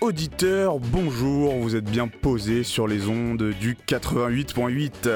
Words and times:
auditeurs, 0.00 0.78
bonjour, 0.78 1.54
vous 1.56 1.76
êtes 1.76 1.84
bien 1.84 2.08
posés 2.08 2.62
sur 2.62 2.86
les 2.86 3.08
ondes 3.08 3.52
du 3.60 3.76
88.8. 3.86 5.10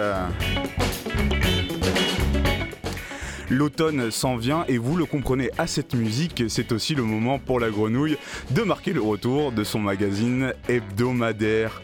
L'automne 3.50 4.10
s'en 4.12 4.36
vient 4.36 4.64
et 4.68 4.78
vous 4.78 4.96
le 4.96 5.06
comprenez 5.06 5.50
à 5.58 5.66
cette 5.66 5.94
musique, 5.94 6.44
c'est 6.48 6.70
aussi 6.70 6.94
le 6.94 7.02
moment 7.02 7.40
pour 7.40 7.58
la 7.58 7.68
grenouille 7.68 8.16
de 8.52 8.62
marquer 8.62 8.92
le 8.92 9.00
retour 9.00 9.50
de 9.50 9.64
son 9.64 9.80
magazine 9.80 10.54
hebdomadaire. 10.68 11.82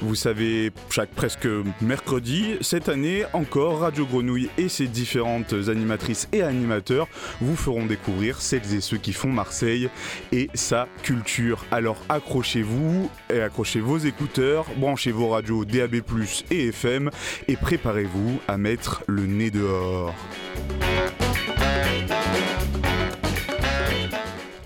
Vous 0.00 0.14
savez, 0.14 0.70
chaque 0.90 1.10
presque 1.10 1.48
mercredi, 1.80 2.56
cette 2.60 2.88
année 2.88 3.24
encore, 3.32 3.80
Radio 3.80 4.06
Grenouille 4.06 4.48
et 4.58 4.68
ses 4.68 4.86
différentes 4.86 5.54
animatrices 5.68 6.28
et 6.32 6.42
animateurs 6.42 7.08
vous 7.40 7.56
feront 7.56 7.86
découvrir 7.86 8.40
celles 8.40 8.74
et 8.74 8.80
ceux 8.80 8.98
qui 8.98 9.12
font 9.12 9.28
Marseille 9.28 9.88
et 10.32 10.48
sa 10.54 10.88
culture. 11.02 11.64
Alors 11.70 11.98
accrochez-vous 12.08 13.10
et 13.32 13.40
accrochez 13.40 13.80
vos 13.80 13.98
écouteurs, 13.98 14.66
branchez 14.76 15.12
vos 15.12 15.28
radios 15.28 15.64
DAB+, 15.64 15.96
et 16.50 16.68
FM 16.68 17.10
et 17.48 17.56
préparez-vous 17.56 18.40
à 18.48 18.56
mettre 18.56 19.02
le 19.06 19.26
nez 19.26 19.50
dehors. 19.50 20.14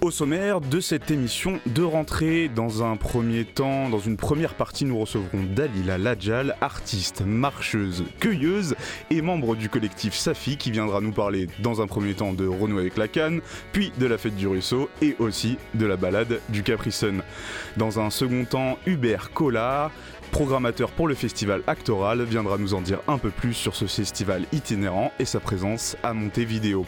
Au 0.03 0.11
sommaire 0.11 0.61
de 0.61 0.81
cette 0.81 1.13
émission 1.13 1.61
de 1.65 1.85
rentrée, 1.85 2.49
dans 2.49 2.83
un 2.83 2.97
premier 2.97 3.45
temps, 3.45 3.89
dans 3.89 4.01
une 4.01 4.17
première 4.17 4.55
partie, 4.55 4.85
nous 4.85 4.99
recevrons 4.99 5.45
Dalila 5.55 5.97
Ladjal, 5.97 6.57
artiste, 6.61 7.23
marcheuse, 7.25 8.03
cueilleuse 8.19 8.75
et 9.11 9.23
membre 9.23 9.55
du 9.55 9.69
collectif 9.69 10.15
Safi 10.15 10.57
qui 10.57 10.73
viendra 10.73 11.01
nous 11.01 11.13
parler 11.13 11.47
dans 11.61 11.83
un 11.83 11.87
premier 11.87 12.15
temps 12.15 12.33
de 12.33 12.49
Renault 12.49 12.79
avec 12.79 12.97
la 12.97 13.07
canne, 13.07 13.43
puis 13.71 13.93
de 13.97 14.07
la 14.07 14.19
fête 14.19 14.35
du 14.35 14.49
ruisseau 14.49 14.91
et 15.03 15.15
aussi 15.21 15.57
de 15.75 15.87
la 15.87 15.97
balade 15.97 16.41
du 16.49 16.65
Capri 16.65 16.91
Dans 17.77 18.01
un 18.01 18.11
second 18.11 18.45
temps, 18.45 18.79
Hubert 18.87 19.31
Collard, 19.31 19.93
programmateur 20.33 20.91
pour 20.91 21.07
le 21.07 21.15
festival 21.15 21.63
Actoral, 21.69 22.25
viendra 22.25 22.59
nous 22.59 22.75
en 22.75 22.81
dire 22.81 22.99
un 23.07 23.19
peu 23.19 23.31
plus 23.31 23.55
sur 23.55 23.77
ce 23.77 23.85
festival 23.85 24.47
itinérant 24.51 25.13
et 25.21 25.27
sa 25.27 25.39
présence 25.39 25.97
à 26.03 26.13
Montevideo. 26.13 26.87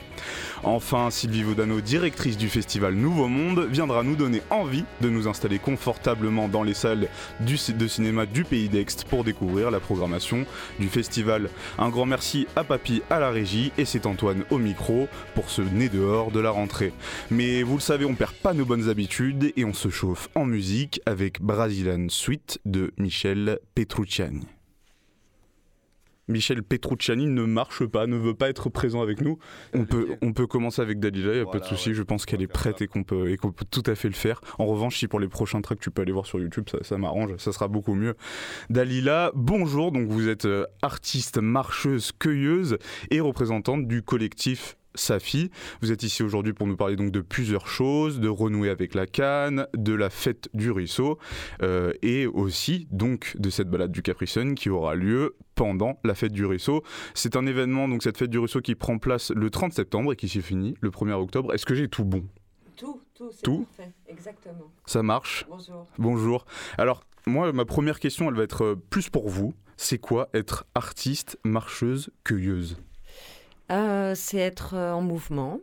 Enfin, 0.65 1.11
Sylvie 1.11 1.43
Vaudano, 1.43 1.83
directrice 1.83 2.39
du 2.39 2.49
festival 2.49 2.95
Nouveau 2.95 3.29
Monde, 3.29 3.69
viendra 3.71 4.03
nous 4.03 4.17
donner 4.17 4.41
envie 4.49 4.85
de 5.03 5.11
nous 5.11 5.29
installer 5.29 5.59
confortablement 5.59 6.49
dans 6.49 6.63
les 6.63 6.73
salles 6.73 7.09
de 7.41 7.87
cinéma 7.87 8.25
du 8.25 8.45
Pays 8.45 8.71
d'Aix 8.71 8.87
pour 9.09 9.25
découvrir 9.25 9.71
la 9.71 9.79
programmation 9.79 10.47
du 10.81 10.89
festival. 10.89 11.51
Un 11.79 11.91
grand 11.91 12.07
merci 12.07 12.47
à 12.57 12.65
Papy 12.65 13.03
à 13.11 13.21
la 13.21 13.31
régie 13.31 13.73
et 13.77 13.85
c'est 13.85 14.07
Antoine 14.07 14.45
au 14.51 14.57
micro 14.57 15.07
pour 15.35 15.51
ce 15.51 15.61
nez 15.61 15.91
dehors 15.91 16.31
de 16.31 16.41
la 16.41 16.51
rentrée. 16.51 16.95
Mais 17.31 17.63
vous 17.63 17.75
le 17.75 17.81
savez, 17.81 18.07
on 18.07 18.15
perd 18.15 18.33
pas 18.33 18.55
nos 18.55 18.65
bonnes 18.65 18.89
habitudes 18.89 19.53
et 19.57 19.65
on 19.67 19.75
se 19.75 19.91
chauffe 19.91 20.29
en 20.35 20.47
musique 20.47 21.01
avec 21.05 21.43
Brazilian 21.43 22.07
Suite 22.09 22.59
de 22.65 22.93
Michel 22.97 23.59
Petrucciani. 23.75 24.47
Michel 26.29 26.63
Petrucciani 26.63 27.27
ne 27.27 27.45
marche 27.45 27.85
pas, 27.87 28.07
ne 28.07 28.17
veut 28.17 28.35
pas 28.35 28.49
être 28.49 28.69
présent 28.71 29.03
avec 29.03 29.21
nous. 29.21 29.39
On 29.75 29.85
peut, 29.85 30.17
on 30.23 30.33
peut 30.33 30.47
commencer 30.47 30.83
avec 30.83 30.99
Dalila, 30.99 31.33
il 31.33 31.43
n'y 31.43 31.49
a 31.49 31.51
pas 31.51 31.59
de 31.59 31.65
souci, 31.65 31.95
je 31.95 32.03
pense 32.03 32.27
qu'elle 32.27 32.43
est 32.43 32.47
prête 32.47 32.83
et 32.83 32.87
qu'on 32.87 33.05
peut, 33.05 33.31
et 33.31 33.37
peut 33.37 33.65
tout 33.71 33.83
à 33.87 33.95
fait 33.95 34.09
le 34.09 34.15
faire. 34.15 34.41
En 34.59 34.67
revanche, 34.67 34.99
si 34.99 35.09
pour 35.09 35.21
les 35.21 35.29
prochains 35.29 35.61
tracks 35.61 35.81
tu 35.81 35.91
peux 35.91 36.03
aller 36.03 36.13
voir 36.13 36.27
sur 36.27 36.39
YouTube, 36.39 36.69
ça, 36.83 36.99
m'arrange, 36.99 37.37
ça 37.37 37.53
sera 37.53 37.69
beaucoup 37.69 37.95
mieux. 37.95 38.15
Dalila, 38.71 39.33
bonjour, 39.35 39.93
donc 39.93 40.09
vous 40.09 40.29
êtes 40.29 40.47
euh, 40.47 40.67
artiste, 40.83 41.39
marcheuse, 41.39 42.13
cueilleuse 42.19 42.79
et 43.11 43.21
représentante 43.21 43.87
du 43.87 44.03
collectif 44.03 44.77
Safi. 44.95 45.51
Vous 45.81 45.93
êtes 45.93 46.03
ici 46.03 46.23
aujourd'hui 46.23 46.53
pour 46.53 46.67
nous 46.67 46.77
parler 46.77 46.97
donc 46.97 47.11
de 47.11 47.21
plusieurs 47.21 47.67
choses, 47.67 48.21
de 48.21 48.29
renouer 48.29 48.71
avec 48.71 48.95
la 48.95 49.07
canne, 49.07 49.67
de 49.75 49.95
la 49.95 50.11
fête 50.11 50.49
du 50.55 50.71
ruisseau 50.71 51.19
euh, 51.63 51.93
et 52.03 52.27
aussi 52.27 52.89
donc 52.91 53.37
de 53.39 53.51
cette 53.51 53.69
balade 53.69 53.93
du 53.93 54.03
Capri 54.03 54.27
qui 54.57 54.71
aura 54.71 54.95
lieu 54.95 55.37
pendant 55.55 55.99
la 56.05 56.15
fête 56.15 56.33
du 56.33 56.45
ruisseau. 56.45 56.83
C'est 57.15 57.37
un 57.37 57.47
événement, 57.47 57.89
donc 57.89 58.03
cette 58.03 58.19
fête 58.19 58.31
du 58.31 58.39
ruisseau 58.39 58.61
qui 58.61 58.75
prend 58.75 58.99
place 58.99 59.31
le 59.31 59.51
30 59.51 59.73
septembre 59.73 60.13
et 60.13 60.17
qui 60.17 60.29
s'est 60.29 60.41
fini 60.41 60.75
le 60.81 60.91
1er 60.91 61.13
octobre. 61.13 61.53
Est-ce 61.55 61.67
que 61.67 61.75
j'ai 61.75 61.89
tout 61.89 62.05
bon? 62.05 62.25
Tout, 62.77 63.01
tout, 63.15 63.31
c'est 63.33 63.47
parfait, 63.47 63.93
exactement. 64.09 64.73
Ça 64.87 65.03
marche? 65.03 65.47
Bonjour. 65.49 65.87
Bonjour. 65.99 66.47
Alors, 66.79 67.05
moi, 67.27 67.53
ma 67.53 67.65
première 67.65 68.01
question, 68.01 68.29
elle 68.29 68.35
va 68.35 68.43
être 68.43 68.65
euh, 68.65 68.83
plus 68.91 69.11
pour 69.11 69.29
vous. 69.29 69.55
C'est 69.77 69.99
quoi 69.99 70.29
être 70.35 70.67
artiste, 70.75 71.39
marcheuse, 71.45 72.11
cueilleuse? 72.25 72.77
Euh, 73.79 74.15
c'est 74.15 74.39
être 74.39 74.75
euh, 74.75 74.93
en 74.93 75.01
mouvement. 75.01 75.61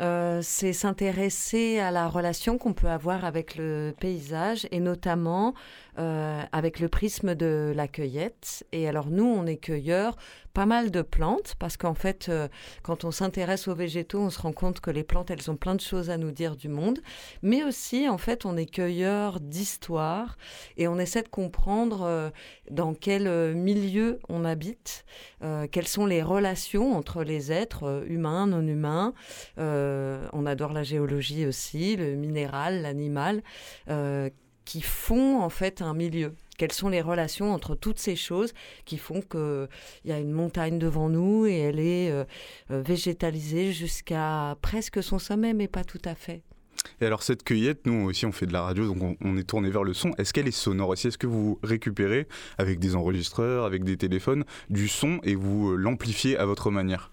Euh, 0.00 0.40
c'est 0.42 0.72
s'intéresser 0.72 1.78
à 1.78 1.90
la 1.90 2.08
relation 2.08 2.58
qu'on 2.58 2.72
peut 2.72 2.88
avoir 2.88 3.24
avec 3.24 3.56
le 3.56 3.94
paysage 4.00 4.66
et 4.72 4.80
notamment 4.80 5.54
avec 5.96 6.80
le 6.80 6.88
prisme 6.88 7.34
de 7.34 7.72
la 7.74 7.88
cueillette. 7.88 8.64
Et 8.72 8.88
alors 8.88 9.08
nous, 9.08 9.24
on 9.24 9.46
est 9.46 9.58
cueilleurs 9.58 10.16
pas 10.52 10.66
mal 10.66 10.90
de 10.90 11.02
plantes 11.02 11.54
parce 11.58 11.76
qu'en 11.76 11.94
fait, 11.94 12.28
euh, 12.28 12.48
quand 12.82 13.04
on 13.04 13.10
s'intéresse 13.10 13.68
aux 13.68 13.74
végétaux, 13.74 14.20
on 14.20 14.30
se 14.30 14.40
rend 14.40 14.52
compte 14.52 14.80
que 14.80 14.90
les 14.90 15.04
plantes, 15.04 15.30
elles 15.30 15.50
ont 15.50 15.56
plein 15.56 15.74
de 15.74 15.80
choses 15.80 16.10
à 16.10 16.18
nous 16.18 16.30
dire 16.30 16.56
du 16.56 16.68
monde. 16.68 17.00
Mais 17.42 17.64
aussi, 17.64 18.08
en 18.08 18.18
fait, 18.18 18.44
on 18.44 18.56
est 18.56 18.66
cueilleur 18.66 19.40
d'histoire 19.40 20.36
et 20.76 20.88
on 20.88 20.98
essaie 20.98 21.22
de 21.22 21.28
comprendre 21.28 22.02
euh, 22.02 22.30
dans 22.70 22.94
quel 22.94 23.26
euh, 23.26 23.54
milieu 23.54 24.18
on 24.28 24.44
habite, 24.44 25.04
quelles 25.72 25.88
sont 25.88 26.06
les 26.06 26.22
relations 26.22 26.96
entre 26.96 27.24
les 27.24 27.50
êtres 27.50 28.04
humains, 28.08 28.46
non 28.46 28.66
humains. 28.66 29.12
on 29.58 30.46
adore 30.46 30.72
la 30.72 30.82
géologie 30.82 31.46
aussi, 31.46 31.96
le 31.96 32.14
minéral, 32.14 32.82
l'animal 32.82 33.42
qui 34.64 34.80
font 34.80 35.40
en 35.40 35.48
fait 35.48 35.82
un 35.82 35.94
milieu. 35.94 36.34
Quelles 36.58 36.72
sont 36.72 36.88
les 36.88 37.00
relations 37.00 37.52
entre 37.52 37.74
toutes 37.74 37.98
ces 37.98 38.16
choses 38.16 38.52
qui 38.84 38.98
font 38.98 39.20
qu'il 39.20 39.68
y 40.04 40.12
a 40.12 40.18
une 40.18 40.32
montagne 40.32 40.78
devant 40.78 41.08
nous 41.08 41.46
et 41.46 41.58
elle 41.58 41.80
est 41.80 42.10
euh, 42.10 42.24
euh, 42.70 42.82
végétalisée 42.82 43.72
jusqu'à 43.72 44.56
presque 44.62 45.02
son 45.02 45.18
sommet, 45.18 45.54
mais 45.54 45.68
pas 45.68 45.84
tout 45.84 46.02
à 46.04 46.14
fait. 46.14 46.42
Et 47.00 47.06
alors 47.06 47.22
cette 47.22 47.42
cueillette, 47.42 47.86
nous 47.86 48.06
aussi 48.06 48.26
on 48.26 48.32
fait 48.32 48.46
de 48.46 48.52
la 48.52 48.62
radio, 48.62 48.92
donc 48.92 49.16
on, 49.20 49.36
est 49.36 49.44
tourné 49.44 49.70
vers 49.70 49.84
le 49.84 49.94
son. 49.94 50.12
Est-ce 50.18 50.32
qu'elle 50.32 50.48
est 50.48 50.52
sonore 50.52 50.90
aussi? 50.90 51.08
Est-ce 51.08 51.18
que 51.18 51.26
vous 51.26 51.58
récupérez 51.62 52.26
avec 52.58 52.78
des 52.78 52.96
enregistreurs, 52.96 53.64
avec 53.64 53.84
des 53.84 53.96
téléphones, 53.96 54.44
du 54.70 54.88
son 54.88 55.20
et 55.22 55.34
vous 55.34 55.70
euh, 55.70 55.76
l'amplifiez 55.76 56.36
à 56.36 56.46
votre 56.46 56.70
manière? 56.70 57.12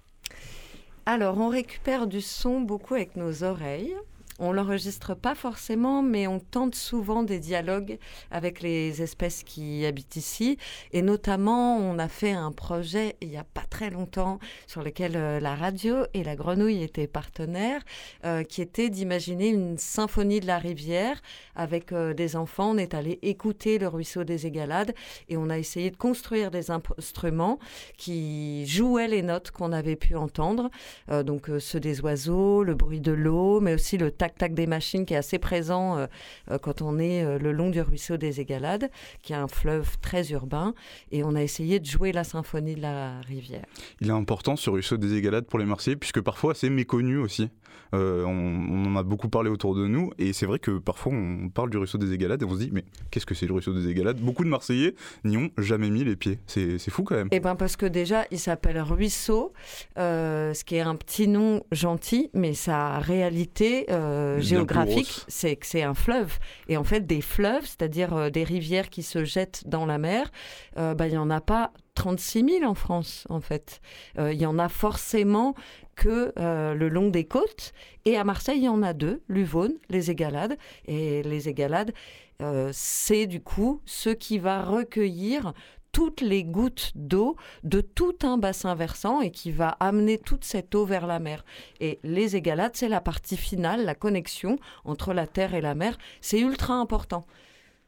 Alors, 1.05 1.39
on 1.39 1.49
récupère 1.49 2.05
du 2.05 2.21
son 2.21 2.61
beaucoup 2.61 2.93
avec 2.93 3.15
nos 3.15 3.43
oreilles. 3.43 3.95
On 4.41 4.53
l'enregistre 4.53 5.15
pas 5.15 5.35
forcément, 5.35 6.01
mais 6.01 6.25
on 6.25 6.39
tente 6.39 6.73
souvent 6.73 7.23
des 7.23 7.39
dialogues 7.39 7.99
avec 8.31 8.61
les 8.61 9.01
espèces 9.01 9.43
qui 9.43 9.85
habitent 9.85 10.15
ici. 10.15 10.57
Et 10.93 11.01
notamment, 11.01 11.75
on 11.75 11.99
a 11.99 12.07
fait 12.07 12.31
un 12.31 12.53
projet 12.53 13.17
il 13.21 13.29
y 13.29 13.35
a 13.35 13.43
pas 13.43 13.65
très 13.69 13.89
longtemps 13.89 14.39
sur 14.65 14.81
lequel 14.81 15.17
euh, 15.17 15.41
la 15.41 15.55
radio 15.55 16.05
et 16.13 16.23
la 16.23 16.37
grenouille 16.37 16.83
étaient 16.83 17.07
partenaires, 17.07 17.81
euh, 18.23 18.43
qui 18.43 18.61
était 18.61 18.89
d'imaginer 18.89 19.49
une 19.49 19.77
symphonie 19.77 20.39
de 20.39 20.47
la 20.47 20.57
rivière 20.57 21.21
avec 21.57 21.91
euh, 21.91 22.13
des 22.13 22.37
enfants. 22.37 22.71
On 22.71 22.77
est 22.77 22.93
allé 22.93 23.19
écouter 23.21 23.77
le 23.77 23.89
ruisseau 23.89 24.23
des 24.23 24.47
Égalades 24.47 24.95
et 25.27 25.35
on 25.35 25.49
a 25.49 25.57
essayé 25.57 25.91
de 25.91 25.97
construire 25.97 26.49
des 26.49 26.71
instruments 26.71 27.59
qui 27.97 28.65
jouaient 28.67 29.09
les 29.09 29.21
notes 29.21 29.51
qu'on 29.51 29.73
avait 29.73 29.97
pu 29.97 30.15
entendre. 30.15 30.69
donc 31.09 31.49
ceux 31.59 31.79
des 31.79 32.01
oiseaux, 32.01 32.63
le 32.63 32.75
bruit 32.75 33.01
de 33.01 33.11
l'eau, 33.11 33.59
mais 33.59 33.73
aussi 33.73 33.97
le 33.97 34.11
tac 34.11 34.28
tac 34.29 34.53
des 34.53 34.67
machines 34.67 35.05
qui 35.05 35.13
est 35.13 35.17
assez 35.17 35.39
présent 35.39 35.97
euh, 35.97 36.07
euh, 36.51 36.57
quand 36.57 36.81
on 36.81 36.99
est 36.99 37.23
euh, 37.23 37.39
le 37.39 37.51
long 37.51 37.69
du 37.69 37.81
ruisseau 37.81 38.17
des 38.17 38.39
Égalades, 38.41 38.89
qui 39.21 39.33
est 39.33 39.37
un 39.37 39.47
fleuve 39.47 39.97
très 39.99 40.31
urbain, 40.31 40.73
et 41.11 41.23
on 41.23 41.35
a 41.35 41.41
essayé 41.41 41.79
de 41.79 41.85
jouer 41.85 42.11
la 42.11 42.23
symphonie 42.23 42.75
de 42.75 42.81
la 42.81 43.21
rivière. 43.21 43.65
Il 44.01 44.07
est 44.07 44.11
important 44.11 44.55
ce 44.55 44.69
ruisseau 44.69 44.97
des 44.97 45.15
Égalades 45.15 45.45
pour 45.45 45.59
les 45.59 45.65
Marseillais, 45.65 45.95
puisque 45.97 46.21
parfois 46.21 46.55
c'est 46.55 46.69
méconnu 46.69 47.17
aussi. 47.17 47.49
Euh, 47.95 48.23
on, 48.23 48.85
en 48.85 48.95
a 48.95 49.03
beaucoup 49.03 49.29
parlé 49.29 49.49
autour 49.49 49.75
de 49.75 49.87
nous 49.87 50.11
et 50.19 50.31
c'est 50.33 50.45
vrai 50.45 50.59
que 50.59 50.77
parfois 50.77 51.11
on 51.13 51.49
parle 51.49 51.71
du 51.71 51.77
ruisseau 51.77 51.97
des 51.97 52.13
Égalades 52.13 52.41
et 52.41 52.45
on 52.45 52.53
se 52.53 52.59
dit 52.59 52.69
mais 52.71 52.83
qu'est-ce 53.09 53.25
que 53.25 53.33
c'est 53.33 53.47
le 53.47 53.53
ruisseau 53.53 53.73
des 53.73 53.87
Égalades? 53.87 54.19
Beaucoup 54.19 54.43
de 54.43 54.49
Marseillais 54.49 54.93
n'y 55.23 55.37
ont 55.37 55.49
jamais 55.57 55.89
mis 55.89 56.03
les 56.03 56.15
pieds. 56.15 56.39
C'est 56.45 56.77
fou 56.89 57.03
quand 57.03 57.15
même. 57.15 57.29
Eh 57.31 57.39
bien 57.39 57.55
parce 57.55 57.75
que 57.75 57.85
déjà 57.87 58.25
il 58.31 58.39
s'appelle 58.39 58.79
ruisseau, 58.79 59.53
euh, 59.97 60.53
ce 60.53 60.63
qui 60.63 60.75
est 60.75 60.81
un 60.81 60.95
petit 60.95 61.27
nom 61.27 61.63
gentil, 61.71 62.29
mais 62.33 62.53
sa 62.53 62.99
réalité 62.99 63.87
euh, 63.89 64.18
géographique 64.39 65.25
c'est 65.27 65.55
que 65.55 65.65
c'est 65.65 65.83
un 65.83 65.93
fleuve. 65.93 66.37
Et 66.67 66.77
en 66.77 66.83
fait 66.83 67.05
des 67.05 67.21
fleuves, 67.21 67.65
c'est-à-dire 67.65 68.31
des 68.31 68.43
rivières 68.43 68.89
qui 68.89 69.03
se 69.03 69.23
jettent 69.23 69.63
dans 69.65 69.85
la 69.85 69.97
mer, 69.97 70.31
bah, 70.75 71.07
il 71.07 71.11
n'y 71.11 71.17
en 71.17 71.29
a 71.29 71.41
pas 71.41 71.71
36 71.95 72.45
000 72.59 72.63
en 72.63 72.75
France, 72.75 73.25
en 73.29 73.41
fait. 73.41 73.81
Il 74.17 74.39
y 74.39 74.45
en 74.45 74.57
a 74.57 74.69
forcément 74.69 75.55
que 75.99 76.31
euh, 76.39 76.73
le 76.73 76.89
long 76.89 77.09
des 77.09 77.25
côtes. 77.25 77.73
Et 78.05 78.17
à 78.17 78.23
Marseille, 78.23 78.59
il 78.59 78.63
y 78.63 78.69
en 78.69 78.81
a 78.81 78.93
deux, 78.93 79.21
l'Uvonne, 79.27 79.73
les 79.89 80.09
Égalades. 80.09 80.57
Et 80.85 81.21
les 81.23 81.49
Égalades, 81.49 81.93
euh, 82.41 82.69
c'est 82.73 83.27
du 83.27 83.41
coup 83.41 83.81
ce 83.85 84.09
qui 84.09 84.39
va 84.39 84.63
recueillir 84.63 85.53
toutes 85.91 86.21
les 86.21 86.43
gouttes 86.43 86.91
d'eau 86.95 87.35
de 87.63 87.81
tout 87.81 88.15
un 88.23 88.37
bassin 88.37 88.75
versant 88.75 89.21
et 89.21 89.31
qui 89.31 89.51
va 89.51 89.69
amener 89.79 90.17
toute 90.17 90.43
cette 90.43 90.73
eau 90.75 90.85
vers 90.85 91.07
la 91.07 91.19
mer. 91.19 91.43
Et 91.79 91.99
les 92.03 92.35
égalades, 92.35 92.75
c'est 92.75 92.89
la 92.89 93.01
partie 93.01 93.37
finale, 93.37 93.85
la 93.85 93.95
connexion 93.95 94.57
entre 94.85 95.13
la 95.13 95.27
terre 95.27 95.53
et 95.53 95.61
la 95.61 95.75
mer. 95.75 95.97
C'est 96.21 96.39
ultra 96.39 96.75
important. 96.75 97.25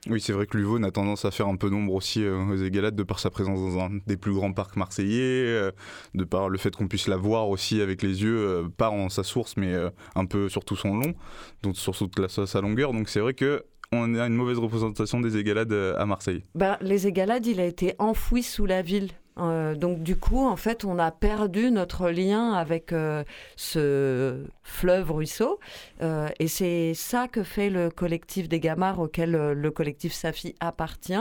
Oui, 0.10 0.20
c'est 0.20 0.34
vrai 0.34 0.48
que 0.48 0.58
l'Uvone 0.58 0.84
a 0.84 0.90
tendance 0.90 1.26
à 1.26 1.32
faire 1.32 1.48
un 1.48 1.58
peu 1.58 1.70
d'ombre 1.70 1.94
aussi 1.94 2.24
euh, 2.24 2.36
aux 2.36 2.56
Égalades 2.56 2.96
de 2.96 3.04
par 3.04 3.20
sa 3.20 3.30
présence 3.30 3.60
dans 3.60 3.80
un 3.80 4.00
des 4.08 4.18
plus 4.18 4.34
grands 4.34 4.52
parcs 4.52 4.76
marseillais, 4.76 5.46
euh, 5.46 5.72
de 6.16 6.24
par 6.24 6.50
le 6.50 6.58
fait 6.58 6.76
qu'on 6.76 6.88
puisse 6.88 7.08
la 7.08 7.18
voir 7.18 7.50
aussi 7.50 7.82
avec 7.82 8.02
les 8.02 8.24
yeux, 8.24 8.40
euh, 8.40 8.68
pas 8.76 8.90
en 8.90 9.10
sa 9.10 9.24
source, 9.24 9.58
mais 9.58 9.76
un 10.16 10.26
peu 10.26 10.50
sur 10.50 10.66
tout 10.66 10.76
son 10.76 10.98
long, 10.98 11.14
donc 11.62 11.78
sur 11.78 11.96
toute 11.96 12.28
sa 12.28 12.62
longueur. 12.62 12.94
Donc 12.94 13.10
c'est 13.10 13.20
vrai 13.20 13.36
que 13.36 13.64
on 13.94 14.16
a 14.16 14.26
une 14.26 14.36
mauvaise 14.36 14.58
représentation 14.58 15.20
des 15.20 15.38
Égalades 15.38 15.74
à 15.98 16.06
Marseille. 16.06 16.44
Ben, 16.56 16.78
les 16.82 17.08
Égalades, 17.08 17.46
il 17.46 17.60
a 17.60 17.66
été 17.66 17.96
enfoui 18.00 18.44
sous 18.44 18.66
la 18.66 18.82
ville. 18.82 19.10
Euh, 19.38 19.76
donc 19.76 20.04
du 20.04 20.16
coup, 20.18 20.46
en 20.46 20.56
fait, 20.56 20.86
on 20.86 21.00
a 21.00 21.12
perdu 21.12 21.72
notre 21.72 22.10
lien 22.10 22.54
avec 22.54 22.92
euh, 22.92 23.24
ce 23.56 24.44
fleuve 24.62 25.12
ruisseau, 25.12 25.60
euh, 26.02 26.28
et 26.40 26.48
c'est 26.48 26.94
ça 26.94 27.28
que 27.28 27.44
fait 27.44 27.70
le 27.70 27.90
collectif 27.90 28.50
des 28.50 28.60
Gamards 28.60 29.00
auquel 29.00 29.32
le 29.32 29.72
collectif 29.72 30.14
Safi 30.14 30.56
appartient, 30.60 31.14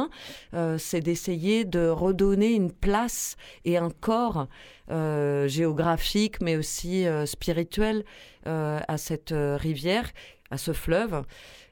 c'est 0.79 1.01
d'essayer 1.01 1.65
de 1.65 1.89
redonner 1.89 2.53
une 2.53 2.73
place 2.73 3.37
et 3.65 3.77
un 3.77 3.91
corps 3.91 4.49
géographique, 4.89 6.41
mais 6.41 6.57
aussi 6.57 7.07
spirituel 7.25 8.05
à 8.45 8.99
cette 8.99 9.33
rivière, 9.35 10.11
à 10.51 10.59
ce 10.59 10.73
fleuve. 10.73 11.23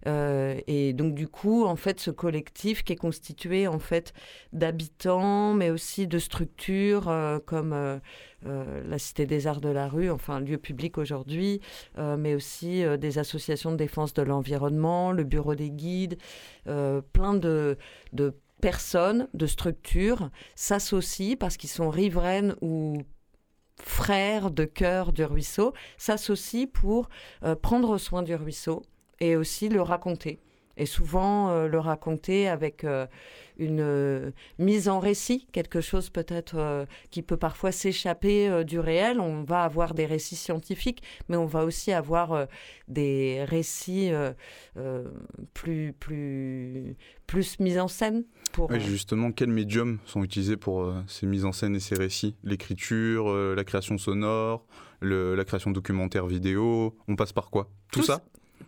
Euh, 0.06 0.60
et 0.66 0.92
donc 0.92 1.14
du 1.14 1.28
coup, 1.28 1.64
en 1.64 1.76
fait, 1.76 2.00
ce 2.00 2.10
collectif 2.10 2.84
qui 2.84 2.92
est 2.92 2.96
constitué 2.96 3.66
en 3.66 3.78
fait 3.78 4.12
d'habitants, 4.52 5.54
mais 5.54 5.70
aussi 5.70 6.06
de 6.06 6.18
structures 6.18 7.08
euh, 7.08 7.38
comme 7.44 7.72
euh, 7.72 7.98
la 8.44 8.98
Cité 8.98 9.26
des 9.26 9.46
Arts 9.46 9.60
de 9.60 9.68
la 9.68 9.88
rue, 9.88 10.10
enfin 10.10 10.40
lieu 10.40 10.58
public 10.58 10.98
aujourd'hui, 10.98 11.60
mais 11.96 12.34
aussi 12.34 12.84
des 12.98 13.18
associations 13.18 13.72
de 13.72 13.76
défense 13.76 14.14
de 14.14 14.22
l'environnement, 14.22 15.10
le 15.10 15.24
Bureau 15.24 15.56
des 15.56 15.70
guides, 15.70 16.18
plein 16.64 17.34
de, 17.34 17.76
de 18.12 18.34
personnes, 18.60 19.28
de 19.34 19.46
structures 19.46 20.30
s'associent 20.54 21.36
parce 21.36 21.56
qu'ils 21.56 21.70
sont 21.70 21.90
riveraines 21.90 22.54
ou 22.60 23.02
frères 23.82 24.50
de 24.50 24.64
cœur 24.64 25.12
du 25.12 25.24
ruisseau, 25.24 25.72
s'associent 25.96 26.66
pour 26.72 27.08
prendre 27.62 27.98
soin 27.98 28.22
du 28.22 28.34
ruisseau, 28.34 28.82
et 29.20 29.36
aussi 29.36 29.68
le 29.68 29.82
raconter. 29.82 30.40
Et 30.76 30.86
souvent 30.86 31.50
euh, 31.50 31.66
le 31.66 31.80
raconter 31.80 32.48
avec 32.48 32.84
euh, 32.84 33.06
une 33.58 33.80
euh, 33.80 34.30
mise 34.60 34.88
en 34.88 35.00
récit, 35.00 35.48
quelque 35.50 35.80
chose 35.80 36.08
peut-être 36.08 36.86
qui 37.10 37.22
peut 37.22 37.36
parfois 37.36 37.72
s'échapper 37.72 38.64
du 38.64 38.78
réel. 38.78 39.18
On 39.18 39.42
va 39.42 39.64
avoir 39.64 39.92
des 39.92 40.06
récits 40.06 40.36
scientifiques, 40.36 41.02
mais 41.28 41.36
on 41.36 41.46
va 41.46 41.64
aussi 41.64 41.92
avoir 41.92 42.46
des 42.86 43.44
récits 43.44 44.12
plus, 45.54 45.92
plus, 45.94 46.96
plus 47.26 47.58
mis 47.58 47.78
en 47.80 47.88
scène. 47.88 48.24
Pour, 48.52 48.72
justement, 48.78 49.30
quels 49.32 49.50
médiums 49.50 49.98
sont 50.06 50.24
utilisés 50.24 50.56
pour 50.56 50.92
ces 51.06 51.26
mises 51.26 51.44
en 51.44 51.52
scène 51.52 51.76
et 51.76 51.80
ces 51.80 51.94
récits? 51.94 52.34
L'écriture, 52.42 53.32
la 53.32 53.64
création 53.64 53.98
sonore, 53.98 54.64
la 55.00 55.44
création 55.44 55.70
documentaire 55.70 56.26
vidéo, 56.26 56.96
on 57.06 57.16
passe 57.16 57.32
par 57.32 57.50
quoi? 57.50 57.68
Tout 57.92 58.02
ça? 58.02 58.22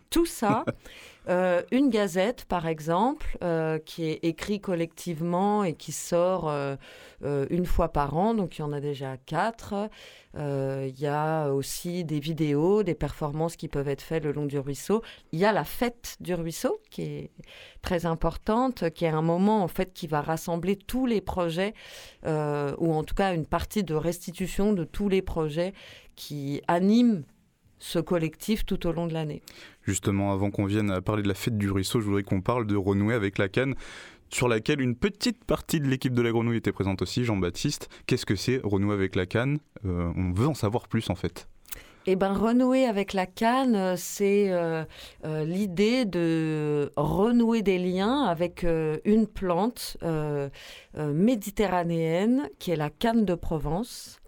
Tout 0.09 0.25
ça, 0.25 0.65
euh, 1.29 1.61
une 1.71 1.89
gazette 1.89 2.45
par 2.45 2.65
exemple, 2.65 3.37
euh, 3.43 3.77
qui 3.77 4.05
est 4.05 4.23
écrite 4.23 4.63
collectivement 4.63 5.63
et 5.63 5.73
qui 5.73 5.91
sort 5.91 6.49
euh, 6.49 6.75
une 7.21 7.65
fois 7.65 7.89
par 7.89 8.17
an, 8.17 8.33
donc 8.33 8.57
il 8.57 8.61
y 8.61 8.63
en 8.63 8.73
a 8.73 8.79
déjà 8.79 9.17
quatre. 9.17 9.89
Il 10.33 10.97
y 10.97 11.07
a 11.07 11.49
aussi 11.49 12.05
des 12.05 12.21
vidéos, 12.21 12.83
des 12.83 12.95
performances 12.95 13.57
qui 13.57 13.67
peuvent 13.67 13.89
être 13.89 14.01
faites 14.01 14.23
le 14.23 14.31
long 14.31 14.45
du 14.45 14.57
ruisseau. 14.57 15.01
Il 15.33 15.39
y 15.39 15.45
a 15.45 15.51
la 15.51 15.65
fête 15.65 16.15
du 16.21 16.33
ruisseau 16.33 16.79
qui 16.89 17.01
est 17.01 17.31
très 17.81 18.05
importante, 18.05 18.89
qui 18.91 19.03
est 19.03 19.09
un 19.09 19.21
moment 19.21 19.61
en 19.61 19.67
fait 19.67 19.93
qui 19.93 20.07
va 20.07 20.21
rassembler 20.21 20.77
tous 20.77 21.05
les 21.05 21.19
projets, 21.19 21.73
ou 22.25 22.93
en 22.93 23.03
tout 23.03 23.15
cas 23.15 23.35
une 23.35 23.45
partie 23.45 23.83
de 23.83 23.93
restitution 23.93 24.71
de 24.71 24.85
tous 24.85 25.09
les 25.09 25.21
projets 25.21 25.73
qui 26.15 26.61
animent 26.69 27.23
ce 27.81 27.99
collectif 27.99 28.65
tout 28.65 28.87
au 28.87 28.93
long 28.93 29.07
de 29.07 29.13
l'année. 29.13 29.41
Justement, 29.83 30.31
avant 30.31 30.51
qu'on 30.51 30.65
vienne 30.65 30.91
à 30.91 31.01
parler 31.01 31.23
de 31.23 31.27
la 31.27 31.33
fête 31.33 31.57
du 31.57 31.69
ruisseau, 31.69 31.99
je 32.01 32.05
voudrais 32.05 32.23
qu'on 32.23 32.41
parle 32.41 32.67
de 32.67 32.75
renouer 32.75 33.13
avec 33.13 33.37
la 33.37 33.49
canne 33.49 33.75
sur 34.33 34.47
laquelle 34.47 34.81
une 34.81 34.95
petite 34.95 35.43
partie 35.43 35.79
de 35.79 35.87
l'équipe 35.87 36.13
de 36.13 36.21
la 36.21 36.31
grenouille 36.31 36.57
était 36.57 36.71
présente 36.71 37.01
aussi, 37.01 37.25
Jean-Baptiste. 37.25 37.89
Qu'est-ce 38.05 38.25
que 38.25 38.35
c'est 38.35 38.61
renouer 38.63 38.93
avec 38.93 39.15
la 39.15 39.25
canne? 39.25 39.59
Euh, 39.85 40.11
On 40.15 40.31
veut 40.31 40.47
en 40.47 40.53
savoir 40.53 40.87
plus 40.87 41.09
en 41.09 41.15
fait. 41.15 41.47
Eh 42.07 42.15
ben, 42.15 42.33
renouer 42.33 42.85
avec 42.85 43.13
la 43.13 43.27
canne, 43.27 43.95
c'est 43.95 44.49
euh, 44.49 44.83
euh, 45.23 45.45
l'idée 45.45 46.05
de 46.05 46.91
renouer 46.95 47.61
des 47.61 47.77
liens 47.77 48.23
avec 48.23 48.65
une 49.05 49.27
plante 49.27 49.97
méditerranéenne 50.97 52.49
qui 52.57 52.71
est 52.71 52.75
la 52.75 52.89
canne 52.89 53.23
de 53.23 53.35
Provence. 53.35 54.20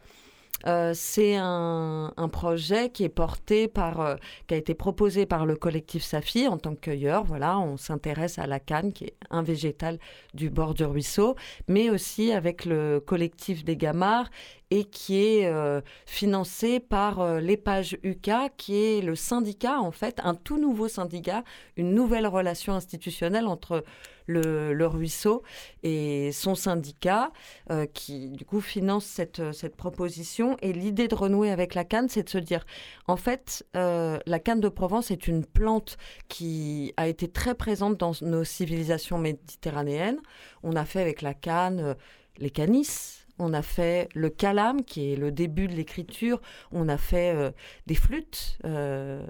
Euh, 0.65 0.94
c'est 0.95 1.36
un, 1.36 2.12
projet 2.31 2.89
qui 2.89 3.04
est 3.04 3.10
porté 3.10 3.68
par, 3.68 4.00
euh, 4.00 4.15
qui 4.48 4.54
a 4.56 4.57
été 4.57 4.74
proposé 4.74 5.25
par 5.25 5.45
le 5.45 5.56
collectif 5.56 6.04
Safi 6.04 6.48
en 6.48 6.57
tant 6.57 6.74
que 6.74 6.80
cueilleur. 6.80 7.24
Voilà, 7.24 7.60
on 7.60 7.77
s'intéresse 7.77 8.39
à 8.39 8.48
la 8.48 8.60
canne, 8.60 8.94
qui 8.94 9.06
est 9.06 9.15
un 9.30 9.44
végétal 9.44 10.00
du 10.33 10.50
bord 10.50 10.74
du 10.74 10.86
ruisseau, 10.86 11.36
mais 11.68 11.89
aussi 11.89 12.31
avec 12.31 12.65
le 12.65 13.00
collectif 13.00 13.63
des 13.65 13.77
Gamards 13.77 14.30
et 14.74 14.86
qui 14.86 15.24
est 15.24 15.46
euh, 15.46 15.81
financé 16.08 16.80
par 16.80 17.20
euh, 17.20 17.40
l'EPAGE 17.40 18.00
UCA, 18.02 18.50
qui 18.58 18.75
est 18.75 19.02
le 19.02 19.16
syndicat, 19.16 19.80
en 19.80 19.92
fait, 19.92 20.20
un 20.24 20.34
tout 20.34 20.58
nouveau 20.58 20.88
syndicat, 20.88 21.44
une 21.78 21.94
nouvelle 21.94 22.25
relation 22.25 22.74
institutionnelle 22.74 23.46
entre 23.46 23.84
le, 24.25 24.88
ruisseau 24.88 25.44
et 25.84 26.31
son 26.31 26.56
syndicat, 26.56 27.31
euh, 27.70 27.86
qui 27.86 28.30
du 28.30 28.46
coup 28.46 28.62
finance 28.62 29.06
cette, 29.06 29.54
cette 29.54 29.75
proposition. 29.75 30.58
Et 30.64 30.74
l'idée 30.74 31.08
de 31.08 31.14
renouer 31.14 31.52
avec 31.52 31.75
la 31.75 31.84
canne, 31.84 32.10
c'est 32.10 32.24
de 32.24 32.30
se 32.30 32.40
dire, 32.40 32.66
en 33.06 33.16
fait, 33.16 33.64
la 33.75 34.40
canne 34.40 34.60
de 34.60 34.70
Provence 34.70 35.12
est 35.12 35.28
une 35.28 35.46
plante 35.46 35.98
qui 36.30 36.96
a 36.98 37.08
été 37.08 37.27
très 37.27 37.53
présente 37.53 37.98
dans 37.98 38.13
nos 38.22 38.44
civilisations 38.44 39.20
méditerranéennes. 39.20 40.20
On 40.63 40.75
a 40.75 40.86
fait 40.86 41.01
avec 41.01 41.22
la 41.22 41.36
canne 41.36 41.96
les 42.38 42.50
canisses, 42.50 43.23
on 43.43 43.53
a 43.53 43.62
fait 43.62 44.09
le 44.13 44.29
calame, 44.29 44.83
qui 44.83 45.12
est 45.12 45.15
le 45.15 45.31
début 45.31 45.67
de 45.67 45.73
l'écriture. 45.73 46.41
On 46.71 46.88
a 46.88 46.97
fait 46.97 47.35
euh, 47.35 47.51
des 47.85 47.95
flûtes. 47.95 48.57
Euh, 48.65 49.25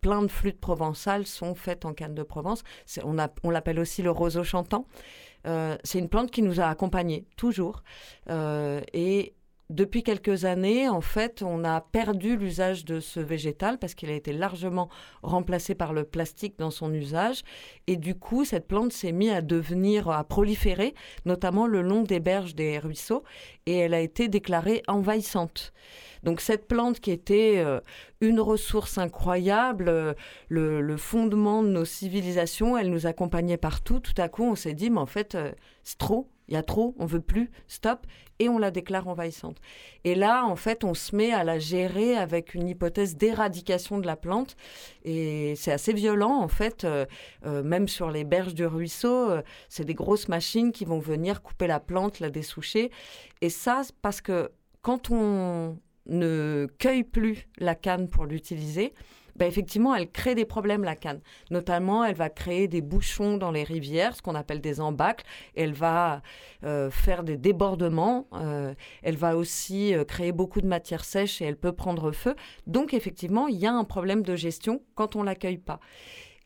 plein 0.00 0.22
de 0.22 0.28
flûtes 0.28 0.60
provençales 0.60 1.26
sont 1.26 1.54
faites 1.54 1.84
en 1.84 1.92
canne 1.92 2.14
de 2.14 2.22
Provence. 2.22 2.62
On, 3.04 3.50
l'appelle 3.50 3.78
aussi 3.78 4.02
le 4.02 4.10
roseau 4.10 4.44
chantant. 4.44 4.86
Euh, 5.46 5.76
c'est 5.84 5.98
une 5.98 6.08
plante 6.08 6.30
qui 6.30 6.42
nous 6.42 6.60
a 6.60 6.64
accompagnés 6.64 7.26
toujours. 7.36 7.82
et 8.28 9.34
depuis 9.70 10.02
quelques 10.02 10.46
années, 10.46 10.88
en 10.88 11.02
fait, 11.02 11.42
on 11.42 11.62
a 11.62 11.82
perdu 11.82 12.36
l'usage 12.38 12.86
de 12.86 13.00
ce 13.00 13.20
végétal 13.20 13.78
parce 13.78 13.94
qu'il 13.94 14.08
a 14.08 14.14
été 14.14 14.32
largement 14.32 14.88
remplacé 15.22 15.74
par 15.74 15.92
le 15.92 16.04
plastique 16.04 16.58
dans 16.58 16.70
son 16.70 16.92
usage. 16.94 17.42
Et 17.86 17.96
du 17.96 18.14
coup, 18.14 18.46
cette 18.46 18.66
plante 18.66 18.92
s'est 18.92 19.12
mise 19.12 19.30
à 19.30 19.42
devenir, 19.42 20.08
à 20.08 20.24
proliférer, 20.24 20.94
notamment 21.26 21.66
le 21.66 21.82
long 21.82 22.02
des 22.02 22.18
berges 22.18 22.54
des 22.54 22.78
ruisseaux, 22.78 23.24
et 23.66 23.76
elle 23.76 23.92
a 23.92 24.00
été 24.00 24.28
déclarée 24.28 24.82
envahissante. 24.88 25.74
Donc 26.22 26.40
cette 26.40 26.66
plante 26.66 27.00
qui 27.00 27.10
était 27.10 27.56
euh, 27.58 27.80
une 28.20 28.40
ressource 28.40 28.96
incroyable, 28.96 29.88
euh, 29.88 30.14
le, 30.48 30.96
fondement 30.96 31.62
de 31.62 31.68
nos 31.68 31.84
civilisations, 31.84 32.76
elle 32.76 32.90
nous 32.90 33.06
accompagnait 33.06 33.58
partout. 33.58 34.00
Tout 34.00 34.14
à 34.16 34.28
coup, 34.28 34.44
on 34.44 34.54
s'est 34.54 34.74
dit, 34.74 34.90
mais 34.90 34.98
en 34.98 35.06
fait, 35.06 35.34
euh, 35.34 35.52
c'est 35.82 35.98
trop, 35.98 36.28
il 36.48 36.54
y 36.54 36.56
a 36.56 36.62
trop, 36.62 36.94
on 36.98 37.06
veut 37.06 37.20
plus, 37.20 37.50
stop, 37.66 38.06
et 38.38 38.48
on 38.48 38.58
la 38.58 38.70
déclare 38.70 39.08
envahissante. 39.08 39.58
Et 40.04 40.14
là, 40.14 40.44
en 40.44 40.56
fait, 40.56 40.84
on 40.84 40.94
se 40.94 41.14
met 41.14 41.32
à 41.32 41.44
la 41.44 41.58
gérer 41.58 42.16
avec 42.16 42.54
une 42.54 42.68
hypothèse 42.68 43.16
d'éradication 43.16 43.98
de 43.98 44.06
la 44.06 44.16
plante, 44.16 44.56
et 45.04 45.54
c'est 45.56 45.72
assez 45.72 45.92
violent, 45.92 46.40
en 46.40 46.48
fait, 46.48 46.86
même 47.44 47.88
sur 47.88 48.10
les 48.10 48.24
berges 48.24 48.54
du 48.54 48.66
ruisseau, 48.66 49.30
c'est 49.68 49.84
des 49.84 49.94
grosses 49.94 50.28
machines 50.28 50.72
qui 50.72 50.84
vont 50.84 51.00
venir 51.00 51.42
couper 51.42 51.66
la 51.66 51.80
plante, 51.80 52.20
la 52.20 52.30
dessoucher, 52.30 52.90
et 53.40 53.50
ça, 53.50 53.82
parce 54.02 54.20
que 54.20 54.50
quand 54.82 55.10
on, 55.10 55.76
ne 56.08 56.66
cueille 56.78 57.04
plus 57.04 57.46
la 57.58 57.74
canne 57.74 58.08
pour 58.08 58.26
l'utiliser, 58.26 58.92
ben 59.38 59.46
effectivement, 59.46 59.94
elle 59.94 60.10
crée 60.10 60.34
des 60.34 60.44
problèmes, 60.44 60.82
la 60.82 60.96
canne. 60.96 61.20
Notamment, 61.50 62.04
elle 62.04 62.16
va 62.16 62.28
créer 62.28 62.66
des 62.66 62.80
bouchons 62.80 63.36
dans 63.36 63.52
les 63.52 63.62
rivières, 63.62 64.16
ce 64.16 64.22
qu'on 64.22 64.34
appelle 64.34 64.60
des 64.60 64.80
embâcles. 64.80 65.24
Elle 65.54 65.72
va 65.72 66.22
euh, 66.64 66.90
faire 66.90 67.22
des 67.22 67.36
débordements. 67.36 68.26
Euh, 68.32 68.74
elle 69.02 69.16
va 69.16 69.36
aussi 69.36 69.94
euh, 69.94 70.04
créer 70.04 70.32
beaucoup 70.32 70.60
de 70.60 70.66
matière 70.66 71.04
sèche 71.04 71.40
et 71.40 71.44
elle 71.44 71.56
peut 71.56 71.72
prendre 71.72 72.10
feu. 72.10 72.34
Donc, 72.66 72.94
effectivement, 72.94 73.46
il 73.46 73.56
y 73.56 73.66
a 73.66 73.72
un 73.72 73.84
problème 73.84 74.22
de 74.22 74.34
gestion 74.34 74.82
quand 74.96 75.14
on 75.14 75.22
l'accueille 75.22 75.58
pas. 75.58 75.78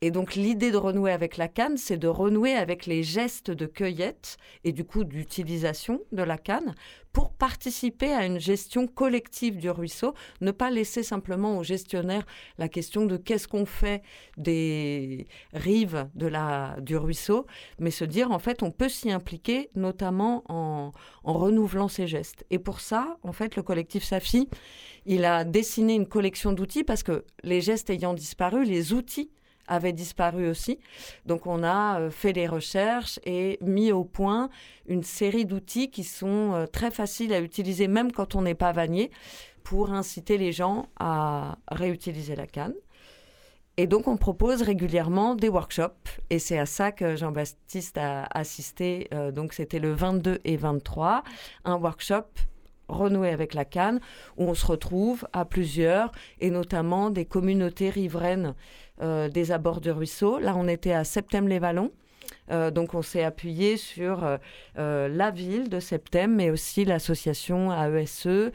Et 0.04 0.10
donc 0.10 0.34
l'idée 0.34 0.72
de 0.72 0.76
renouer 0.76 1.12
avec 1.12 1.36
la 1.36 1.46
canne, 1.46 1.76
c'est 1.76 1.96
de 1.96 2.08
renouer 2.08 2.54
avec 2.54 2.86
les 2.86 3.04
gestes 3.04 3.52
de 3.52 3.66
cueillette 3.66 4.36
et 4.64 4.72
du 4.72 4.84
coup 4.84 5.04
d'utilisation 5.04 6.00
de 6.10 6.24
la 6.24 6.38
canne 6.38 6.74
pour 7.12 7.30
participer 7.30 8.12
à 8.12 8.26
une 8.26 8.40
gestion 8.40 8.88
collective 8.88 9.58
du 9.58 9.70
ruisseau, 9.70 10.14
ne 10.40 10.50
pas 10.50 10.70
laisser 10.70 11.04
simplement 11.04 11.56
aux 11.56 11.62
gestionnaires 11.62 12.26
la 12.58 12.68
question 12.68 13.06
de 13.06 13.16
qu'est-ce 13.16 13.46
qu'on 13.46 13.64
fait 13.64 14.02
des 14.36 15.28
rives 15.52 16.08
de 16.16 16.26
la, 16.26 16.74
du 16.80 16.96
ruisseau, 16.96 17.46
mais 17.78 17.92
se 17.92 18.04
dire 18.04 18.32
en 18.32 18.40
fait 18.40 18.64
on 18.64 18.72
peut 18.72 18.88
s'y 18.88 19.12
impliquer 19.12 19.70
notamment 19.76 20.42
en, 20.48 20.90
en 21.22 21.32
renouvelant 21.32 21.86
ces 21.86 22.08
gestes. 22.08 22.44
Et 22.50 22.58
pour 22.58 22.80
ça, 22.80 23.18
en 23.22 23.32
fait, 23.32 23.54
le 23.54 23.62
collectif 23.62 24.02
Safi, 24.02 24.48
il 25.06 25.24
a 25.24 25.44
dessiné 25.44 25.94
une 25.94 26.08
collection 26.08 26.52
d'outils 26.52 26.82
parce 26.82 27.04
que 27.04 27.24
les 27.44 27.60
gestes 27.60 27.88
ayant 27.88 28.14
disparu, 28.14 28.64
les 28.64 28.92
outils 28.92 29.30
avait 29.66 29.92
disparu 29.92 30.48
aussi. 30.48 30.78
Donc 31.26 31.46
on 31.46 31.62
a 31.62 32.00
euh, 32.00 32.10
fait 32.10 32.32
des 32.32 32.46
recherches 32.46 33.18
et 33.24 33.58
mis 33.62 33.92
au 33.92 34.04
point 34.04 34.50
une 34.86 35.02
série 35.02 35.44
d'outils 35.44 35.90
qui 35.90 36.04
sont 36.04 36.52
euh, 36.54 36.66
très 36.66 36.90
faciles 36.90 37.32
à 37.32 37.40
utiliser 37.40 37.88
même 37.88 38.12
quand 38.12 38.34
on 38.34 38.42
n'est 38.42 38.54
pas 38.54 38.72
vannier 38.72 39.10
pour 39.62 39.92
inciter 39.92 40.38
les 40.38 40.52
gens 40.52 40.88
à 40.98 41.58
réutiliser 41.70 42.36
la 42.36 42.46
canne. 42.46 42.74
Et 43.78 43.86
donc 43.86 44.06
on 44.06 44.18
propose 44.18 44.60
régulièrement 44.60 45.34
des 45.34 45.48
workshops 45.48 46.20
et 46.28 46.38
c'est 46.38 46.58
à 46.58 46.66
ça 46.66 46.92
que 46.92 47.16
Jean-Baptiste 47.16 47.96
a 47.96 48.24
assisté. 48.24 49.08
Euh, 49.14 49.32
donc 49.32 49.54
c'était 49.54 49.78
le 49.78 49.92
22 49.92 50.40
et 50.44 50.56
23, 50.56 51.22
un 51.64 51.76
workshop 51.76 52.26
renouer 52.96 53.30
avec 53.30 53.54
la 53.54 53.64
canne, 53.64 54.00
où 54.36 54.44
on 54.44 54.54
se 54.54 54.66
retrouve 54.66 55.26
à 55.32 55.44
plusieurs, 55.44 56.12
et 56.40 56.50
notamment 56.50 57.10
des 57.10 57.24
communautés 57.24 57.90
riveraines 57.90 58.54
euh, 59.00 59.28
des 59.28 59.50
abords 59.50 59.80
du 59.80 59.90
ruisseau. 59.90 60.38
Là, 60.38 60.54
on 60.56 60.68
était 60.68 60.92
à 60.92 61.02
Septembre-les-Vallons. 61.02 61.90
Euh, 62.50 62.70
donc 62.70 62.94
on 62.94 63.02
s'est 63.02 63.24
appuyé 63.24 63.76
sur 63.76 64.38
euh, 64.78 65.08
la 65.08 65.30
ville 65.30 65.68
de 65.68 65.80
Septem, 65.80 66.34
mais 66.34 66.50
aussi 66.50 66.84
l'association 66.84 67.72
AESE 67.72 68.52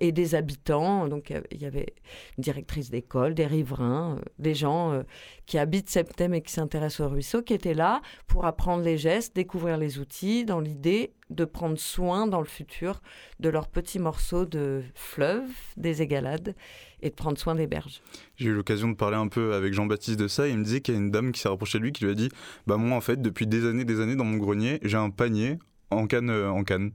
et 0.00 0.12
des 0.12 0.34
habitants. 0.34 1.08
Donc 1.08 1.32
il 1.50 1.60
y 1.60 1.66
avait 1.66 1.94
une 2.38 2.42
directrice 2.42 2.90
d'école, 2.90 3.34
des 3.34 3.46
riverains, 3.46 4.18
des 4.38 4.54
gens 4.54 5.02
qui 5.46 5.58
habitent 5.58 5.90
Septem 5.90 6.32
et 6.32 6.40
qui 6.40 6.52
s'intéressent 6.52 7.06
au 7.06 7.10
ruisseau, 7.10 7.42
qui 7.42 7.52
étaient 7.52 7.74
là 7.74 8.00
pour 8.28 8.46
apprendre 8.46 8.82
les 8.82 8.96
gestes, 8.96 9.34
découvrir 9.34 9.76
les 9.76 9.98
outils, 9.98 10.44
dans 10.44 10.60
l'idée 10.60 11.12
de 11.32 11.44
prendre 11.44 11.78
soin 11.78 12.26
dans 12.26 12.40
le 12.40 12.46
futur 12.46 13.00
de 13.40 13.48
leurs 13.48 13.68
petits 13.68 13.98
morceaux 13.98 14.44
de 14.44 14.82
fleuve, 14.94 15.48
des 15.76 16.02
égalades, 16.02 16.54
et 17.00 17.10
de 17.10 17.14
prendre 17.14 17.38
soin 17.38 17.54
des 17.54 17.66
berges. 17.66 18.02
J'ai 18.36 18.50
eu 18.50 18.54
l'occasion 18.54 18.88
de 18.88 18.94
parler 18.94 19.16
un 19.16 19.28
peu 19.28 19.54
avec 19.54 19.74
Jean-Baptiste 19.74 20.18
de 20.18 20.28
ça, 20.28 20.46
et 20.46 20.50
il 20.50 20.58
me 20.58 20.64
disait 20.64 20.80
qu'il 20.80 20.94
y 20.94 20.96
a 20.96 21.00
une 21.00 21.10
dame 21.10 21.32
qui 21.32 21.40
s'est 21.40 21.48
rapprochée 21.48 21.78
de 21.78 21.84
lui 21.84 21.92
qui 21.92 22.04
lui 22.04 22.12
a 22.12 22.14
dit 22.14 22.28
Bah, 22.66 22.76
moi, 22.76 22.96
en 22.96 23.00
fait, 23.00 23.20
depuis 23.20 23.46
des 23.46 23.66
années, 23.66 23.84
des 23.84 24.00
années, 24.00 24.16
dans 24.16 24.24
mon 24.24 24.36
grenier, 24.36 24.78
j'ai 24.82 24.96
un 24.96 25.10
panier 25.10 25.58
en 25.90 26.06
canne. 26.06 26.30
Euh, 26.30 26.50
en 26.50 26.64
canne. 26.64 26.92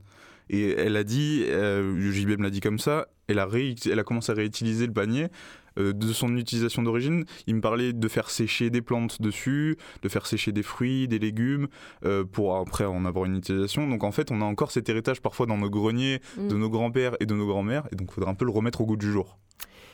Et 0.49 0.71
elle 0.71 0.95
a 0.95 1.03
dit, 1.03 1.43
euh, 1.47 2.11
JB 2.11 2.39
me 2.39 2.43
l'a 2.43 2.49
dit 2.49 2.61
comme 2.61 2.79
ça, 2.79 3.07
elle 3.27 3.39
a, 3.39 3.49
elle 3.51 3.99
a 3.99 4.03
commencé 4.03 4.31
à 4.31 4.35
réutiliser 4.35 4.87
le 4.87 4.93
panier 4.93 5.27
euh, 5.77 5.93
de 5.93 6.13
son 6.13 6.35
utilisation 6.37 6.83
d'origine. 6.83 7.25
Il 7.45 7.55
me 7.55 7.61
parlait 7.61 7.93
de 7.93 8.07
faire 8.07 8.29
sécher 8.29 8.69
des 8.69 8.81
plantes 8.81 9.21
dessus, 9.21 9.77
de 10.01 10.09
faire 10.09 10.25
sécher 10.25 10.51
des 10.51 10.63
fruits, 10.63 11.07
des 11.07 11.19
légumes, 11.19 11.67
euh, 12.05 12.23
pour 12.23 12.57
après 12.57 12.85
en 12.85 13.05
avoir 13.05 13.25
une 13.25 13.37
utilisation. 13.37 13.87
Donc 13.87 14.03
en 14.03 14.11
fait, 14.11 14.31
on 14.31 14.41
a 14.41 14.45
encore 14.45 14.71
cet 14.71 14.89
héritage 14.89 15.21
parfois 15.21 15.45
dans 15.45 15.57
nos 15.57 15.69
greniers, 15.69 16.19
de 16.37 16.55
mm. 16.55 16.59
nos 16.59 16.69
grands-pères 16.69 17.15
et 17.19 17.25
de 17.25 17.33
nos 17.33 17.47
grands-mères, 17.47 17.87
et 17.91 17.95
donc 17.95 18.09
il 18.11 18.13
faudrait 18.13 18.31
un 18.31 18.35
peu 18.35 18.45
le 18.45 18.51
remettre 18.51 18.81
au 18.81 18.85
goût 18.85 18.97
du 18.97 19.11
jour. 19.11 19.37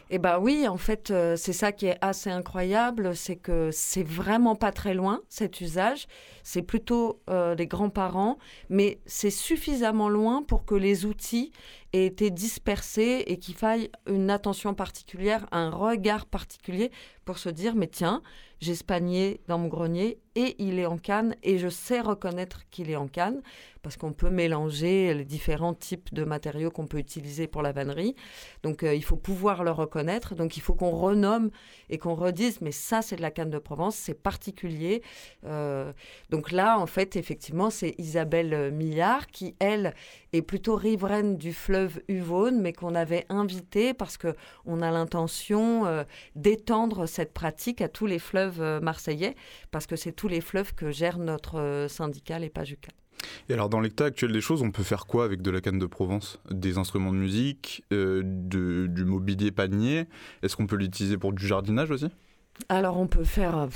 Eh 0.10 0.20
bien 0.20 0.38
oui, 0.38 0.68
en 0.68 0.78
fait, 0.78 1.12
euh, 1.12 1.36
c'est 1.38 1.54
ça 1.54 1.72
qui 1.72 1.88
est 1.88 1.98
assez 2.02 2.30
incroyable, 2.30 3.16
c'est 3.16 3.38
que 3.38 3.70
c'est 3.72 4.04
vraiment 4.04 4.56
pas 4.56 4.72
très 4.72 4.94
loin, 4.94 5.22
cet 5.30 5.62
usage. 5.62 6.08
C'est 6.44 6.62
plutôt 6.62 7.22
des 7.58 7.68
grands-parents, 7.68 8.38
mais 8.70 9.00
c'est 9.06 9.30
suffisamment 9.30 10.10
loin 10.10 10.44
pour 10.44 10.66
que 10.66 10.76
les 10.76 11.06
outils 11.06 11.54
aient 11.94 12.06
été 12.06 12.32
dispersés 12.32 13.24
et 13.28 13.38
qu'il 13.38 13.56
faille 13.56 13.90
une 14.08 14.30
attention 14.30 14.74
particulière, 14.74 15.48
un 15.52 15.70
regard 15.70 16.26
particulier 16.26 16.92
pour 17.24 17.38
se 17.38 17.50
dire, 17.50 17.76
mais 17.76 17.88
tiens, 17.88 18.22
j'ai 18.64 18.76
ce 18.76 18.84
panier 18.84 19.42
dans 19.48 19.58
mon 19.58 19.68
grenier 19.68 20.20
et 20.36 20.56
il 20.58 20.80
est 20.80 20.86
en 20.86 20.98
canne 20.98 21.36
et 21.44 21.58
je 21.58 21.68
sais 21.68 22.00
reconnaître 22.00 22.62
qu'il 22.70 22.90
est 22.90 22.96
en 22.96 23.08
canne 23.08 23.42
parce 23.82 23.98
qu'on 23.98 24.14
peut 24.14 24.30
mélanger 24.30 25.14
les 25.14 25.26
différents 25.26 25.74
types 25.74 26.14
de 26.14 26.24
matériaux 26.24 26.72
qu'on 26.72 26.88
peut 26.88 26.98
utiliser 26.98 27.48
pour 27.48 27.62
la 27.62 27.74
vannerie. 27.74 28.16
Donc 28.64 28.84
euh, 28.84 28.96
il 28.96 29.04
faut 29.04 29.18
pouvoir 29.18 29.66
le 29.66 29.72
reconnaître. 29.72 30.34
Donc 30.34 30.56
il 30.56 30.62
faut 30.62 30.74
qu'on 30.74 30.92
renomme 30.92 31.52
et 31.90 31.98
qu'on 31.98 32.16
redise 32.16 32.62
mais 32.62 32.72
ça 32.72 33.02
c'est 33.02 33.18
de 33.18 33.22
la 33.22 33.32
canne 33.32 33.50
de 33.50 33.60
Provence, 33.60 33.96
c'est 33.96 34.14
particulier. 34.14 35.04
Euh, 35.46 35.92
donc 36.30 36.52
là 36.52 36.80
en 36.80 36.88
fait 36.88 37.18
effectivement 37.18 37.70
c'est 37.70 37.96
Isabelle 37.98 38.72
Millard 38.72 39.28
qui 39.28 39.56
elle 39.60 39.94
est 40.34 40.42
plutôt 40.42 40.76
riveraine 40.76 41.38
du 41.38 41.54
fleuve 41.54 42.02
Uvonne 42.08 42.62
mais 42.62 42.74
qu'on 42.74 42.96
avait 42.96 43.26
invité 43.30 43.94
parce 43.94 44.18
que 44.18 44.36
on 44.66 44.82
a 44.82 44.92
l'intention 44.92 45.86
euh, 45.86 46.04
d'étendre 46.36 47.08
cette 47.08 47.34
pratique 47.34 47.82
à 47.82 47.88
tous 47.88 48.06
les 48.06 48.20
fleuves 48.20 48.62
marseillais 48.82 49.36
parce 49.72 49.88
que 49.88 49.96
c'est 49.96 50.12
tous 50.12 50.28
les 50.28 50.42
fleuves 50.42 50.74
que 50.74 50.92
gère 50.92 51.18
notre 51.18 51.88
syndicat 51.90 52.40
les 52.40 52.50
Pajuca. 52.50 52.92
Et 53.50 53.54
alors, 53.54 53.70
dans 53.70 53.80
l'état 53.80 54.06
actuel 54.06 54.32
des 54.32 54.42
choses, 54.42 54.62
on 54.62 54.72
peut 54.72 54.84
faire 54.84 55.06
quoi 55.06 55.26
avec 55.26 55.42
de 55.42 55.52
la 55.52 55.62
canne 55.62 55.80
de 55.80 55.86
Provence? 55.86 56.40
Des 56.50 56.78
instruments 56.78 57.12
de 57.12 57.18
musique, 57.18 57.84
euh, 57.92 58.22
du 58.24 59.06
mobilier 59.06 59.52
panier? 59.52 60.06
Est-ce 60.42 60.56
qu'on 60.56 60.68
peut 60.68 60.76
l'utiliser 60.76 61.18
pour 61.18 61.34
du 61.34 61.46
jardinage 61.46 61.92
aussi? 61.92 62.08
Alors 62.70 62.98
on 62.98 63.08
peut 63.08 63.24
faire, 63.24 63.68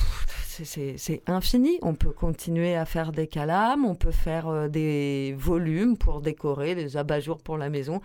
c'est 0.63 1.21
infini, 1.27 1.79
on 1.81 1.95
peut 1.95 2.11
continuer 2.11 2.75
à 2.75 2.85
faire 2.85 3.11
des 3.11 3.27
calames, 3.27 3.85
on 3.85 3.95
peut 3.95 4.11
faire 4.11 4.47
euh, 4.47 4.67
des 4.67 5.35
volumes 5.37 5.97
pour 5.97 6.21
décorer, 6.21 6.75
des 6.75 6.97
abat-jours 6.97 7.39
pour 7.39 7.57
la 7.57 7.69
maison. 7.69 8.01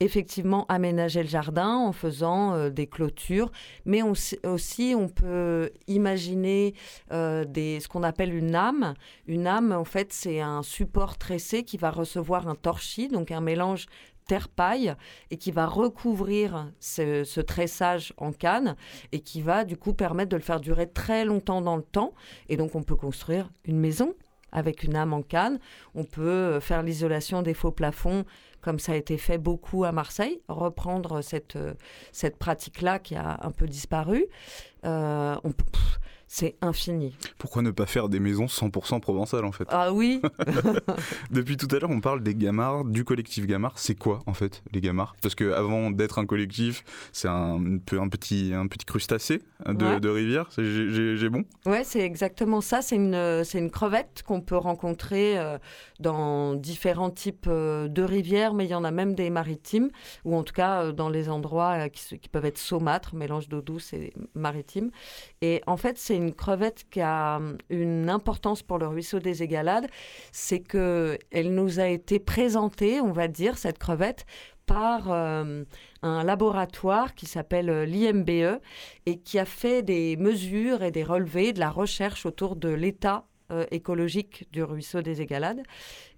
Effectivement 0.00 0.66
aménager 0.68 1.22
le 1.22 1.28
jardin 1.28 1.76
en 1.76 1.92
faisant 1.92 2.54
euh, 2.54 2.70
des 2.70 2.88
clôtures, 2.88 3.52
mais 3.84 4.02
aussi 4.02 4.94
on 4.96 5.08
peut 5.08 5.70
imaginer 5.86 6.74
euh, 7.12 7.44
des, 7.44 7.78
ce 7.78 7.88
qu'on 7.88 8.02
appelle 8.02 8.34
une 8.34 8.54
âme. 8.54 8.94
Une 9.26 9.46
âme, 9.46 9.72
en 9.72 9.84
fait, 9.84 10.12
c'est 10.12 10.40
un 10.40 10.62
support 10.62 11.18
tressé 11.18 11.62
qui 11.62 11.76
va 11.76 11.90
recevoir 11.90 12.48
un 12.48 12.56
torchis, 12.56 13.08
donc 13.08 13.30
un 13.30 13.40
mélange 13.40 13.86
terre-paille, 14.26 14.94
et 15.30 15.36
qui 15.36 15.50
va 15.50 15.66
recouvrir 15.66 16.70
ce, 16.80 17.40
tressage 17.40 18.12
en 18.16 18.32
canne, 18.32 18.76
et 19.12 19.20
qui 19.20 19.42
va 19.42 19.64
du 19.64 19.76
coup 19.76 19.92
permettre 19.92 20.30
de 20.30 20.36
le 20.36 20.42
faire 20.42 20.60
durer 20.60 20.88
très 20.88 21.24
longtemps 21.24 21.62
dans 21.62 21.76
le 21.76 21.82
temps. 21.82 22.14
Et 22.48 22.56
donc 22.56 22.74
on 22.74 22.82
peut 22.82 22.96
construire 22.96 23.50
une 23.64 23.78
maison 23.78 24.14
avec 24.52 24.84
une 24.84 24.96
âme 24.96 25.14
en 25.14 25.22
canne. 25.22 25.58
On 25.94 26.04
peut 26.04 26.22
euh, 26.22 26.60
faire 26.60 26.82
l'isolation 26.82 27.42
des 27.42 27.54
faux 27.54 27.72
plafonds 27.72 28.24
comme 28.62 28.78
ça 28.78 28.92
a 28.92 28.94
été 28.94 29.18
fait 29.18 29.38
beaucoup 29.38 29.84
à 29.84 29.92
Marseille, 29.92 30.40
reprendre 30.48 31.20
cette, 31.20 31.56
euh, 31.56 31.74
cette 32.12 32.38
pratique-là 32.38 33.00
qui 33.00 33.16
a 33.16 33.40
un 33.42 33.50
peu 33.50 33.66
disparu. 33.66 34.26
Euh, 34.84 35.34
on, 35.44 35.52
c'est 36.34 36.56
infini. 36.62 37.14
Pourquoi 37.36 37.60
ne 37.60 37.70
pas 37.70 37.84
faire 37.84 38.08
des 38.08 38.18
maisons 38.18 38.46
100% 38.46 39.00
provençales 39.00 39.44
en 39.44 39.52
fait? 39.52 39.66
Ah 39.68 39.92
oui 39.92 40.22
Depuis 41.30 41.58
tout 41.58 41.68
à 41.72 41.78
l'heure, 41.78 41.90
on 41.90 42.00
parle 42.00 42.22
des 42.22 42.34
gamards, 42.34 42.86
du 42.86 43.04
collectif 43.04 43.46
Gamard. 43.46 43.74
C'est 43.76 43.96
quoi 43.96 44.22
en 44.24 44.32
fait 44.32 44.62
les 44.72 44.80
gamards? 44.80 45.14
Parce 45.20 45.34
qu'avant 45.34 45.90
d'être 45.90 46.18
un 46.18 46.24
collectif, 46.24 46.84
c'est 47.12 47.28
un, 47.28 47.62
un, 47.62 48.08
petit, 48.08 48.52
un 48.54 48.66
petit 48.66 48.86
crustacé 48.86 49.42
de, 49.66 50.08
rivière. 50.08 50.48
J'ai 50.56 51.28
bon? 51.28 51.44
Ouais, 51.66 51.84
c'est 51.84 52.00
exactement 52.00 52.62
ça. 52.62 52.80
C'est 52.80 52.96
une, 52.96 53.44
une 53.52 53.70
crevette 53.70 54.22
qu'on 54.26 54.40
peut 54.40 54.56
rencontrer 54.56 55.38
euh, 55.38 55.58
dans 56.00 56.54
différents 56.54 57.10
types 57.10 57.44
euh, 57.46 57.88
de 57.88 58.02
rivières, 58.02 58.54
mais 58.54 58.64
il 58.64 58.70
y 58.70 58.74
en 58.74 58.84
a 58.84 58.90
même 58.90 59.14
des 59.14 59.28
maritimes, 59.28 59.90
ou 60.24 60.34
en 60.34 60.44
tout 60.44 60.54
cas 60.54 60.84
euh, 60.84 60.92
dans 60.92 61.10
les 61.10 61.28
endroits 61.28 61.90
qui, 61.90 62.18
qui 62.18 62.28
peuvent 62.30 62.46
être 62.46 62.56
saumâtres, 62.56 63.14
mélange 63.14 63.50
d'eau 63.50 63.60
douce 63.60 63.92
et 63.92 64.14
maritime. 64.34 64.90
Et 65.42 65.60
en 65.66 65.76
fait, 65.76 65.98
c'est 65.98 66.21
une 66.22 66.34
crevette 66.34 66.84
qui 66.90 67.00
a 67.00 67.36
hum, 67.36 67.58
une 67.70 68.08
importance 68.08 68.62
pour 68.62 68.78
le 68.78 68.86
ruisseau 68.86 69.18
des 69.18 69.42
Égalades, 69.42 69.88
c'est 70.32 70.60
que 70.60 71.18
elle 71.30 71.54
nous 71.54 71.80
a 71.80 71.88
été 71.88 72.18
présentée, 72.18 73.00
on 73.00 73.12
va 73.12 73.28
dire, 73.28 73.58
cette 73.58 73.78
crevette, 73.78 74.24
par 74.66 75.10
hum, 75.10 75.64
un 76.02 76.24
laboratoire 76.24 77.14
qui 77.14 77.26
s'appelle 77.26 77.70
euh, 77.70 77.84
l'IMBE 77.84 78.60
et 79.06 79.18
qui 79.18 79.38
a 79.38 79.44
fait 79.44 79.82
des 79.82 80.16
mesures 80.16 80.82
et 80.82 80.90
des 80.90 81.04
relevés 81.04 81.52
de 81.52 81.60
la 81.60 81.70
recherche 81.70 82.26
autour 82.26 82.56
de 82.56 82.68
l'état 82.68 83.24
euh, 83.52 83.66
écologique 83.70 84.46
du 84.52 84.62
ruisseau 84.62 85.02
des 85.02 85.20
Égalades. 85.20 85.62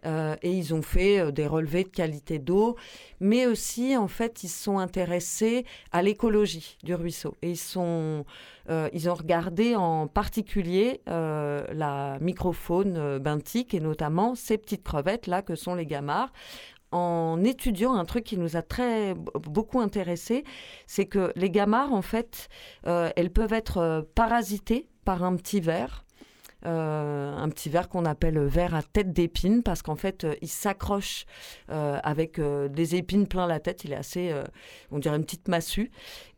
Euh, 0.07 0.37
et 0.43 0.53
ils 0.53 0.73
ont 0.73 0.83
fait 0.83 1.19
euh, 1.19 1.31
des 1.33 1.47
relevés 1.47 1.83
de 1.83 1.89
qualité 1.89 2.39
d'eau, 2.39 2.77
mais 3.19 3.47
aussi, 3.47 3.97
en 3.97 4.09
fait, 4.09 4.45
ils 4.45 4.49
sont 4.49 4.79
intéressés 4.79 5.65
à 5.91 6.03
l'écologie 6.03 6.79
du 6.85 6.95
ruisseau. 6.95 7.35
Et 7.43 7.51
ils, 7.51 7.57
sont, 7.57 8.25
ils 8.93 9.11
ont 9.11 9.15
regardé 9.15 9.75
en 9.75 10.07
particulier 10.07 11.01
la 11.07 12.19
microfaune 12.21 13.19
benthique 13.19 13.75
et 13.75 13.81
notamment 13.81 14.35
ces 14.35 14.59
petites 14.59 14.83
crevettes-là 14.83 15.43
que 15.43 15.55
sont 15.55 15.75
les 15.75 15.87
gamards 15.87 16.33
en 16.93 17.43
étudiant 17.43 17.95
un 17.95 18.05
truc 18.05 18.25
qui 18.25 18.39
nous 18.39 18.57
a 18.57 18.63
très 18.63 19.15
beaucoup 19.15 19.81
intéressé, 19.81 20.45
c'est 20.87 21.07
que 21.07 21.33
les 21.35 21.51
gamards, 21.51 21.93
en 21.93 22.03
fait, 22.03 22.49
elles 22.85 23.31
peuvent 23.31 23.53
être 23.53 24.07
parasitées 24.15 24.89
par 25.05 25.23
un 25.23 25.37
petit 25.37 25.61
euh, 25.69 25.87
un 26.67 27.49
petit 27.49 27.69
verre 27.69 27.89
qu'on 27.89 28.05
appelle 28.05 28.39
verre 28.39 28.75
à 28.75 28.83
tête 28.83 29.13
d'épine 29.13 29.63
parce 29.63 29.83
qu'en 29.83 29.97
fait, 29.97 30.25
euh, 30.25 30.35
il 30.43 30.49
s'accroche 30.49 31.27
euh, 31.71 31.99
avec 32.03 32.41
des 32.41 32.97
épines 32.97 33.27
plein 33.27 33.47
la 33.47 33.61
tête. 33.61 33.85
Il 33.85 33.93
est 33.93 33.97
assez, 33.97 34.35
on 34.91 34.99
dirait 34.99 35.17
une 35.17 35.25
petite 35.25 35.49
massue. 35.49 35.91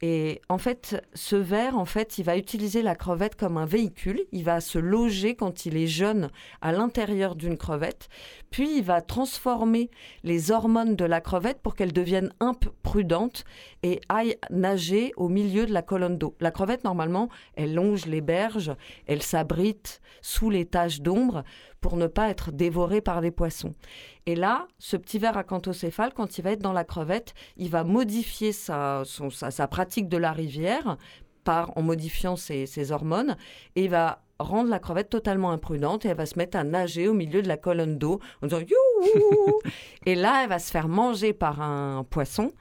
Et 0.03 0.43
en 0.49 0.59
fait, 0.59 1.03
ce 1.15 1.37
verre, 1.37 1.79
en 1.79 1.85
fait, 1.85 2.19
il 2.19 2.25
va 2.25 2.37
utiliser 2.37 2.83
la 2.83 2.95
crevette 2.95 3.35
comme 3.35 3.57
un 3.57 3.65
véhicule. 3.65 4.21
Il 4.33 4.45
va 4.45 4.61
se 4.61 4.79
loger 4.79 5.35
quand 5.35 5.67
il 5.67 5.77
est 5.77 5.87
jeune 5.87 6.31
à 6.61 6.73
l'intérieur 6.73 7.35
d'une 7.35 7.57
crevette. 7.57 8.09
Puis, 8.51 8.79
il 8.79 8.85
va 8.85 9.01
transformer 9.01 9.91
les 10.23 10.51
hormones 10.51 10.97
de 10.97 11.05
la 11.05 11.21
crevette 11.21 11.61
pour 11.63 11.75
qu'elle 11.75 11.93
devienne 11.93 12.33
un 12.41 12.55
peu 12.55 12.71
prudente 12.83 13.45
et 13.83 14.01
aille 14.09 14.37
nager 14.51 15.13
au 15.17 15.29
milieu 15.29 15.67
de 15.67 15.73
la 15.73 15.83
colonne 15.83 16.19
d'eau. 16.19 16.35
La 16.41 16.51
crevette, 16.51 16.85
normalement, 16.85 17.29
elle 17.55 17.75
longe 17.75 18.07
les 18.07 18.21
berges, 18.21 18.73
elle 19.07 19.23
s'abrite 19.23 20.01
sous 20.21 20.51
les 20.51 20.67
taches 20.67 21.01
d'ombre 21.01 21.45
pour 21.81 21.97
ne 21.97 22.07
pas 22.07 22.29
être 22.29 22.53
dévoré 22.53 23.01
par 23.01 23.21
les 23.21 23.31
poissons. 23.31 23.75
Et 24.27 24.35
là, 24.35 24.67
ce 24.79 24.97
petit 24.97 25.19
ver 25.19 25.37
acanthocéphale, 25.37 26.13
quand 26.15 26.39
il 26.39 26.43
va 26.43 26.53
être 26.53 26.63
dans 26.63 26.73
la 26.73 26.85
crevette, 26.85 27.35
il 27.57 27.71
va 27.71 27.85
modifier 27.85 28.53
sa, 28.53 29.05
pratique 29.71 30.09
de 30.09 30.17
la 30.17 30.33
rivière 30.33 30.97
par, 31.45 31.77
en 31.77 31.83
modifiant 31.83 32.37
ses, 32.37 32.67
ses 32.67 32.93
hormones 32.93 33.37
et 33.77 33.85
il 33.85 33.91
va 33.91 34.26
rendre 34.39 34.69
la 34.69 34.79
crevette 34.79 35.09
totalement 35.09 35.51
imprudente 35.51 36.05
et 36.05 36.09
elle 36.09 36.17
va 36.17 36.27
se 36.27 36.39
mettre 36.39 36.59
à 36.59 36.65
nager 36.65 37.09
au 37.09 37.15
milieu 37.15 37.43
de 37.43 37.49
la 37.49 37.57
colonne 37.57 37.99
d'eau 37.99 38.21
en 38.43 38.47
disant 38.47 38.61
youhou! 38.61 39.59
Et 40.07 40.15
là 40.15 40.43
elle 40.43 40.49
va 40.49 40.59
se 40.59 40.71
faire 40.71 40.89
manger 40.89 41.33
par 41.33 41.61
un 41.61 42.05
poisson. 42.05 42.53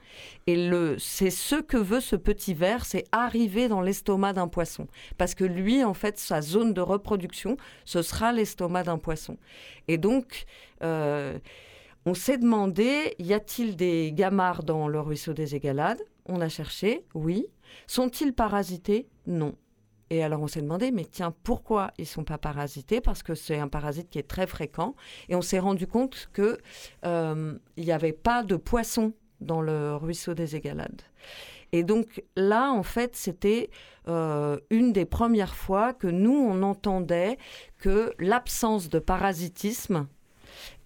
Et 0.46 0.68
le 0.68 0.96
c'est 0.98 1.30
ce 1.30 1.56
que 1.56 1.76
veut 1.76 2.00
ce 2.00 2.16
petit 2.16 2.54
ver 2.54 2.84
c'est 2.84 3.04
arriver 3.12 3.68
dans 3.68 3.80
l'estomac 3.80 4.32
d'un 4.32 4.48
poisson. 4.48 4.86
Parce 5.18 5.34
que 5.34 5.44
lui 5.44 5.84
en 5.84 5.94
fait 5.94 6.18
sa 6.18 6.40
zone 6.40 6.72
de 6.72 6.80
reproduction 6.80 7.56
ce 7.84 8.02
sera 8.02 8.32
l'estomac 8.32 8.84
d'un 8.84 8.98
poisson. 8.98 9.36
Et 9.88 9.98
donc 9.98 10.46
euh, 10.82 11.38
on 12.06 12.14
s'est 12.14 12.38
demandé 12.38 13.14
y 13.18 13.34
a-t-il 13.34 13.76
des 13.76 14.12
gamards 14.12 14.62
dans 14.62 14.88
le 14.88 15.00
ruisseau 15.00 15.34
des 15.34 15.54
Égalades? 15.54 16.02
On 16.26 16.40
a 16.40 16.48
cherché 16.48 17.04
oui. 17.14 17.46
Sont-ils 17.86 18.32
parasités? 18.32 19.08
Non 19.26 19.54
et 20.10 20.22
alors 20.22 20.40
on 20.40 20.46
s'est 20.46 20.62
demandé, 20.62 20.92
mais 20.92 21.04
tiens, 21.04 21.34
pourquoi 21.42 21.90
ils 21.98 22.06
sont 22.06 22.24
pas 22.24 22.38
parasités? 22.38 23.00
Parce 23.00 23.22
que 23.22 23.34
c'est 23.34 23.58
un 23.58 23.68
parasite 23.68 24.08
qui 24.08 24.18
est 24.18 24.28
très 24.28 24.46
fréquent. 24.46 24.94
Et 25.28 25.34
on 25.34 25.42
s'est 25.42 25.58
rendu 25.58 25.86
compte 25.86 26.30
qu'il 26.34 26.58
euh, 27.04 27.58
n'y 27.76 27.92
avait 27.92 28.12
pas 28.12 28.42
de 28.42 28.56
poissons 28.56 29.12
dans 29.40 29.60
le 29.60 29.96
ruisseau 29.96 30.34
des 30.34 30.56
Égalades. 30.56 31.02
Et 31.72 31.82
donc 31.82 32.22
là, 32.36 32.70
en 32.70 32.84
fait, 32.84 33.16
c'était 33.16 33.70
euh, 34.08 34.58
une 34.70 34.92
des 34.92 35.04
premières 35.04 35.56
fois 35.56 35.92
que 35.92 36.06
nous, 36.06 36.36
on 36.36 36.62
entendait 36.62 37.38
que 37.78 38.12
l'absence 38.18 38.88
de 38.88 39.00
parasitisme 39.00 40.06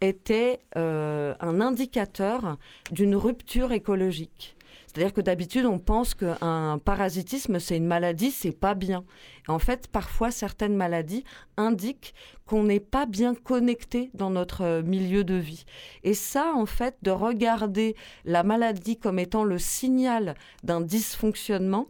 était 0.01 0.61
euh, 0.77 1.35
un 1.41 1.61
indicateur 1.61 2.57
d'une 2.91 3.15
rupture 3.15 3.73
écologique. 3.73 4.57
C'est-à-dire 4.93 5.13
que 5.13 5.21
d'habitude, 5.21 5.67
on 5.67 5.79
pense 5.79 6.15
qu'un 6.15 6.81
parasitisme, 6.85 7.61
c'est 7.61 7.77
une 7.77 7.87
maladie, 7.87 8.33
c'est 8.33 8.51
pas 8.51 8.75
bien. 8.75 9.05
en 9.47 9.61
fait, 9.61 9.87
parfois, 9.87 10.33
certaines 10.33 10.75
maladies 10.75 11.23
indiquent 11.57 12.13
qu'on 12.45 12.65
n'est 12.65 12.81
pas 12.81 13.07
bien 13.07 13.37
connecté 13.37 14.11
dans 14.15 14.31
notre 14.31 14.63
euh, 14.63 14.83
milieu 14.83 15.23
de 15.23 15.35
vie. 15.35 15.65
Et 16.03 16.15
ça, 16.15 16.53
en 16.57 16.67
fait, 16.67 16.97
de 17.03 17.13
regarder 17.13 17.95
la 18.25 18.43
maladie 18.43 18.97
comme 18.97 19.21
étant 19.21 19.45
le 19.45 19.59
signal 19.59 20.35
d'un 20.65 20.81
dysfonctionnement, 20.81 21.87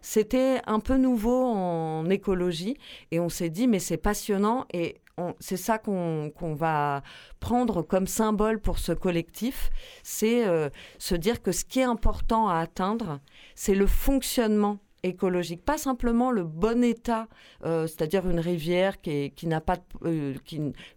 c'était 0.00 0.62
un 0.66 0.80
peu 0.80 0.96
nouveau 0.96 1.44
en 1.44 2.08
écologie 2.08 2.78
et 3.10 3.20
on 3.20 3.28
s'est 3.28 3.50
dit 3.50 3.66
mais 3.66 3.80
c'est 3.80 3.96
passionnant 3.96 4.64
et 4.72 5.00
c'est 5.40 5.56
ça 5.56 5.78
qu'on 5.78 6.54
va 6.54 7.02
prendre 7.40 7.82
comme 7.82 8.06
symbole 8.06 8.60
pour 8.60 8.78
ce 8.78 8.92
collectif, 8.92 9.70
c'est 10.02 10.46
euh, 10.46 10.68
se 10.98 11.14
dire 11.14 11.42
que 11.42 11.52
ce 11.52 11.64
qui 11.64 11.80
est 11.80 11.84
important 11.84 12.48
à 12.48 12.58
atteindre, 12.58 13.20
c'est 13.54 13.74
le 13.74 13.86
fonctionnement 13.86 14.78
écologique, 15.02 15.64
pas 15.64 15.78
simplement 15.78 16.30
le 16.30 16.44
bon 16.44 16.82
état, 16.82 17.28
euh, 17.64 17.86
c'est-à-dire 17.86 18.28
une 18.28 18.40
rivière 18.40 19.00
qui, 19.00 19.32
n'a 19.44 19.60
pas 19.60 19.78
euh, 20.04 20.34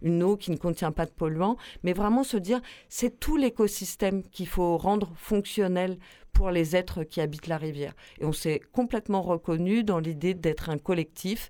une 0.02 0.22
eau 0.22 0.36
qui 0.36 0.50
ne 0.50 0.56
contient 0.56 0.92
pas 0.92 1.06
de 1.06 1.10
polluants, 1.10 1.56
mais 1.82 1.92
vraiment 1.92 2.24
se 2.24 2.36
dire 2.36 2.60
c'est 2.88 3.20
tout 3.20 3.36
l'écosystème 3.36 4.22
qu'il 4.24 4.48
faut 4.48 4.76
rendre 4.76 5.12
fonctionnel 5.16 5.98
pour 6.32 6.50
les 6.50 6.74
êtres 6.74 7.04
qui 7.04 7.20
habitent 7.20 7.46
la 7.46 7.58
rivière. 7.58 7.94
Et 8.18 8.24
on 8.24 8.32
s'est 8.32 8.60
complètement 8.72 9.22
reconnu 9.22 9.84
dans 9.84 9.98
l'idée 9.98 10.34
d'être 10.34 10.70
un 10.70 10.78
collectif 10.78 11.48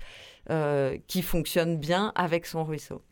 euh, 0.51 0.97
qui 1.07 1.23
fonctionne 1.23 1.79
bien 1.79 2.13
avec 2.15 2.47
son 2.47 2.65
ruisseau. 2.65 3.03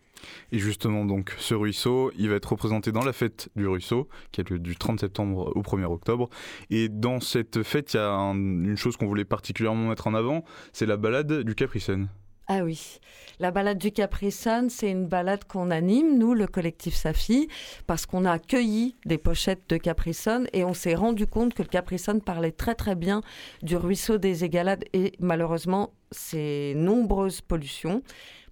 Et 0.52 0.58
justement, 0.58 1.04
donc, 1.04 1.34
ce 1.38 1.54
ruisseau, 1.54 2.12
il 2.18 2.28
va 2.28 2.36
être 2.36 2.50
représenté 2.50 2.92
dans 2.92 3.04
la 3.04 3.12
fête 3.12 3.48
du 3.56 3.66
ruisseau, 3.66 4.08
qui 4.32 4.40
est 4.40 4.52
du 4.52 4.76
30 4.76 5.00
septembre 5.00 5.52
au 5.54 5.62
1er 5.62 5.84
octobre. 5.84 6.28
Et 6.68 6.88
dans 6.88 7.20
cette 7.20 7.62
fête, 7.62 7.94
il 7.94 7.96
y 7.96 8.00
a 8.00 8.10
une 8.10 8.76
chose 8.76 8.96
qu'on 8.96 9.06
voulait 9.06 9.24
particulièrement 9.24 9.88
mettre 9.88 10.06
en 10.06 10.14
avant, 10.14 10.44
c'est 10.72 10.86
la 10.86 10.96
balade 10.96 11.42
du 11.42 11.54
Capricène. 11.54 12.08
Ah 12.52 12.64
oui, 12.64 12.98
la 13.38 13.52
balade 13.52 13.78
du 13.78 13.92
Capri-Sun, 13.92 14.70
c'est 14.70 14.90
une 14.90 15.06
balade 15.06 15.44
qu'on 15.44 15.70
anime, 15.70 16.18
nous, 16.18 16.34
le 16.34 16.48
collectif 16.48 16.96
Safi, 16.96 17.46
parce 17.86 18.06
qu'on 18.06 18.24
a 18.24 18.32
accueilli 18.32 18.96
des 19.06 19.18
pochettes 19.18 19.62
de 19.68 19.76
Capri-Sun 19.76 20.48
et 20.52 20.64
on 20.64 20.74
s'est 20.74 20.96
rendu 20.96 21.28
compte 21.28 21.54
que 21.54 21.62
le 21.62 21.68
Capri-Sun 21.68 22.20
parlait 22.20 22.50
très 22.50 22.74
très 22.74 22.96
bien 22.96 23.20
du 23.62 23.76
ruisseau 23.76 24.18
des 24.18 24.42
Égalades 24.42 24.84
et 24.92 25.12
malheureusement 25.20 25.92
ses 26.10 26.74
nombreuses 26.74 27.40
pollutions 27.40 28.02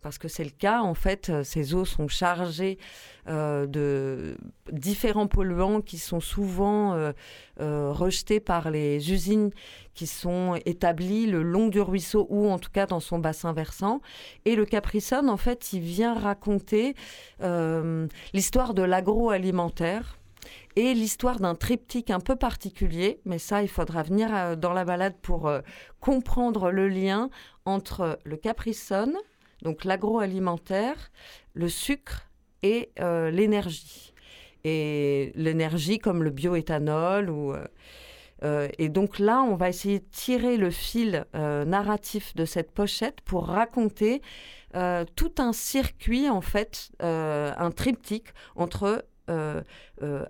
parce 0.01 0.19
que 0.19 0.29
c'est 0.29 0.45
le 0.45 0.51
cas. 0.51 0.81
En 0.81 0.95
fait, 0.95 1.31
euh, 1.31 1.45
ces 1.45 1.75
eaux 1.75 1.85
sont 1.85 2.09
chargées 2.09 2.79
euh, 3.29 3.67
de 3.67 4.37
différents 4.73 5.27
polluants 5.27 5.81
qui 5.81 5.99
sont 5.99 6.21
souvent 6.21 6.95
euh, 6.95 7.13
rejetés 7.93 8.41
par 8.41 8.71
les 8.71 9.13
usines 9.13 9.51
qui 9.95 10.07
sont 10.07 10.59
établies 10.65 11.27
le 11.27 11.43
long 11.43 11.69
du 11.69 11.81
ruisseau 11.81 12.27
ou 12.31 12.49
en 12.49 12.59
tout 12.59 12.71
cas 12.71 12.87
dans 12.87 13.01
son 13.01 13.19
bassin 13.19 13.53
versant. 13.53 14.01
Et 14.45 14.55
le 14.55 14.65
Capricone, 14.65 15.29
en 15.29 15.37
fait, 15.37 15.73
il 15.73 15.81
vient 15.81 16.15
raconter 16.15 16.95
l'histoire 18.33 18.75
de 18.75 18.83
l'agroalimentaire 18.83 20.19
et 20.77 20.95
l'histoire 20.95 21.41
d'un 21.41 21.57
triptyque 21.57 22.11
un 22.11 22.21
peu 22.21 22.37
particulier, 22.37 23.21
mais 23.25 23.39
ça, 23.39 23.63
il 23.63 23.69
faudra 23.69 24.05
venir 24.05 24.57
dans 24.57 24.73
la 24.73 24.85
balade 24.85 25.17
pour 25.21 25.51
comprendre 26.01 26.71
le 26.71 26.89
lien 26.89 27.29
entre 27.65 28.21
le 28.25 28.37
Capricone, 28.37 29.17
donc 29.63 29.85
l'agroalimentaire, 29.85 31.11
le 31.55 31.69
sucre 31.69 32.29
et 32.63 32.91
euh, 33.01 33.31
l'énergie. 33.31 34.13
Et 34.65 35.33
l'énergie 35.35 35.99
comme 35.99 36.23
le 36.23 36.31
bioéthanol 36.31 37.31
ou... 37.31 37.53
Euh, 37.53 37.67
euh, 38.45 38.69
et 38.79 38.89
donc 38.89 39.19
là, 39.19 39.43
on 39.43 39.57
va 39.57 39.69
essayer 39.69 39.99
de 39.99 40.07
tirer 40.13 40.57
le 40.57 40.71
fil 40.71 41.25
narratif 41.35 42.37
de 42.37 42.45
cette 42.45 42.71
pochette 42.71 43.21
pour 43.23 43.47
raconter 43.47 44.23
tout 45.17 45.33
un 45.39 45.53
circuit, 45.53 46.29
en 46.29 46.41
fait, 46.41 46.93
un 47.01 47.71
triptyque 47.73 48.29
entre 48.55 49.05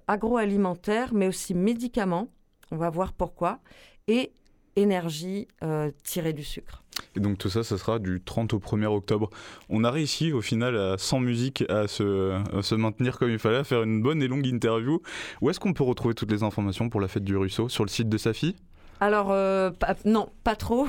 agroalimentaire, 0.06 1.12
mais 1.12 1.28
aussi 1.28 1.52
médicaments, 1.52 2.28
on 2.70 2.76
va 2.76 2.88
voir 2.88 3.12
pourquoi, 3.12 3.60
et 4.06 4.32
énergie 4.76 5.46
tirée 6.02 6.32
du 6.32 6.44
sucre. 6.44 6.82
Et 7.16 7.20
donc 7.20 7.38
tout 7.38 7.48
ça, 7.48 7.62
ça 7.62 7.78
sera 7.78 7.98
du 7.98 8.20
30 8.24 8.54
au 8.54 8.58
1er 8.58 8.86
octobre. 8.86 9.30
On 9.68 9.84
a 9.84 9.90
réussi 9.90 10.32
au 10.32 10.40
final, 10.40 10.76
à, 10.76 10.98
sans 10.98 11.20
musique, 11.20 11.64
à 11.68 11.88
se, 11.88 12.40
se, 12.62 12.74
maintenir 12.74 13.18
comme 13.18 13.30
il 13.30 13.38
fallait, 13.38 13.56
à 13.56 13.64
faire 13.64 13.82
une 13.82 14.02
bonne 14.02 14.22
et 14.22 14.28
longue 14.28 14.46
interview. 14.46 15.00
Où 15.40 15.50
est-ce 15.50 15.60
qu'on 15.60 15.72
peut 15.72 15.84
retrouver 15.84 16.14
toutes 16.14 16.30
les 16.30 16.42
informations 16.42 16.88
pour 16.88 17.00
la 17.00 17.08
fête 17.08 17.24
du 17.24 17.36
ruisseau? 17.36 17.68
Sur 17.68 17.84
le 17.84 17.90
site 17.90 18.08
de 18.08 18.18
Safi? 18.18 18.56
Alors, 19.00 19.30
euh, 19.30 19.70
non, 20.04 20.28
pas 20.42 20.56
trop. 20.56 20.86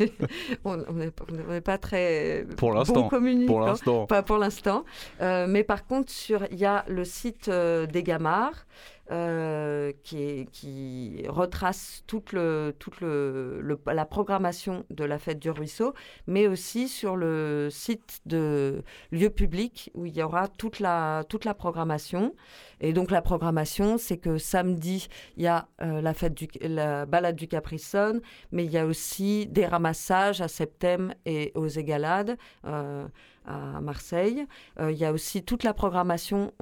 on 0.64 0.76
n'est 0.76 1.60
pas 1.60 1.78
très 1.78 2.46
pour 2.56 2.72
l'instant, 2.72 3.08
bon 3.10 3.46
Pour 3.46 3.60
l'instant. 3.60 4.06
Pas 4.06 4.22
pour 4.22 4.38
l'instant. 4.38 4.84
Euh, 5.22 5.46
mais 5.48 5.64
par 5.64 5.86
contre, 5.86 6.12
il 6.50 6.58
y 6.58 6.66
a 6.66 6.84
le 6.88 7.04
site 7.04 7.48
euh, 7.48 7.86
des 7.86 8.02
Gamards. 8.02 8.66
Euh, 9.10 9.92
qui, 10.02 11.24
retrace 11.28 12.02
toute, 12.06 12.32
la 12.32 14.04
programmation 14.04 14.84
de 14.90 15.04
la 15.04 15.18
fête 15.18 15.38
du 15.38 15.50
ruisseau, 15.50 15.94
mais 16.26 16.46
aussi 16.46 16.88
sur 16.88 17.16
le 17.16 17.68
site 17.70 18.20
de 18.26 18.82
lieu 19.10 19.30
public 19.30 19.90
où 19.94 20.04
il 20.04 20.14
y 20.14 20.22
aura 20.22 20.46
toute 20.48 20.80
la, 20.80 21.24
programmation. 21.56 22.34
Et 22.80 22.92
donc 22.92 23.10
la 23.10 23.22
programmation, 23.22 23.96
c'est 23.96 24.18
que 24.18 24.36
samedi, 24.36 25.08
il 25.38 25.44
y 25.44 25.46
a 25.46 25.68
euh, 25.80 26.02
la 26.02 26.12
fête 26.12 26.34
du, 26.34 26.46
la 26.60 27.06
balade 27.06 27.36
du 27.36 27.48
Capricone, 27.48 28.20
mais 28.52 28.66
il 28.66 28.70
y 28.70 28.78
a 28.78 28.84
aussi 28.84 29.46
des 29.46 29.64
ramassages 29.64 30.42
à 30.42 30.48
Septem 30.48 31.14
et 31.24 31.52
aux 31.54 31.66
Égalades. 31.66 32.36
Euh, 32.66 33.08
à 33.48 33.80
Marseille. 33.80 34.46
Euh, 34.78 34.92
il 34.92 34.98
y 34.98 35.04
a 35.04 35.12
aussi 35.12 35.42
toute 35.42 35.64
la 35.64 35.74
programmation 35.74 36.52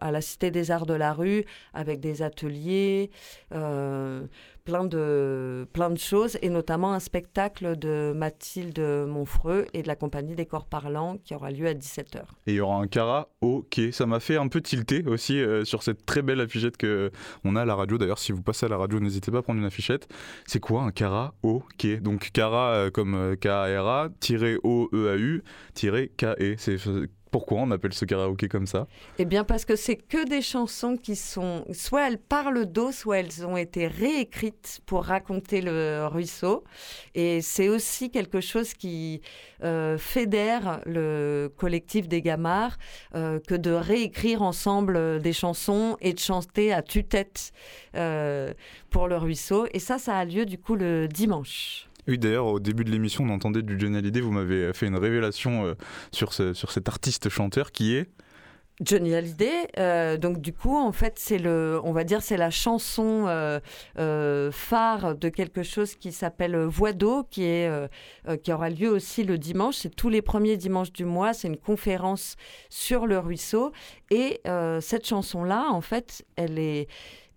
à 0.00 0.10
la 0.10 0.20
Cité 0.20 0.50
des 0.50 0.70
Arts 0.70 0.86
de 0.86 0.94
la 0.94 1.12
Rue 1.12 1.44
avec 1.72 2.00
des 2.00 2.22
ateliers, 2.22 3.10
plein, 4.64 4.84
de, 4.84 5.66
plein 5.72 5.90
de 5.90 5.98
choses, 5.98 6.38
et 6.42 6.48
notamment 6.48 6.92
un 6.92 7.00
spectacle 7.00 7.76
de 7.78 8.12
Mathilde 8.14 8.80
Monfreux 9.06 9.66
et 9.72 9.82
de 9.82 9.88
la 9.88 9.96
compagnie 9.96 10.34
des 10.34 10.46
corps 10.46 10.66
parlants 10.66 11.18
qui 11.24 11.34
aura 11.34 11.50
lieu 11.50 11.66
à 11.66 11.74
17h. 11.74 12.22
Et 12.46 12.52
il 12.52 12.54
y 12.54 12.60
aura 12.60 12.76
un 12.76 12.86
karaoké. 12.86 13.92
Ça 13.92 14.06
m'a 14.06 14.20
fait 14.20 14.36
un 14.36 14.48
peu 14.48 14.60
tilter 14.60 15.04
aussi 15.06 15.42
sur 15.64 15.82
cette 15.82 16.06
très 16.06 16.22
belle 16.22 16.40
affichette 16.40 16.76
qu'on 16.78 17.56
a 17.56 17.62
à 17.62 17.64
la 17.64 17.74
radio. 17.74 17.98
D'ailleurs, 17.98 18.18
si 18.18 18.32
vous 18.32 18.42
passez 18.42 18.66
à 18.66 18.68
la 18.68 18.76
radio, 18.76 19.00
n'hésitez 19.00 19.30
pas 19.30 19.38
à 19.38 19.42
prendre 19.42 19.60
une 19.60 19.66
affichette. 19.66 20.08
C'est 20.46 20.60
quoi 20.60 20.82
un 20.82 20.90
karaoké 20.90 21.98
Donc, 21.98 22.30
kara 22.32 22.90
comme 22.92 23.36
K-A-R-A, 23.40 24.08
O-E-A-U, 24.62 25.42
K-E. 25.74 26.54
C'est 26.58 26.78
pourquoi 27.34 27.62
on 27.62 27.72
appelle 27.72 27.92
ce 27.92 28.04
karaoké 28.04 28.46
comme 28.46 28.68
ça? 28.68 28.86
Eh 29.18 29.24
bien 29.24 29.42
parce 29.42 29.64
que 29.64 29.74
c'est 29.74 29.96
que 29.96 30.24
des 30.24 30.40
chansons 30.40 30.96
qui 30.96 31.16
sont, 31.16 31.64
soit 31.72 32.06
elles 32.06 32.18
parlent 32.18 32.64
d'eau, 32.64 32.92
soit 32.92 33.18
elles 33.18 33.44
ont 33.44 33.56
été 33.56 33.88
réécrites 33.88 34.80
pour 34.86 35.02
raconter 35.02 35.60
le 35.60 36.06
ruisseau. 36.06 36.62
Et 37.16 37.40
c'est 37.42 37.68
aussi 37.68 38.12
quelque 38.12 38.40
chose 38.40 38.72
qui 38.72 39.20
euh, 39.64 39.98
fédère 39.98 40.80
le 40.86 41.52
collectif 41.56 42.06
des 42.06 42.22
Gamards 42.22 42.78
euh, 43.16 43.40
que 43.40 43.56
de 43.56 43.72
réécrire 43.72 44.40
ensemble 44.42 45.20
des 45.20 45.32
chansons 45.32 45.96
et 46.00 46.12
de 46.12 46.20
chanter 46.20 46.72
à 46.72 46.82
tue-tête 46.82 47.50
euh, 47.96 48.54
pour 48.90 49.08
le 49.08 49.16
ruisseau. 49.16 49.66
Et 49.72 49.80
ça, 49.80 49.98
ça 49.98 50.16
a 50.16 50.24
lieu 50.24 50.46
du 50.46 50.56
coup 50.56 50.76
le 50.76 51.08
dimanche. 51.08 51.88
Oui, 52.06 52.18
d'ailleurs, 52.18 52.46
au 52.46 52.60
début 52.60 52.84
de 52.84 52.90
l'émission, 52.90 53.24
on 53.24 53.30
entendait 53.30 53.62
du 53.62 53.78
Johnny 53.78 53.96
Hallyday. 53.96 54.20
Vous 54.20 54.32
m'avez 54.32 54.72
fait 54.74 54.86
une 54.86 54.96
révélation 54.98 55.64
euh, 55.64 55.74
sur, 56.12 56.32
sur 56.32 56.70
cet 56.70 56.88
artiste 56.88 57.28
chanteur 57.28 57.72
qui 57.72 57.94
est. 57.94 58.08
Johnny 58.80 59.14
Hallyday, 59.14 59.68
euh, 59.78 60.16
donc 60.16 60.40
du 60.40 60.52
coup, 60.52 60.76
en 60.76 60.90
fait, 60.90 61.14
c'est 61.16 61.38
le, 61.38 61.80
on 61.84 61.92
va 61.92 62.02
dire, 62.02 62.22
c'est 62.22 62.36
la 62.36 62.50
chanson 62.50 63.26
euh, 63.28 64.50
phare 64.50 65.14
de 65.14 65.28
quelque 65.28 65.62
chose 65.62 65.94
qui 65.94 66.10
s'appelle 66.10 66.56
Voix 66.56 66.92
d'eau, 66.92 67.22
qui 67.22 67.44
est, 67.44 67.70
qui 68.42 68.52
aura 68.52 68.70
lieu 68.70 68.90
aussi 68.90 69.22
le 69.22 69.38
dimanche. 69.38 69.76
C'est 69.76 69.94
tous 69.94 70.08
les 70.08 70.22
premiers 70.22 70.56
dimanches 70.56 70.92
du 70.92 71.04
mois. 71.04 71.32
C'est 71.32 71.46
une 71.46 71.56
conférence 71.56 72.34
sur 72.68 73.06
le 73.06 73.20
ruisseau. 73.20 73.70
Et 74.10 74.40
cette 74.80 75.06
chanson-là, 75.06 75.68
en 75.70 75.80
fait, 75.80 76.24
elle 76.34 76.58
est 76.58 76.88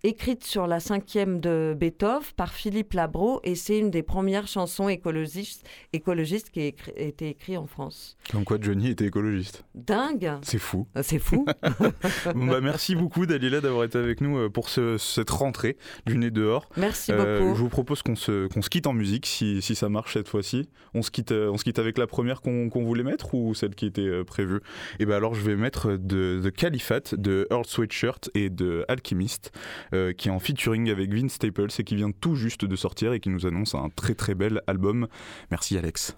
écrite 0.04 0.44
sur 0.44 0.66
la 0.66 0.80
cinquième 0.80 1.40
de 1.40 1.76
Beethoven 1.78 2.08
par 2.36 2.52
Philippe 2.52 2.92
Labro 2.92 3.40
et 3.44 3.54
c'est 3.54 3.78
une 3.78 3.90
des 3.90 4.02
premières 4.02 4.46
chansons 4.46 4.88
écologistes, 4.88 5.66
écologistes 5.92 6.50
qui 6.50 6.60
a 6.60 6.66
été 7.02 7.28
écrite 7.28 7.58
en 7.58 7.66
France. 7.66 8.16
Comme 8.30 8.44
quoi 8.44 8.58
Johnny 8.60 8.90
était 8.90 9.06
écologiste. 9.06 9.64
Dingue 9.74 10.32
C'est 10.42 10.58
fou. 10.58 10.86
Euh, 10.96 11.02
c'est 11.02 11.18
fou. 11.18 11.44
bah, 12.24 12.60
merci 12.60 12.94
beaucoup 12.94 13.26
Dalila 13.26 13.60
d'avoir 13.60 13.84
été 13.84 13.98
avec 13.98 14.20
nous 14.20 14.38
euh, 14.38 14.48
pour 14.48 14.68
cette 14.68 15.30
rentrée 15.30 15.76
du 16.06 16.16
nez 16.16 16.30
dehors. 16.30 16.68
Merci 16.76 17.12
euh, 17.12 17.40
beaucoup. 17.40 17.56
Je 17.56 17.60
vous 17.60 17.68
propose 17.68 18.02
qu'on 18.02 18.16
se, 18.16 18.46
qu'on 18.48 18.62
se 18.62 18.70
quitte 18.70 18.86
en 18.86 18.92
musique 18.92 19.26
si, 19.26 19.60
si 19.62 19.74
ça 19.74 19.88
marche 19.88 20.14
cette 20.14 20.28
fois-ci. 20.28 20.68
On, 20.94 21.02
se 21.02 21.10
quitte, 21.10 21.32
on 21.32 21.56
se 21.56 21.64
quitte 21.64 21.78
avec 21.78 21.98
la 21.98 22.06
première 22.06 22.40
qu'on, 22.40 22.68
voulait 22.68 23.02
mettre 23.02 23.34
ou 23.34 23.54
celle 23.54 23.74
qui 23.74 23.86
était 23.86 24.24
prévue? 24.24 24.58
Et 24.58 24.60
eh 25.00 25.06
ben 25.06 25.16
alors 25.16 25.34
je 25.34 25.42
vais 25.42 25.56
mettre 25.56 25.96
de 25.96 26.40
The 26.44 26.52
Caliphate 26.52 27.16
de 27.16 27.46
Earl 27.50 27.64
Sweatshirt 27.64 28.30
et 28.34 28.50
de 28.50 28.84
Alchemist. 28.88 29.50
Euh, 29.94 30.12
qui 30.12 30.28
est 30.28 30.30
en 30.30 30.38
featuring 30.38 30.90
avec 30.90 31.12
Vince 31.12 31.32
Staples 31.32 31.68
et 31.78 31.84
qui 31.84 31.96
vient 31.96 32.10
tout 32.10 32.34
juste 32.34 32.64
de 32.64 32.76
sortir 32.76 33.12
et 33.12 33.20
qui 33.20 33.30
nous 33.30 33.46
annonce 33.46 33.74
un 33.74 33.88
très 33.88 34.14
très 34.14 34.34
bel 34.34 34.60
album. 34.66 35.08
Merci 35.50 35.78
Alex. 35.78 36.16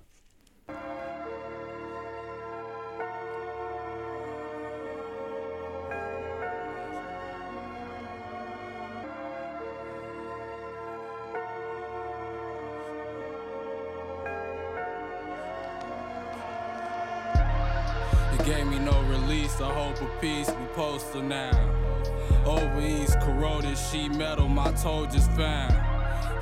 Over 22.44 22.80
East, 22.80 23.18
corroded 23.20 23.76
sheet 23.76 24.14
metal, 24.14 24.48
my 24.48 24.72
toe 24.72 25.06
just 25.06 25.30
found. 25.32 25.74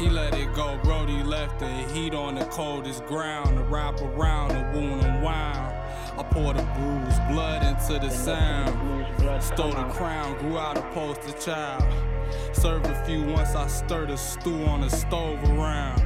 He 0.01 0.09
let 0.09 0.35
it 0.35 0.55
go, 0.55 0.79
Brody 0.85 1.23
left 1.25 1.59
the 1.59 1.69
heat 1.93 2.15
on 2.15 2.37
the 2.37 2.45
coldest 2.47 3.05
ground. 3.07 3.57
To 3.57 3.63
wrap 3.65 4.01
around 4.01 4.51
the 4.51 4.79
wound 4.79 5.03
and 5.03 5.23
wound. 5.23 5.75
I 6.19 6.23
poured 6.23 6.57
the 6.57 6.63
bruised 6.63 7.29
blood 7.29 7.63
into 7.65 7.99
the 7.99 8.11
sound. 8.11 8.77
Stole 9.43 9.71
the 9.71 9.85
crown, 9.91 10.39
grew 10.39 10.59
out 10.59 10.79
a 10.79 10.83
poster 10.93 11.33
child. 11.39 11.85
Served 12.53 12.87
a 12.87 13.05
few 13.05 13.25
once 13.25 13.55
I 13.55 13.67
stirred 13.67 14.11
a 14.11 14.17
stew 14.17 14.65
on 14.65 14.81
the 14.83 14.89
stove 14.91 15.43
around. 15.51 16.05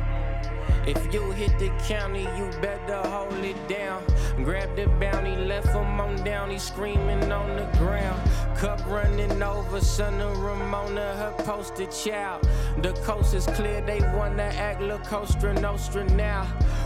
If 0.87 1.13
you 1.13 1.31
hit 1.31 1.59
the 1.59 1.69
county, 1.87 2.23
you 2.23 2.51
better 2.61 2.97
hold 3.09 3.45
it 3.45 3.69
down. 3.69 4.03
Grab 4.37 4.75
the 4.77 4.87
bounty, 4.99 5.37
left 5.37 5.69
him 5.69 6.01
on 6.01 6.17
down, 6.25 6.51
he 6.51 6.59
screaming 6.59 7.31
on 7.31 7.57
the 7.57 7.79
ground. 7.79 8.21
Cup 8.57 8.85
running 8.87 9.43
over, 9.43 9.81
son 9.81 10.21
of 10.21 10.39
Ramona, 10.39 11.15
her 11.17 11.35
poster 11.45 11.87
child. 11.87 12.49
The 12.79 12.93
coast 13.05 13.35
is 13.35 13.47
clear, 13.47 13.81
they 13.83 14.01
wanna 14.17 14.45
act 14.45 14.81
La 14.81 14.99
Costa 14.99 15.53
Nostra 15.55 16.05
now. 16.15 16.45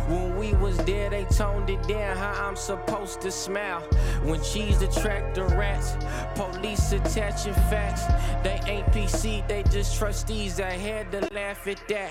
When 0.08 0.36
we 0.36 0.54
was 0.54 0.76
there, 0.78 1.10
they 1.10 1.24
toned 1.24 1.70
it 1.70 1.82
down, 1.86 2.16
how 2.16 2.46
I'm 2.46 2.56
supposed 2.56 3.20
to 3.22 3.30
smile. 3.30 3.80
When 4.24 4.42
cheese 4.42 4.82
attract 4.82 5.34
the 5.36 5.44
rats, 5.44 5.96
police 6.34 6.92
attaching 6.92 7.54
facts. 7.70 8.04
They 8.42 8.60
ain't 8.66 8.86
PC, 8.92 9.46
they 9.48 9.62
just 9.64 9.96
trustees. 9.98 10.60
I 10.60 10.72
had 10.72 11.10
to 11.12 11.28
laugh 11.32 11.66
at 11.66 11.80
that. 11.88 12.10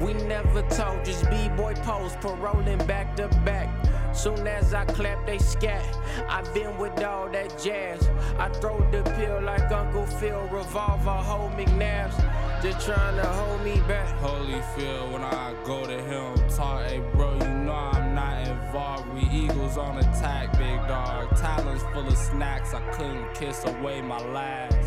We 0.00 0.14
never 0.14 0.62
told, 0.68 1.04
just 1.04 1.28
B-boy 1.30 1.74
pose, 1.82 2.16
paroling 2.16 2.84
back 2.86 3.16
to 3.16 3.28
back. 3.44 3.68
Soon 4.14 4.46
as 4.46 4.72
I 4.72 4.84
clap, 4.84 5.26
they 5.26 5.38
scat. 5.38 5.84
I've 6.28 6.52
been 6.54 6.78
with 6.78 7.02
all 7.02 7.28
that 7.30 7.58
jazz. 7.62 8.08
I 8.38 8.48
throw 8.48 8.78
the 8.90 9.02
pill 9.16 9.40
like 9.42 9.70
Uncle 9.72 10.06
Phil, 10.06 10.40
revolver, 10.52 11.10
hold 11.10 11.52
McNabs. 11.52 12.14
Just 12.62 12.86
trying 12.86 13.16
to 13.16 13.26
hold 13.26 13.62
me 13.62 13.80
back. 13.88 14.08
Holy 14.20 14.62
Phil, 14.74 15.10
when 15.10 15.22
I 15.22 15.54
go 15.64 15.84
to 15.84 16.00
him, 16.00 16.48
talk, 16.48 16.86
hey 16.86 17.02
bro, 17.12 17.34
you 17.34 17.48
know 17.48 17.72
I'm 17.72 18.14
not 18.14 18.46
involved. 18.46 19.12
We 19.12 19.28
eagles 19.30 19.76
on 19.76 19.98
attack, 19.98 20.52
big 20.56 20.78
dog. 20.88 21.36
Talons 21.36 21.82
full 21.92 22.06
of 22.06 22.16
snacks, 22.16 22.72
I 22.72 22.80
couldn't 22.92 23.34
kiss 23.34 23.64
away 23.64 24.00
my 24.00 24.18
last. 24.28 24.78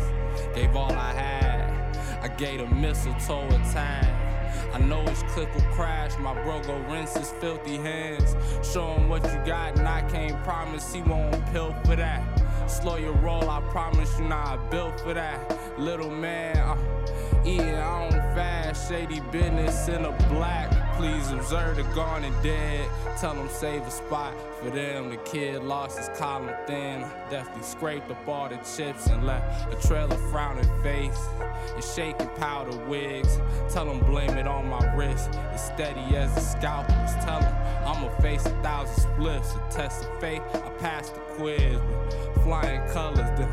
Gave 0.54 0.74
all 0.74 0.92
I 0.92 1.12
had, 1.12 1.96
I 2.22 2.28
gave 2.28 2.60
a 2.60 2.66
mistletoe 2.66 3.46
a 3.46 3.58
time. 3.72 4.27
I 4.72 4.78
know 4.78 5.02
his 5.02 5.22
click 5.24 5.52
will 5.54 5.62
crash. 5.72 6.16
My 6.18 6.34
bro 6.42 6.62
go 6.62 6.78
rinse 6.90 7.16
his 7.16 7.30
filthy 7.30 7.76
hands. 7.76 8.34
Show 8.66 8.94
him 8.94 9.08
what 9.08 9.24
you 9.24 9.40
got, 9.44 9.78
and 9.78 9.88
I 9.88 10.02
can't 10.10 10.42
promise 10.44 10.92
he 10.92 11.02
won't 11.02 11.44
pill 11.52 11.74
for 11.84 11.96
that. 11.96 12.22
Slow 12.68 12.96
your 12.96 13.14
roll, 13.14 13.48
I 13.48 13.60
promise 13.70 14.18
you 14.18 14.26
not 14.26 14.70
built 14.70 15.00
for 15.00 15.14
that. 15.14 15.58
Little 15.78 16.10
man, 16.10 16.56
uh, 16.56 16.76
eating 17.44 17.74
on 17.74 18.10
fast, 18.34 18.88
shady 18.88 19.20
business 19.32 19.88
in 19.88 20.04
a 20.04 20.12
black. 20.28 20.70
Please 20.96 21.30
observe 21.30 21.76
the 21.76 21.84
and 22.24 22.42
dead. 22.42 22.88
Tell 23.20 23.34
them 23.34 23.48
save 23.48 23.82
a 23.82 23.90
spot 23.90 24.34
for 24.60 24.70
them. 24.70 25.10
The 25.10 25.16
kid 25.18 25.62
lost 25.62 25.98
his 25.98 26.08
column 26.18 26.52
thin. 26.66 27.02
Definitely 27.30 27.62
scraped 27.62 28.10
up 28.10 28.28
all 28.28 28.48
the 28.48 28.56
chips 28.56 29.06
and 29.06 29.24
left 29.24 29.72
a 29.72 29.86
trail 29.86 30.12
of 30.12 30.30
frowning 30.30 30.68
face 30.82 31.26
and 31.74 31.84
shaking 31.84 32.28
powder 32.36 32.76
wigs. 32.86 33.40
Tell 33.70 33.86
them 33.86 34.00
blame 34.00 34.36
it 34.36 34.46
on 34.48 34.68
my 34.68 34.94
wrist. 34.94 35.30
It's 35.52 35.64
steady 35.66 36.16
as 36.16 36.34
the 36.34 36.40
scalpels. 36.40 37.14
Tell 37.24 37.40
them 37.40 37.54
I'ma 37.86 38.08
face 38.20 38.44
a 38.46 38.62
thousand 38.62 39.00
splits. 39.14 39.54
A 39.54 39.70
test 39.70 40.04
of 40.04 40.20
faith, 40.20 40.42
I 40.54 40.70
passed 40.78 41.14
the 41.14 41.20
quiz 41.20 41.80
with 41.80 42.42
flying 42.42 42.88
colors. 42.90 43.30
Then 43.38 43.50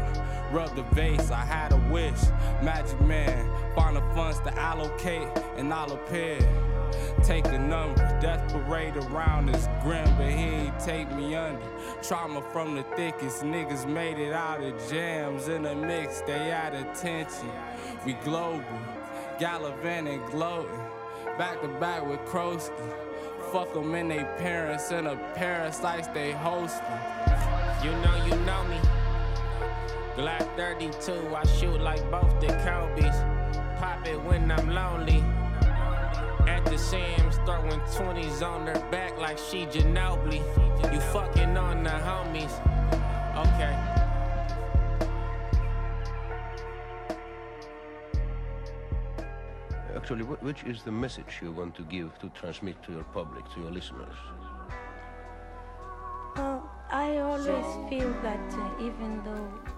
rub 0.56 0.74
the 0.74 0.84
vase, 0.96 1.32
I 1.32 1.44
had 1.44 1.74
a 1.74 1.78
wish. 1.92 2.22
Magic 2.64 3.00
man, 3.02 3.46
find 3.76 3.98
the 3.98 4.02
funds 4.16 4.40
to 4.40 4.58
allocate, 4.58 5.28
and 5.58 5.74
I'll 5.74 5.92
appear. 5.92 6.40
Take 7.24 7.46
a 7.48 7.60
number, 7.60 8.02
death 8.22 8.50
parade 8.54 8.96
around 8.96 9.50
is 9.50 9.68
grim, 9.84 10.08
but 10.16 10.30
he 10.30 10.46
ain't 10.46 10.80
take 10.80 11.14
me 11.14 11.36
under. 11.36 11.62
Trauma 12.02 12.42
from 12.54 12.74
the 12.74 12.84
thickest, 12.96 13.44
niggas 13.44 13.86
made 13.86 14.18
it 14.18 14.32
out 14.32 14.64
of 14.64 14.74
jams. 14.90 15.50
In 15.50 15.64
the 15.64 15.76
mix, 15.76 16.22
they 16.22 16.52
out 16.54 16.74
attention. 16.74 17.52
We 18.06 18.14
global, 18.24 18.64
gallivanting, 19.38 20.22
gloating. 20.32 20.80
Back 21.38 21.62
to 21.64 21.68
back 21.68 22.08
with 22.08 22.22
Krosky. 22.22 22.72
Fuck 23.52 23.74
them 23.74 23.94
and 23.94 24.10
they 24.10 24.24
parents 24.38 24.90
in 24.92 25.06
a 25.06 25.18
parasites 25.36 26.08
they 26.08 26.32
hosting. 26.32 26.80
You 27.84 27.92
know, 27.92 28.26
you 28.26 28.36
know 28.46 28.64
me. 28.64 28.85
Glock 30.16 30.56
32, 30.56 31.36
I 31.36 31.46
shoot 31.46 31.82
like 31.82 32.00
both 32.10 32.40
the 32.40 32.48
Kobe's. 32.64 33.18
Pop 33.78 34.08
it 34.08 34.22
when 34.24 34.50
I'm 34.50 34.70
lonely. 34.70 35.22
At 36.48 36.64
the 36.64 36.78
Sam's, 36.78 37.36
throwing 37.46 37.82
20s 37.82 38.42
on 38.42 38.66
her 38.68 38.80
back 38.90 39.18
like 39.18 39.38
she 39.38 39.66
Ginobili. 39.66 40.40
You 40.94 41.02
fucking 41.02 41.58
on 41.58 41.84
the 41.84 41.90
homies. 41.90 42.54
Okay. 43.46 43.76
Actually, 49.98 50.24
which 50.24 50.64
is 50.64 50.82
the 50.84 50.92
message 50.94 51.40
you 51.42 51.52
want 51.52 51.76
to 51.76 51.82
give, 51.84 52.18
to 52.20 52.30
transmit 52.30 52.82
to 52.84 52.94
your 52.94 53.04
public, 53.06 53.44
to 53.54 53.60
your 53.60 53.72
listeners? 53.72 54.16
Uh, 56.38 56.60
I 56.90 57.18
always 57.18 57.90
feel 57.90 58.14
that 58.22 58.54
uh, 58.54 58.86
even 58.86 59.22
though 59.26 59.75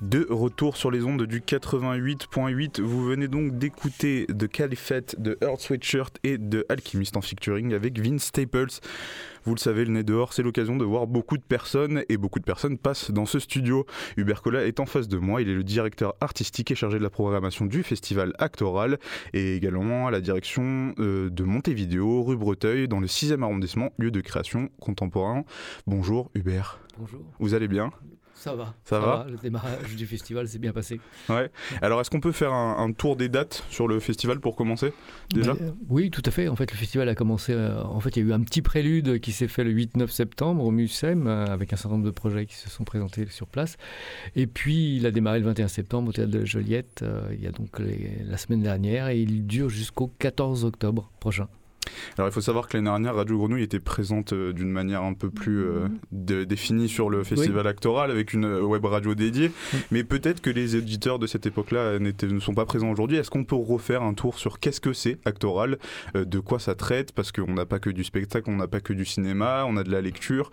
de 0.00 0.26
retour 0.28 0.76
sur 0.76 0.90
les 0.90 1.04
ondes 1.04 1.22
du 1.24 1.40
88.8. 1.40 2.80
Vous 2.80 3.04
venez 3.04 3.28
donc 3.28 3.58
d'écouter 3.58 4.26
The 4.26 4.48
Caliphate 4.48 5.20
de 5.20 5.38
Earth 5.42 5.60
Sweatshirt 5.60 6.18
et 6.24 6.38
de 6.38 6.66
Alchemist 6.68 7.16
en 7.16 7.20
featuring 7.20 7.74
avec 7.74 7.98
Vince 7.98 8.24
Staples. 8.24 8.80
Vous 9.44 9.54
le 9.54 9.60
savez, 9.60 9.84
le 9.84 9.92
nez 9.92 10.02
dehors, 10.02 10.32
c'est 10.32 10.42
l'occasion 10.42 10.76
de 10.76 10.84
voir 10.84 11.06
beaucoup 11.06 11.36
de 11.36 11.42
personnes 11.42 12.02
et 12.08 12.16
beaucoup 12.16 12.38
de 12.38 12.44
personnes 12.44 12.78
passent 12.78 13.10
dans 13.10 13.26
ce 13.26 13.38
studio. 13.38 13.86
Hubert 14.16 14.42
Collat 14.42 14.66
est 14.66 14.80
en 14.80 14.86
face 14.86 15.06
de 15.06 15.18
moi, 15.18 15.42
il 15.42 15.48
est 15.48 15.54
le 15.54 15.64
directeur 15.64 16.14
artistique 16.20 16.70
et 16.70 16.74
chargé 16.74 16.98
de 16.98 17.02
la 17.02 17.10
programmation 17.10 17.66
du 17.66 17.82
festival 17.82 18.32
Actoral 18.38 18.98
et 19.32 19.54
également 19.54 20.06
à 20.06 20.10
la 20.10 20.20
direction 20.20 20.94
euh, 20.98 21.28
de 21.28 21.44
Montevideo, 21.44 22.22
rue 22.22 22.36
Breteuil, 22.36 22.88
dans 22.88 23.00
le 23.00 23.06
6e 23.06 23.42
arrondissement, 23.42 23.90
lieu 23.98 24.10
de 24.10 24.20
création 24.20 24.70
contemporain. 24.80 25.44
Bonjour 25.86 26.30
Hubert. 26.34 26.80
Bonjour. 26.98 27.20
Vous 27.38 27.54
allez 27.54 27.68
bien? 27.68 27.90
Ça 28.34 28.54
va. 28.54 28.74
Ça, 28.84 28.98
va, 28.98 29.26
Le 29.30 29.36
démarrage 29.36 29.94
du 29.96 30.06
festival 30.06 30.48
s'est 30.48 30.58
bien 30.58 30.72
passé. 30.72 31.00
Ouais. 31.28 31.50
Alors, 31.80 32.00
est-ce 32.00 32.10
qu'on 32.10 32.20
peut 32.20 32.32
faire 32.32 32.52
un, 32.52 32.92
tour 32.92 33.16
des 33.16 33.28
dates 33.28 33.64
sur 33.70 33.88
le 33.88 34.00
festival 34.00 34.40
pour 34.40 34.56
commencer 34.56 34.92
déjà 35.32 35.54
ben, 35.54 35.74
Oui, 35.88 36.10
tout 36.10 36.22
à 36.24 36.30
fait. 36.30 36.48
En 36.48 36.56
fait, 36.56 36.70
le 36.70 36.76
festival 36.76 37.08
a 37.08 37.14
commencé. 37.14 37.52
Euh, 37.52 37.82
en 37.82 38.00
fait, 38.00 38.16
il 38.16 38.22
y 38.22 38.26
a 38.26 38.28
eu 38.30 38.32
un 38.32 38.40
petit 38.40 38.60
prélude 38.60 39.20
qui 39.20 39.32
s'est 39.32 39.48
fait 39.48 39.64
le 39.64 39.72
8-9 39.72 40.08
septembre 40.08 40.64
au 40.64 40.70
MUSEM 40.70 41.26
euh, 41.26 41.46
avec 41.46 41.72
un 41.72 41.76
certain 41.76 41.96
nombre 41.96 42.06
de 42.06 42.10
projets 42.10 42.46
qui 42.46 42.56
se 42.56 42.68
sont 42.68 42.84
présentés 42.84 43.26
sur 43.26 43.46
place. 43.46 43.76
Et 44.36 44.46
puis, 44.46 44.96
il 44.96 45.06
a 45.06 45.10
démarré 45.10 45.38
le 45.38 45.46
21 45.46 45.68
septembre 45.68 46.10
au 46.10 46.12
théâtre 46.12 46.32
de 46.32 46.44
Joliette. 46.44 47.02
Euh, 47.02 47.22
il 47.32 47.42
y 47.42 47.46
a 47.46 47.52
donc 47.52 47.70
la 47.78 48.36
semaine 48.36 48.62
dernière 48.62 49.08
et 49.08 49.20
il 49.20 49.46
dure 49.46 49.70
jusqu'au 49.70 50.08
14 50.18 50.64
octobre 50.64 51.10
prochain. 51.20 51.48
Alors 52.18 52.28
il 52.28 52.32
faut 52.32 52.40
savoir 52.40 52.68
que 52.68 52.76
l'année 52.76 52.88
dernière, 52.88 53.14
Radio 53.14 53.38
Grenouille 53.38 53.62
était 53.62 53.80
présente 53.80 54.32
euh, 54.32 54.52
d'une 54.52 54.70
manière 54.70 55.02
un 55.02 55.14
peu 55.14 55.30
plus 55.30 55.64
euh, 55.64 55.88
définie 56.10 56.88
sur 56.88 57.10
le 57.10 57.24
festival 57.24 57.66
actoral 57.66 58.10
avec 58.10 58.32
une 58.32 58.44
euh, 58.44 58.62
web 58.62 58.84
radio 58.84 59.14
dédiée. 59.14 59.50
Mais 59.90 60.04
peut-être 60.04 60.40
que 60.40 60.50
les 60.50 60.76
éditeurs 60.76 61.18
de 61.18 61.26
cette 61.26 61.46
époque-là 61.46 61.98
ne 61.98 62.40
sont 62.40 62.54
pas 62.54 62.66
présents 62.66 62.90
aujourd'hui. 62.90 63.16
Est-ce 63.16 63.30
qu'on 63.30 63.44
peut 63.44 63.56
refaire 63.56 64.02
un 64.02 64.14
tour 64.14 64.38
sur 64.38 64.58
qu'est-ce 64.58 64.80
que 64.80 64.92
c'est 64.92 65.18
actoral, 65.24 65.78
de 66.14 66.38
quoi 66.38 66.58
ça 66.58 66.74
traite? 66.74 67.12
Parce 67.12 67.32
qu'on 67.32 67.54
n'a 67.54 67.66
pas 67.66 67.78
que 67.78 67.90
du 67.90 68.04
spectacle, 68.04 68.50
on 68.50 68.56
n'a 68.56 68.68
pas 68.68 68.80
que 68.80 68.92
du 68.92 69.04
cinéma, 69.04 69.64
on 69.66 69.76
a 69.76 69.84
de 69.84 69.90
la 69.90 70.00
lecture. 70.00 70.50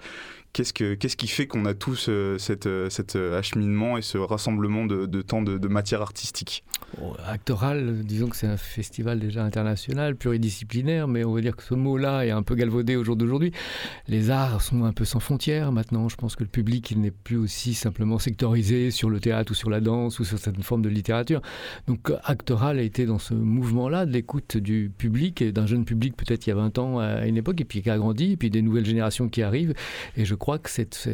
Qu'est-ce, 0.53 0.73
qui 0.73 1.27
fait 1.27 1.47
qu'on 1.47 1.65
a 1.65 1.73
tous 1.73 2.09
cette, 2.37 2.67
cet 2.89 3.15
acheminement 3.15 3.97
et 3.97 4.01
ce 4.01 4.17
rassemblement 4.17 4.85
de, 4.85 5.05
de 5.05 5.21
temps 5.21 5.41
de, 5.41 5.67
matière 5.67 6.01
artistique? 6.01 6.63
Actoral, 7.25 8.03
disons 8.03 8.27
que 8.27 8.35
c'est 8.35 8.47
un 8.47 8.57
festival 8.57 9.19
déjà 9.19 9.43
international, 9.45 10.15
pluridisciplinaire, 10.15 11.07
mais 11.07 11.23
on 11.23 11.33
va 11.33 11.41
dire 11.41 11.55
que 11.55 11.63
ce 11.63 11.73
mot-là 11.73 12.25
est 12.25 12.31
un 12.31 12.43
peu 12.43 12.55
galvaudé 12.55 12.97
au 12.97 13.03
jour 13.03 13.15
d'aujourd'hui. 13.15 13.53
Les 14.07 14.29
arts 14.29 14.61
sont 14.61 14.83
un 14.83 14.91
peu 14.91 15.05
sans 15.05 15.19
frontières 15.19 15.71
maintenant. 15.71 16.09
Je 16.09 16.17
pense 16.17 16.35
que 16.35 16.43
le 16.43 16.49
public, 16.49 16.91
il 16.91 16.99
n'est 16.99 17.11
plus 17.11 17.37
aussi 17.37 17.73
simplement 17.73 18.19
sectorisé 18.19 18.91
sur 18.91 19.09
le 19.09 19.19
théâtre 19.19 19.51
ou 19.51 19.55
sur 19.55 19.69
la 19.69 19.79
danse 19.79 20.19
ou 20.19 20.25
sur 20.25 20.37
certaines 20.37 20.63
formes 20.63 20.81
de 20.81 20.89
littérature. 20.89 21.41
Donc 21.87 22.11
Actoral 22.25 22.79
a 22.79 22.81
été 22.81 23.05
dans 23.05 23.19
ce 23.19 23.33
mouvement-là 23.33 24.05
de 24.05 24.11
l'écoute 24.11 24.57
du 24.57 24.91
public 24.95 25.41
et 25.41 25.51
d'un 25.51 25.65
jeune 25.65 25.85
public 25.85 26.15
peut-être 26.17 26.45
il 26.45 26.49
y 26.49 26.53
a 26.53 26.55
20 26.55 26.77
ans 26.77 26.99
à 26.99 27.25
une 27.25 27.37
époque 27.37 27.61
et 27.61 27.65
puis 27.65 27.81
qui 27.81 27.89
a 27.89 27.97
grandi 27.97 28.33
et 28.33 28.37
puis 28.37 28.49
des 28.49 28.61
nouvelles 28.61 28.85
générations 28.85 29.29
qui 29.29 29.41
arrivent. 29.43 29.73
Et 30.17 30.25
je 30.25 30.35
crois 30.41 30.57
que 30.57 30.71
cette, 30.71 31.07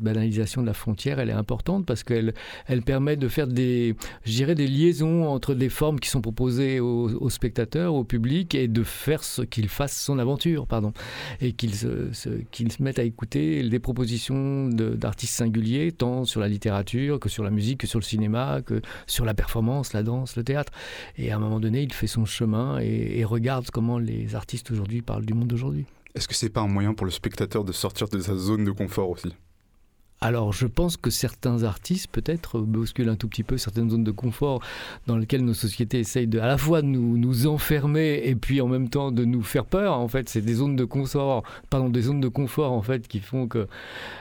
banalisation 0.00 0.60
de 0.60 0.66
la 0.66 0.74
frontière, 0.74 1.18
elle 1.18 1.30
est 1.30 1.32
importante 1.32 1.86
parce 1.86 2.04
qu'elle 2.04 2.34
elle 2.66 2.82
permet 2.82 3.16
de 3.16 3.26
faire 3.26 3.46
des, 3.46 3.96
je 4.26 4.44
des 4.44 4.66
liaisons 4.66 5.26
entre 5.28 5.54
des 5.54 5.70
formes 5.70 5.98
qui 5.98 6.10
sont 6.10 6.20
proposées 6.20 6.78
aux, 6.78 7.08
aux 7.08 7.30
spectateurs, 7.30 7.94
au 7.94 8.04
public 8.04 8.54
et 8.54 8.68
de 8.68 8.82
faire 8.82 9.22
qu'il 9.48 9.68
fasse 9.70 9.98
son 9.98 10.18
aventure, 10.18 10.66
pardon, 10.66 10.92
et 11.40 11.52
qu'il 11.52 11.74
se 11.74 12.82
mette 12.82 12.98
à 12.98 13.02
écouter 13.02 13.66
des 13.66 13.78
propositions 13.78 14.68
d'artistes 14.68 15.36
singuliers, 15.36 15.90
tant 15.92 16.26
sur 16.26 16.40
la 16.40 16.48
littérature 16.48 17.18
que 17.18 17.30
sur 17.30 17.42
la 17.42 17.50
musique, 17.50 17.78
que 17.78 17.86
sur 17.86 17.98
le 17.98 18.04
cinéma, 18.04 18.60
que 18.60 18.82
sur 19.06 19.24
la 19.24 19.32
performance, 19.32 19.94
la 19.94 20.02
danse, 20.02 20.36
le 20.36 20.44
théâtre. 20.44 20.72
Et 21.16 21.32
à 21.32 21.36
un 21.36 21.38
moment 21.38 21.60
donné, 21.60 21.80
il 21.82 21.94
fait 21.94 22.06
son 22.06 22.26
chemin 22.26 22.78
et, 22.78 23.20
et 23.20 23.24
regarde 23.24 23.70
comment 23.70 23.98
les 23.98 24.34
artistes 24.34 24.70
aujourd'hui 24.70 25.00
parlent 25.00 25.24
du 25.24 25.32
monde 25.32 25.48
d'aujourd'hui. 25.48 25.86
Est-ce 26.14 26.26
que 26.28 26.34
c'est 26.34 26.50
pas 26.50 26.60
un 26.60 26.68
moyen 26.68 26.94
pour 26.94 27.04
le 27.04 27.12
spectateur 27.12 27.64
de 27.64 27.72
sortir 27.72 28.08
de 28.08 28.20
sa 28.20 28.36
zone 28.36 28.64
de 28.64 28.72
confort 28.72 29.10
aussi? 29.10 29.34
Alors 30.22 30.52
je 30.52 30.66
pense 30.66 30.98
que 30.98 31.08
certains 31.08 31.62
artistes 31.62 32.08
peut-être 32.12 32.60
bousculent 32.60 33.08
un 33.08 33.16
tout 33.16 33.26
petit 33.26 33.42
peu 33.42 33.56
certaines 33.56 33.88
zones 33.88 34.04
de 34.04 34.10
confort 34.10 34.60
dans 35.06 35.16
lesquelles 35.16 35.42
nos 35.42 35.54
sociétés 35.54 35.98
essayent 35.98 36.26
de, 36.26 36.38
à 36.38 36.46
la 36.46 36.58
fois 36.58 36.82
de 36.82 36.86
nous, 36.88 37.16
nous 37.16 37.46
enfermer 37.46 38.20
et 38.24 38.34
puis 38.34 38.60
en 38.60 38.68
même 38.68 38.90
temps 38.90 39.12
de 39.12 39.24
nous 39.24 39.42
faire 39.42 39.64
peur. 39.64 39.98
En 39.98 40.08
fait, 40.08 40.28
c'est 40.28 40.42
des 40.42 40.54
zones 40.54 40.76
de 40.76 40.84
confort, 40.84 41.42
pardon, 41.70 41.88
des 41.88 42.02
zones 42.02 42.20
de 42.20 42.28
confort 42.28 42.72
en 42.72 42.82
fait 42.82 43.08
qui 43.08 43.20
font 43.20 43.48
que, 43.48 43.66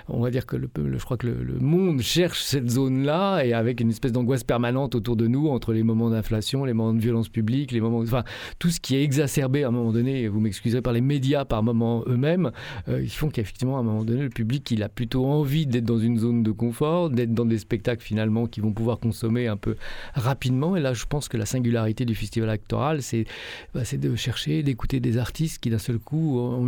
on 0.08 0.22
va 0.22 0.32
dire 0.32 0.46
que 0.46 0.56
le, 0.56 0.70
je 0.78 1.04
crois 1.04 1.18
que 1.18 1.28
le, 1.28 1.60
monde 1.60 2.00
cherche 2.00 2.44
cette 2.44 2.70
zone-là 2.70 3.44
et 3.44 3.52
avec 3.52 3.82
une 3.82 3.90
espèce 3.90 4.14
d'angoisse 4.14 4.46
permanente 4.46 4.96
autour 4.96 5.18
de 5.18 5.28
nous 5.28 5.50
entre 5.50 5.74
les 5.74 5.84
moments 5.84 6.10
d'inflation, 6.10 6.64
les 6.64 6.74
moments 6.74 6.94
de 6.94 7.02
violence 7.02 7.28
publique, 7.28 7.74
les 7.74 7.82
moments, 7.82 8.00
enfin 8.00 8.24
tout 8.58 8.70
ce 8.70 8.80
qui 8.80 8.96
est 8.96 9.04
exacerbé 9.04 9.66
à 9.66 9.68
un 9.68 9.72
moment 9.72 9.92
donné. 9.92 10.30
Vous 10.30 10.40
m'excuserez 10.40 10.82
par 10.82 10.94
les 10.94 11.02
médias 11.02 11.44
par 11.44 11.62
moments 11.62 12.06
eux-mêmes, 12.08 12.52
euh, 12.88 13.02
ils 13.02 13.10
font 13.10 13.30
qu'effectivement 13.30 13.76
à 13.76 13.82
un 13.82 13.84
moment 13.84 14.06
donné 14.06 14.24
le 14.24 14.30
public 14.30 14.72
il 14.72 14.82
a 14.82 14.88
plutôt 14.88 15.26
envie 15.26 15.68
d'être 15.68 15.89
dans 15.90 16.00
une 16.00 16.20
zone 16.20 16.44
de 16.44 16.52
confort, 16.52 17.10
d'être 17.10 17.34
dans 17.34 17.46
des 17.46 17.58
spectacles 17.58 18.04
finalement 18.04 18.46
qui 18.46 18.62
vont 18.62 18.72
pouvoir 18.72 19.00
consommer 19.00 19.48
un 19.48 19.58
peu 19.58 19.76
rapidement. 20.14 20.76
Et 20.76 20.82
là, 20.82 20.94
je 20.94 21.06
pense 21.06 21.28
que 21.28 21.38
la 21.38 21.46
singularité 21.46 22.06
du 22.06 22.16
festival 22.16 22.50
actoral, 22.50 23.02
c'est 23.02 23.26
bah, 23.74 23.82
de 23.92 24.16
chercher, 24.16 24.64
d'écouter 24.64 25.00
des 25.00 25.18
artistes 25.18 25.60
qui 25.62 25.70
d'un 25.70 25.80
seul 25.80 26.00
coup 26.00 26.40
ont 26.40 26.68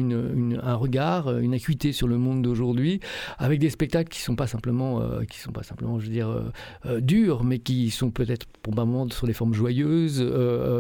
un 0.62 0.76
regard, 0.76 1.38
une 1.38 1.54
acuité 1.54 1.92
sur 1.92 2.08
le 2.08 2.18
monde 2.18 2.42
d'aujourd'hui, 2.42 3.00
avec 3.38 3.60
des 3.60 3.70
spectacles 3.70 4.10
qui 4.10 4.22
sont 4.22 4.36
pas 4.36 4.48
simplement, 4.48 5.02
euh, 5.02 5.24
qui 5.24 5.40
sont 5.40 5.52
pas 5.52 5.64
simplement, 5.64 6.00
je 6.00 6.08
veux 6.08 6.12
dire, 6.12 6.30
euh, 6.30 6.52
euh, 6.86 7.00
durs, 7.00 7.44
mais 7.44 7.60
qui 7.60 7.92
sont 7.92 8.10
peut-être 8.10 8.48
probablement 8.64 9.08
sur 9.10 9.28
des 9.28 9.34
formes 9.34 9.54
joyeuses, 9.54 10.22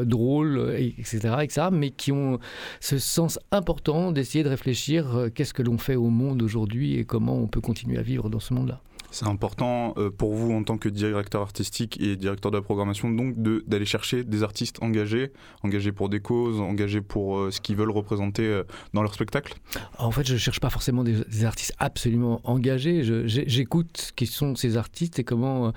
drôles, 0.05 0.75
etc., 0.77 1.35
etc., 1.41 1.67
mais 1.71 1.91
qui 1.91 2.11
ont 2.11 2.39
ce 2.79 2.97
sens 2.97 3.39
important 3.51 4.11
d'essayer 4.11 4.43
de 4.43 4.49
réfléchir 4.49 5.29
qu'est-ce 5.35 5.53
que 5.53 5.63
l'on 5.63 5.77
fait 5.77 5.95
au 5.95 6.09
monde 6.09 6.41
aujourd'hui 6.41 6.95
et 6.95 7.05
comment 7.05 7.37
on 7.37 7.47
peut 7.47 7.61
continuer 7.61 7.97
à 7.97 8.01
vivre 8.01 8.29
dans 8.31 8.39
ce 8.39 8.53
monde-là. 8.53 8.79
C'est 9.11 9.27
important 9.27 9.93
euh, 9.97 10.09
pour 10.09 10.33
vous 10.33 10.53
en 10.53 10.63
tant 10.63 10.77
que 10.77 10.87
directeur 10.87 11.41
artistique 11.41 11.99
et 12.01 12.15
directeur 12.15 12.49
de 12.49 12.57
la 12.57 12.61
programmation 12.61 13.11
donc 13.11 13.35
d'aller 13.37 13.85
chercher 13.85 14.23
des 14.23 14.41
artistes 14.41 14.81
engagés, 14.81 15.31
engagés 15.63 15.91
pour 15.91 16.07
des 16.07 16.21
causes, 16.21 16.61
engagés 16.61 17.01
pour 17.01 17.37
euh, 17.37 17.51
ce 17.51 17.59
qu'ils 17.59 17.75
veulent 17.75 17.91
représenter 17.91 18.43
euh, 18.43 18.63
dans 18.93 19.01
leur 19.01 19.13
spectacle? 19.13 19.53
En 19.97 20.11
fait, 20.11 20.25
je 20.25 20.33
ne 20.33 20.37
cherche 20.37 20.61
pas 20.61 20.69
forcément 20.69 21.03
des, 21.03 21.43
artistes 21.43 21.73
absolument 21.79 22.39
engagés. 22.43 23.03
J'écoute 23.27 24.11
qui 24.15 24.27
sont 24.27 24.55
ces 24.55 24.77
artistes 24.77 25.19
et 25.19 25.23
comment 25.23 25.73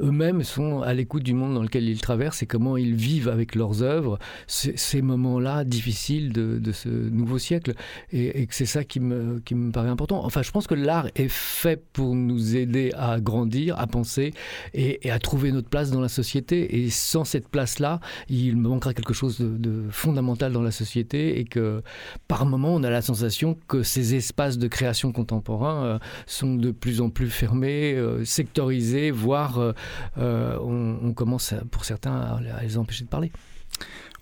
eux-mêmes 0.00 0.42
sont 0.42 0.80
à 0.80 0.94
l'écoute 0.94 1.24
du 1.24 1.34
monde 1.34 1.54
dans 1.54 1.62
lequel 1.62 1.88
ils 1.88 2.00
traversent 2.00 2.42
et 2.42 2.46
comment 2.46 2.76
ils 2.76 2.94
vivent 2.94 3.28
avec 3.28 3.54
leurs 3.54 3.82
œuvres 3.82 4.18
ces 4.46 5.02
moments-là 5.02 5.64
difficiles 5.64 6.32
de, 6.32 6.72
ce 6.72 6.88
nouveau 6.88 7.38
siècle. 7.38 7.74
Et, 8.12 8.42
et 8.42 8.48
c'est 8.50 8.66
ça 8.66 8.84
qui 8.84 9.00
me, 9.00 9.40
qui 9.40 9.54
me 9.54 9.72
paraît 9.72 9.88
important. 9.88 10.24
Enfin, 10.24 10.42
je 10.42 10.50
pense 10.52 10.66
que 10.66 10.74
l'art 10.74 11.08
est 11.16 11.28
fait 11.28 11.82
pour 11.92 12.14
nous 12.14 12.56
aider 12.56 12.77
à 12.96 13.20
grandir, 13.20 13.78
à 13.78 13.86
penser 13.86 14.32
et, 14.74 15.10
à 15.10 15.18
trouver 15.18 15.52
notre 15.52 15.68
place 15.68 15.90
dans 15.90 16.00
la 16.00 16.08
société. 16.08 16.80
Et 16.80 16.90
sans 16.90 17.24
cette 17.24 17.48
place-là, 17.48 18.00
il 18.28 18.56
manquera 18.56 18.94
quelque 18.94 19.14
chose 19.14 19.38
de, 19.40 19.84
fondamental 19.90 20.52
dans 20.52 20.62
la 20.62 20.70
société 20.70 21.38
et 21.38 21.44
que 21.44 21.82
par 22.26 22.46
moment, 22.46 22.74
on 22.74 22.82
a 22.82 22.90
la 22.90 23.02
sensation 23.02 23.56
que 23.68 23.82
ces 23.82 24.14
espaces 24.14 24.58
de 24.58 24.68
création 24.68 25.12
contemporain 25.12 25.84
euh, 25.84 25.98
sont 26.26 26.54
de 26.54 26.70
plus 26.70 27.00
en 27.00 27.10
plus 27.10 27.30
fermés, 27.30 27.94
euh, 27.94 28.24
sectorisés, 28.24 29.10
voire 29.10 29.74
euh, 30.18 30.58
on, 30.60 31.12
commence 31.12 31.54
pour 31.70 31.84
certains 31.84 32.12
à 32.12 32.62
les 32.62 32.78
empêcher 32.78 33.04
de 33.04 33.08
parler. 33.08 33.32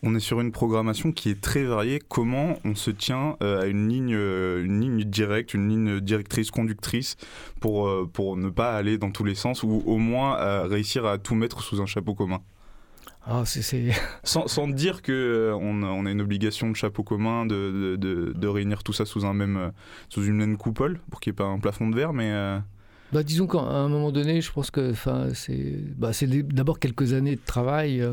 On 0.03 0.15
est 0.15 0.21
sur 0.21 0.41
une 0.41 0.53
programmation 0.53 1.11
qui 1.11 1.31
est 1.31 1.41
très 1.41 1.65
variée. 1.65 2.03
Comment 2.07 2.59
on 2.65 2.75
se 2.75 2.91
tient 2.91 3.37
euh, 3.43 3.63
à 3.63 3.67
une 3.67 3.89
ligne, 3.89 4.15
euh, 4.15 4.63
une 4.63 4.81
ligne 4.81 5.05
directe, 5.05 5.55
une 5.55 5.69
ligne 5.69 6.01
directrice 6.01 6.51
conductrice 6.51 7.17
pour, 7.61 7.89
euh, 7.89 8.09
pour 8.13 8.37
ne 8.37 8.51
pas 8.51 8.77
aller 8.77 8.99
dans 8.99 9.11
tous 9.11 9.25
les 9.25 9.35
sens 9.35 9.63
ou 9.63 9.83
au 9.87 9.97
moins 9.97 10.37
réussir 10.67 11.07
à 11.07 11.19
tout 11.19 11.35
mettre 11.35 11.63
sous 11.63 11.81
un 11.81 11.87
chapeau 11.87 12.15
commun? 12.15 12.41
Ah, 13.27 13.43
c'est, 13.45 13.63
sans, 14.23 14.47
sans, 14.47 14.69
dire 14.69 15.03
qu'on 15.03 15.83
on 15.83 16.07
a 16.07 16.11
une 16.11 16.21
obligation 16.21 16.71
de 16.71 16.77
chapeau 16.77 17.03
commun 17.03 17.45
de, 17.47 17.97
de, 17.99 18.33
de, 18.33 18.49
réunir 18.49 18.85
tout 18.85 18.93
ça 18.93 19.05
sous, 19.05 19.25
un 19.25 19.35
même, 19.35 19.73
sous 20.09 20.25
une 20.25 20.37
même 20.37 20.57
coupole 20.57 21.01
pour 21.11 21.19
qu'il 21.19 21.33
n'y 21.33 21.35
ait 21.35 21.43
pas 21.43 21.45
un 21.47 21.59
plafond 21.59 21.89
de 21.89 21.97
verre, 21.97 22.13
mais 22.13 22.31
bah, 23.13 23.23
disons 23.23 23.47
qu'à 23.47 23.61
un 23.61 23.89
moment 23.89 24.11
donné, 24.11 24.41
je 24.41 24.51
pense 24.51 24.71
que 24.71 24.93
c'est 25.35 25.75
bah, 25.97 26.11
d'abord 26.53 26.81
quelques 26.81 27.13
années 27.13 27.37
de 27.37 27.41
travail 27.45 28.01
euh, 28.01 28.11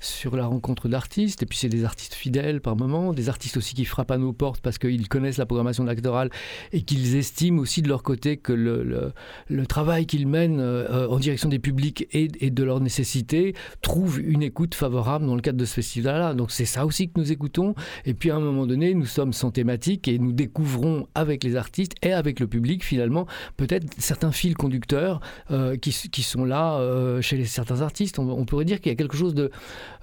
sur 0.00 0.36
la 0.36 0.46
rencontre 0.46 0.88
d'artistes, 0.88 1.42
et 1.42 1.46
puis 1.46 1.58
c'est 1.58 1.68
des 1.68 1.84
artistes 1.84 2.14
fidèles 2.14 2.60
par 2.60 2.76
moment, 2.76 3.12
des 3.12 3.28
artistes 3.28 3.56
aussi 3.56 3.74
qui 3.74 3.84
frappent 3.84 4.12
à 4.12 4.18
nos 4.18 4.32
portes 4.32 4.60
parce 4.60 4.78
qu'ils 4.78 5.08
connaissent 5.08 5.38
la 5.38 5.46
programmation 5.46 5.86
actorale 5.88 6.30
et 6.72 6.82
qu'ils 6.82 7.16
estiment 7.16 7.60
aussi 7.60 7.82
de 7.82 7.88
leur 7.88 8.02
côté 8.02 8.36
que 8.36 8.52
le, 8.52 9.12
le, 9.48 9.66
travail 9.66 10.06
qu'ils 10.06 10.28
mènent 10.28 10.60
euh, 10.60 11.08
en 11.08 11.18
direction 11.18 11.48
des 11.48 11.58
publics 11.58 12.06
et, 12.12 12.28
et, 12.40 12.50
de 12.50 12.62
leurs 12.62 12.80
nécessités 12.80 13.54
trouve 13.82 14.20
une 14.20 14.42
écoute 14.42 14.74
favorable 14.74 15.26
dans 15.26 15.34
le 15.34 15.40
cadre 15.40 15.58
de 15.58 15.64
ce 15.64 15.74
festival-là. 15.74 16.34
Donc 16.34 16.52
c'est 16.52 16.66
ça 16.66 16.86
aussi 16.86 17.08
que 17.08 17.18
nous 17.18 17.32
écoutons, 17.32 17.74
et 18.04 18.14
puis 18.14 18.30
à 18.30 18.36
un 18.36 18.40
moment 18.40 18.66
donné, 18.66 18.94
nous 18.94 19.06
sommes 19.06 19.32
sans 19.32 19.50
thématique 19.50 20.06
et 20.06 20.18
nous 20.20 20.32
découvrons 20.32 21.08
avec 21.16 21.42
les 21.42 21.56
artistes 21.56 21.94
et 22.02 22.12
avec 22.12 22.38
le 22.38 22.46
public 22.46 22.84
finalement 22.84 23.26
peut-être 23.56 23.86
certains 23.98 24.30
fils 24.36 24.54
conducteurs 24.54 25.20
euh, 25.50 25.76
qui, 25.76 26.22
sont 26.22 26.44
là 26.44 26.78
euh, 26.78 27.20
chez 27.20 27.44
certains 27.44 27.80
artistes. 27.80 28.18
On, 28.18 28.44
pourrait 28.44 28.64
dire 28.64 28.80
qu'il 28.80 28.90
y 28.90 28.92
a 28.92 28.96
quelque 28.96 29.16
chose 29.16 29.34
de, 29.34 29.50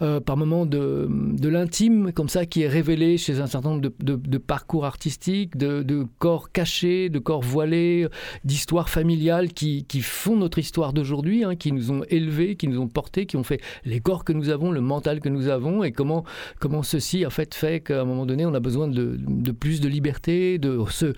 euh, 0.01 0.19
par 0.19 0.37
moment 0.37 0.65
de, 0.65 1.07
l'intime, 1.47 2.11
comme 2.11 2.29
ça, 2.29 2.45
qui 2.45 2.63
est 2.63 2.67
révélé 2.67 3.17
chez 3.17 3.39
un 3.39 3.47
certain 3.47 3.69
nombre 3.69 3.91
de, 3.99 4.37
parcours 4.37 4.85
artistiques, 4.85 5.55
de, 5.57 6.05
corps 6.19 6.51
cachés, 6.51 7.09
de 7.09 7.19
corps 7.19 7.41
voilés, 7.41 8.07
d'histoires 8.43 8.89
familiales 8.89 9.53
qui, 9.53 9.85
font 10.01 10.35
notre 10.35 10.59
histoire 10.59 10.91
d'aujourd'hui, 10.91 11.43
hein, 11.43 11.55
qui 11.55 11.71
nous 11.71 11.91
ont 11.91 12.03
élevés, 12.09 12.55
qui 12.55 12.67
nous 12.67 12.79
ont 12.79 12.87
portés, 12.87 13.25
qui 13.25 13.37
ont 13.37 13.43
fait 13.43 13.61
les 13.85 14.01
corps 14.01 14.25
que 14.25 14.33
nous 14.33 14.49
avons, 14.49 14.71
le 14.71 14.81
mental 14.81 15.21
que 15.21 15.29
nous 15.29 15.47
avons, 15.47 15.83
et 15.83 15.91
comment, 15.91 16.23
ceci 16.81 17.25
en 17.25 17.29
fait 17.29 17.53
fait 17.53 17.81
qu'à 17.81 18.01
un 18.01 18.05
moment 18.05 18.25
donné, 18.25 18.45
on 18.45 18.53
a 18.53 18.59
besoin 18.59 18.87
de, 18.87 19.17
de 19.19 19.51
plus 19.51 19.79
de 19.79 19.87
liberté, 19.87 20.57
de 20.57 20.79
se 20.89 21.13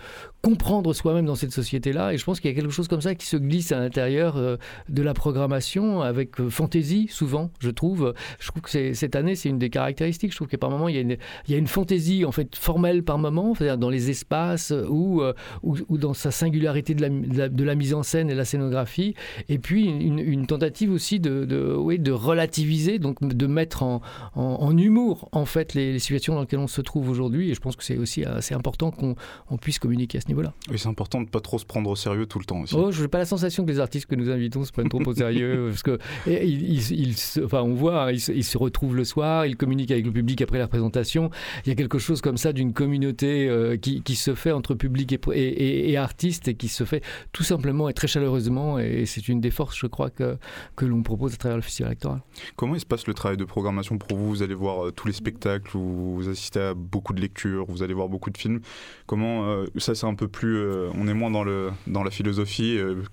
comprendre 0.45 0.93
soi-même 0.93 1.25
dans 1.25 1.33
cette 1.33 1.53
société-là. 1.53 2.13
Et 2.13 2.19
je 2.19 2.23
pense 2.23 2.39
qu'il 2.39 2.51
y 2.51 2.53
a 2.53 2.55
quelque 2.55 2.71
chose 2.71 2.87
comme 2.87 3.01
ça 3.01 3.15
qui 3.15 3.25
se 3.25 3.35
glisse 3.35 3.71
à 3.71 3.79
l'intérieur 3.79 4.37
euh, 4.37 4.57
de 4.89 5.01
la 5.01 5.15
programmation 5.15 6.03
avec 6.03 6.39
euh, 6.39 6.51
fantaisie, 6.51 7.07
souvent, 7.09 7.49
je 7.57 7.71
trouve. 7.71 8.13
Je 8.39 8.49
trouve 8.49 8.61
que 8.61 8.93
cette 8.93 9.15
année, 9.15 9.33
c'est 9.33 9.49
une 9.49 9.57
des 9.57 9.71
caractéristiques. 9.71 10.29
Je 10.33 10.35
trouve 10.35 10.47
que 10.47 10.55
par 10.55 10.69
moment, 10.69 10.87
il 10.87 10.93
y 10.93 10.99
a 10.99 11.01
une, 11.01 11.17
il 11.47 11.51
y 11.51 11.55
a 11.55 11.57
une 11.57 11.65
fantaisie 11.65 12.25
en 12.25 12.31
fait 12.31 12.55
formelle 12.55 13.01
par 13.01 13.17
moment, 13.17 13.53
dans 13.79 13.89
les 13.89 14.11
espaces 14.11 14.71
ou, 14.87 15.23
euh, 15.23 15.33
ou, 15.63 15.97
dans 15.97 16.13
sa 16.13 16.29
singularité 16.29 16.93
de 16.93 17.01
la, 17.01 17.49
de 17.49 17.63
la, 17.63 17.73
mise 17.73 17.95
en 17.95 18.03
scène 18.03 18.29
et 18.29 18.35
la 18.35 18.45
scénographie. 18.45 19.15
Et 19.49 19.57
puis 19.57 19.85
une, 19.85 20.19
une 20.19 20.45
tentative 20.45 20.91
aussi 20.91 21.19
de, 21.19 21.45
de, 21.45 21.73
oui, 21.75 21.97
de 21.97 22.11
relativiser, 22.11 22.99
donc 22.99 23.17
de 23.23 23.47
mettre 23.47 23.81
en, 23.81 24.01
en, 24.35 24.77
humour 24.77 25.27
en 25.31 25.45
fait 25.45 25.73
les, 25.73 25.91
les, 25.91 25.99
situations 25.99 26.35
dans 26.35 26.41
lesquelles 26.41 26.59
on 26.59 26.67
se 26.67 26.81
trouve 26.81 27.09
aujourd'hui. 27.09 27.49
Et 27.49 27.55
je 27.55 27.59
pense 27.59 27.75
que 27.75 27.83
c'est 27.83 27.97
aussi 27.97 28.23
assez 28.25 28.53
important 28.53 28.91
qu'on 28.91 29.57
puisse 29.57 29.79
communiquer 29.79 30.19
à 30.19 30.21
ce 30.21 30.27
niveau. 30.27 30.34
Oui, 30.69 30.77
c'est 30.77 30.87
important 30.87 31.19
de 31.19 31.25
ne 31.25 31.29
pas 31.29 31.39
trop 31.39 31.59
se 31.59 31.65
prendre 31.65 31.89
au 31.89 31.95
sérieux 31.95 32.25
tout 32.25 32.39
le 32.39 32.45
temps 32.45 32.61
aussi. 32.61 32.75
Oh, 32.75 32.91
je 32.91 33.01
n'ai 33.01 33.07
pas 33.07 33.17
la 33.17 33.25
sensation 33.25 33.65
que 33.65 33.71
les 33.71 33.79
artistes 33.79 34.05
que 34.05 34.15
nous 34.15 34.29
invitons 34.29 34.63
se 34.63 34.71
prennent 34.71 34.89
trop 34.89 35.01
au 35.05 35.13
sérieux. 35.13 35.67
parce 35.69 35.83
que 35.83 35.99
ils, 36.27 37.21
enfin, 37.43 37.61
on 37.61 37.73
voit, 37.73 38.05
hein, 38.05 38.11
ils, 38.11 38.43
se 38.43 38.57
retrouvent 38.57 38.95
le 38.95 39.03
soir, 39.03 39.45
ils 39.45 39.57
communiquent 39.57 39.91
avec 39.91 40.05
le 40.05 40.11
public 40.11 40.41
après 40.41 40.57
la 40.57 40.67
présentation. 40.67 41.29
Il 41.65 41.69
y 41.69 41.71
a 41.71 41.75
quelque 41.75 41.99
chose 41.99 42.21
comme 42.21 42.37
ça 42.37 42.53
d'une 42.53 42.73
communauté 42.73 43.47
euh, 43.47 43.77
qui, 43.77 44.01
qui, 44.01 44.15
se 44.15 44.35
fait 44.35 44.51
entre 44.51 44.73
public 44.73 45.13
et, 45.13 45.19
et, 45.33 45.91
et, 45.91 45.97
artistes 45.97 46.47
et 46.47 46.55
qui 46.55 46.67
se 46.67 46.83
fait 46.83 47.03
tout 47.31 47.43
simplement 47.43 47.89
et 47.89 47.93
très 47.93 48.07
chaleureusement. 48.07 48.79
Et 48.79 49.05
c'est 49.05 49.27
une 49.27 49.41
des 49.41 49.51
forces, 49.51 49.77
je 49.77 49.87
crois, 49.87 50.09
que, 50.09 50.37
que 50.75 50.85
l'on 50.85 51.03
propose 51.03 51.33
à 51.33 51.37
travers 51.37 51.57
le 51.57 51.61
festival 51.61 51.91
électoral. 51.91 52.21
Comment 52.55 52.75
il 52.75 52.81
se 52.81 52.85
passe 52.85 53.07
le 53.07 53.13
travail 53.13 53.37
de 53.37 53.45
programmation 53.45 53.97
pour 53.97 54.17
vous? 54.17 54.29
Vous 54.29 54.43
allez 54.43 54.55
voir 54.55 54.87
euh, 54.87 54.91
tous 54.91 55.07
les 55.07 55.13
spectacles, 55.13 55.69
vous, 55.73 56.15
vous 56.15 56.29
assistez 56.29 56.59
à 56.59 56.73
beaucoup 56.73 57.13
de 57.13 57.21
lectures, 57.21 57.65
vous 57.67 57.83
allez 57.83 57.93
voir 57.93 58.09
beaucoup 58.09 58.29
de 58.29 58.37
films. 58.37 58.61
Comment 59.05 59.45
euh, 59.45 59.65
ça, 59.77 59.95
c'est 59.95 60.05
un 60.05 60.14
peu 60.15 60.27
plus, 60.27 60.57
euh, 60.57 60.89
on 60.95 61.07
est 61.07 61.13
moins 61.13 61.31
dans 61.31 61.43
le 61.43 61.69
dans 61.87 62.03
la 62.03 62.11
philosophie 62.11 62.77
euh, 62.77 63.03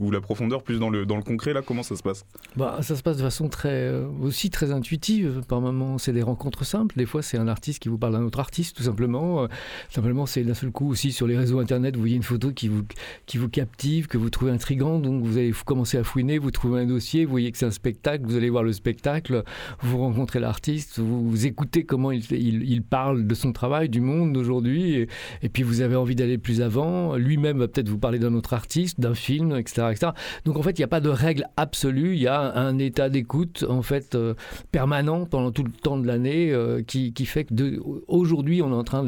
ou 0.00 0.10
la 0.10 0.20
profondeur, 0.20 0.62
plus 0.62 0.78
dans 0.78 0.90
le 0.90 1.06
dans 1.06 1.16
le 1.16 1.22
concret 1.22 1.52
là. 1.52 1.62
Comment 1.62 1.82
ça 1.82 1.96
se 1.96 2.02
passe? 2.02 2.24
Bah, 2.56 2.78
ça 2.82 2.96
se 2.96 3.02
passe 3.02 3.16
de 3.16 3.22
façon 3.22 3.48
très 3.48 3.88
euh, 3.88 4.06
aussi 4.20 4.50
très 4.50 4.72
intuitive. 4.72 5.42
Par 5.48 5.60
moments, 5.60 5.98
c'est 5.98 6.12
des 6.12 6.22
rencontres 6.22 6.64
simples. 6.64 6.96
Des 6.96 7.06
fois, 7.06 7.22
c'est 7.22 7.38
un 7.38 7.48
artiste 7.48 7.80
qui 7.80 7.88
vous 7.88 7.98
parle 7.98 8.14
d'un 8.14 8.22
autre 8.22 8.40
artiste, 8.40 8.76
tout 8.76 8.82
simplement. 8.82 9.48
simplement, 9.88 10.26
c'est 10.26 10.42
d'un 10.42 10.54
seul 10.54 10.70
coup 10.70 10.90
aussi 10.90 11.12
sur 11.12 11.26
les 11.26 11.36
réseaux 11.36 11.58
internet, 11.58 11.94
vous 11.94 12.02
voyez 12.02 12.16
une 12.16 12.22
photo 12.22 12.52
qui 12.52 12.68
vous 12.68 12.82
qui 13.26 13.38
vous 13.38 13.48
captive, 13.48 14.06
que 14.06 14.18
vous 14.18 14.30
trouvez 14.30 14.50
intrigante, 14.50 15.02
donc 15.02 15.22
vous 15.22 15.38
allez 15.38 15.52
commencer 15.64 15.98
à 15.98 16.04
fouiner, 16.04 16.38
vous 16.38 16.50
trouvez 16.50 16.82
un 16.82 16.86
dossier, 16.86 17.24
vous 17.24 17.30
voyez 17.30 17.52
que 17.52 17.58
c'est 17.58 17.66
un 17.66 17.70
spectacle, 17.70 18.24
vous 18.24 18.36
allez 18.36 18.50
voir 18.50 18.62
le 18.62 18.72
spectacle, 18.72 19.44
vous 19.80 19.98
rencontrez 19.98 20.40
l'artiste, 20.40 20.98
vous, 20.98 21.46
écoutez 21.46 21.84
comment 21.84 22.12
il, 22.12 22.24
il, 22.32 22.62
il, 22.70 22.82
parle 22.82 23.26
de 23.26 23.34
son 23.34 23.52
travail, 23.52 23.88
du 23.88 24.00
monde 24.00 24.32
d'aujourd'hui, 24.32 24.94
et, 24.94 25.08
et 25.42 25.48
puis 25.48 25.62
vous 25.62 25.80
avez 25.80 25.96
envie 25.96 26.14
d'aller 26.14 26.31
plus 26.38 26.62
avant. 26.62 27.16
Lui-même 27.16 27.58
va 27.58 27.68
peut-être 27.68 27.88
vous 27.88 27.98
parler 27.98 28.18
d'un 28.18 28.34
autre 28.34 28.52
artiste, 28.54 29.00
d'un 29.00 29.14
film, 29.14 29.56
etc., 29.56 29.88
etc. 29.90 30.12
Donc 30.44 30.56
en 30.56 30.62
fait, 30.62 30.78
il 30.78 30.80
n'y 30.80 30.84
a 30.84 30.88
pas 30.88 31.00
de 31.00 31.08
règle 31.08 31.46
absolue. 31.56 32.14
Il 32.14 32.22
y 32.22 32.28
a 32.28 32.56
un 32.56 32.78
état 32.78 33.08
d'écoute 33.08 33.64
en 33.68 33.82
fait 33.82 34.14
euh, 34.14 34.34
permanent 34.70 35.26
pendant 35.26 35.50
tout 35.50 35.64
le 35.64 35.70
temps 35.70 35.98
de 35.98 36.06
l'année 36.06 36.52
euh, 36.52 36.82
qui, 36.82 37.12
qui, 37.12 37.26
fait 37.26 37.44
que 37.44 37.80
aujourd'hui, 38.08 38.62
on 38.62 38.70
est 38.70 38.74
en 38.74 38.84
train 38.84 39.04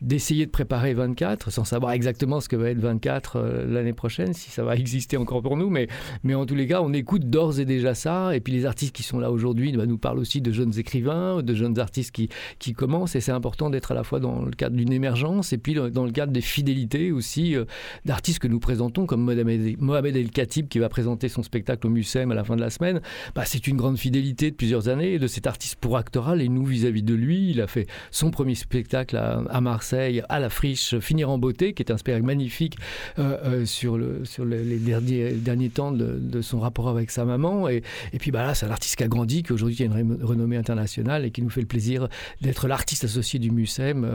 d'essayer 0.00 0.46
de, 0.46 0.50
préparer 0.50 0.94
24 0.94 1.50
sans 1.50 1.64
savoir 1.64 1.92
exactement 1.92 2.40
ce 2.40 2.48
que 2.48 2.56
va 2.56 2.70
être 2.70 2.80
24 2.80 3.36
euh, 3.36 3.66
l'année 3.66 3.92
prochaine, 3.92 4.32
si 4.32 4.50
ça 4.50 4.64
va 4.64 4.76
exister 4.76 5.16
encore 5.16 5.42
pour 5.42 5.56
nous. 5.56 5.70
Mais, 5.70 5.88
mais 6.24 6.34
en 6.34 6.46
tous 6.46 6.54
les 6.54 6.66
cas, 6.66 6.80
on 6.82 6.92
écoute 6.92 7.28
d'ores 7.28 7.60
et 7.60 7.64
déjà 7.64 7.94
ça. 7.94 8.34
Et 8.34 8.40
puis 8.40 8.52
les 8.52 8.66
artistes 8.66 8.94
qui 8.94 9.02
sont 9.02 9.18
là 9.18 9.30
aujourd'hui 9.30 9.72
bah, 9.72 9.86
nous 9.86 9.98
parlent 9.98 10.18
aussi 10.18 10.40
de 10.40 10.52
jeunes 10.52 10.78
écrivains, 10.78 11.42
de 11.42 11.54
jeunes 11.54 11.78
artistes 11.78 12.12
qui, 12.12 12.28
qui 12.58 12.72
commencent. 12.72 13.14
Et 13.16 13.20
c'est 13.20 13.32
important 13.32 13.70
d'être 13.70 13.92
à 13.92 13.94
la 13.94 14.04
fois 14.04 14.20
dans 14.20 14.42
le 14.42 14.52
cadre 14.52 14.76
d'une 14.76 14.92
émergence 14.92 15.52
et 15.52 15.58
puis 15.58 15.74
dans 15.74 16.04
le 16.04 16.12
cadre 16.12 16.32
des 16.32 16.40
aussi 17.12 17.56
euh, 17.56 17.64
d'artistes 18.04 18.38
que 18.38 18.48
nous 18.48 18.60
présentons, 18.60 19.06
comme 19.06 19.22
Mohamed 19.22 20.16
El 20.16 20.30
Khatib 20.30 20.68
qui 20.68 20.78
va 20.78 20.88
présenter 20.88 21.28
son 21.28 21.42
spectacle 21.42 21.86
au 21.86 21.90
Mucem 21.90 22.30
à 22.30 22.34
la 22.34 22.44
fin 22.44 22.56
de 22.56 22.60
la 22.60 22.70
semaine. 22.70 23.00
Bah, 23.34 23.44
c'est 23.44 23.66
une 23.66 23.76
grande 23.76 23.98
fidélité 23.98 24.50
de 24.50 24.56
plusieurs 24.56 24.88
années 24.88 25.18
de 25.18 25.26
cet 25.26 25.46
artiste 25.46 25.76
pour 25.76 25.96
actoral 25.96 26.42
et 26.42 26.48
nous 26.48 26.64
vis-à-vis 26.64 27.02
de 27.02 27.14
lui. 27.14 27.50
Il 27.50 27.60
a 27.60 27.66
fait 27.66 27.86
son 28.10 28.30
premier 28.30 28.54
spectacle 28.54 29.16
à, 29.16 29.60
Marseille, 29.60 30.22
à 30.28 30.40
la 30.40 30.50
Friche, 30.50 30.98
Finir 30.98 31.30
en 31.30 31.38
beauté, 31.38 31.72
qui 31.72 31.82
est 31.82 31.90
un 31.90 31.96
spectacle 31.96 32.26
magnifique 32.26 32.76
euh, 33.18 33.38
euh, 33.44 33.66
sur, 33.66 33.96
le, 33.96 34.24
sur 34.24 34.44
les 34.44 34.78
derniers, 34.78 35.68
temps 35.68 35.92
de, 35.92 36.40
son 36.42 36.60
rapport 36.60 36.88
avec 36.88 37.10
sa 37.10 37.24
maman. 37.24 37.68
Et, 37.68 37.82
et 38.12 38.18
puis 38.18 38.30
bah, 38.30 38.44
là, 38.44 38.54
c'est 38.54 38.66
un 38.66 38.70
artiste 38.70 38.96
qui 38.96 39.04
a 39.04 39.08
grandi, 39.08 39.42
qui 39.42 39.52
aujourd'hui 39.52 39.76
a 39.82 39.86
une 39.86 40.18
renommée 40.22 40.56
internationale 40.56 41.24
et 41.24 41.30
qui 41.30 41.42
nous 41.42 41.50
fait 41.50 41.60
le 41.60 41.66
plaisir 41.66 42.08
d'être 42.40 42.68
l'artiste 42.68 43.04
associé 43.04 43.38
du 43.38 43.50
Mucem 43.50 44.06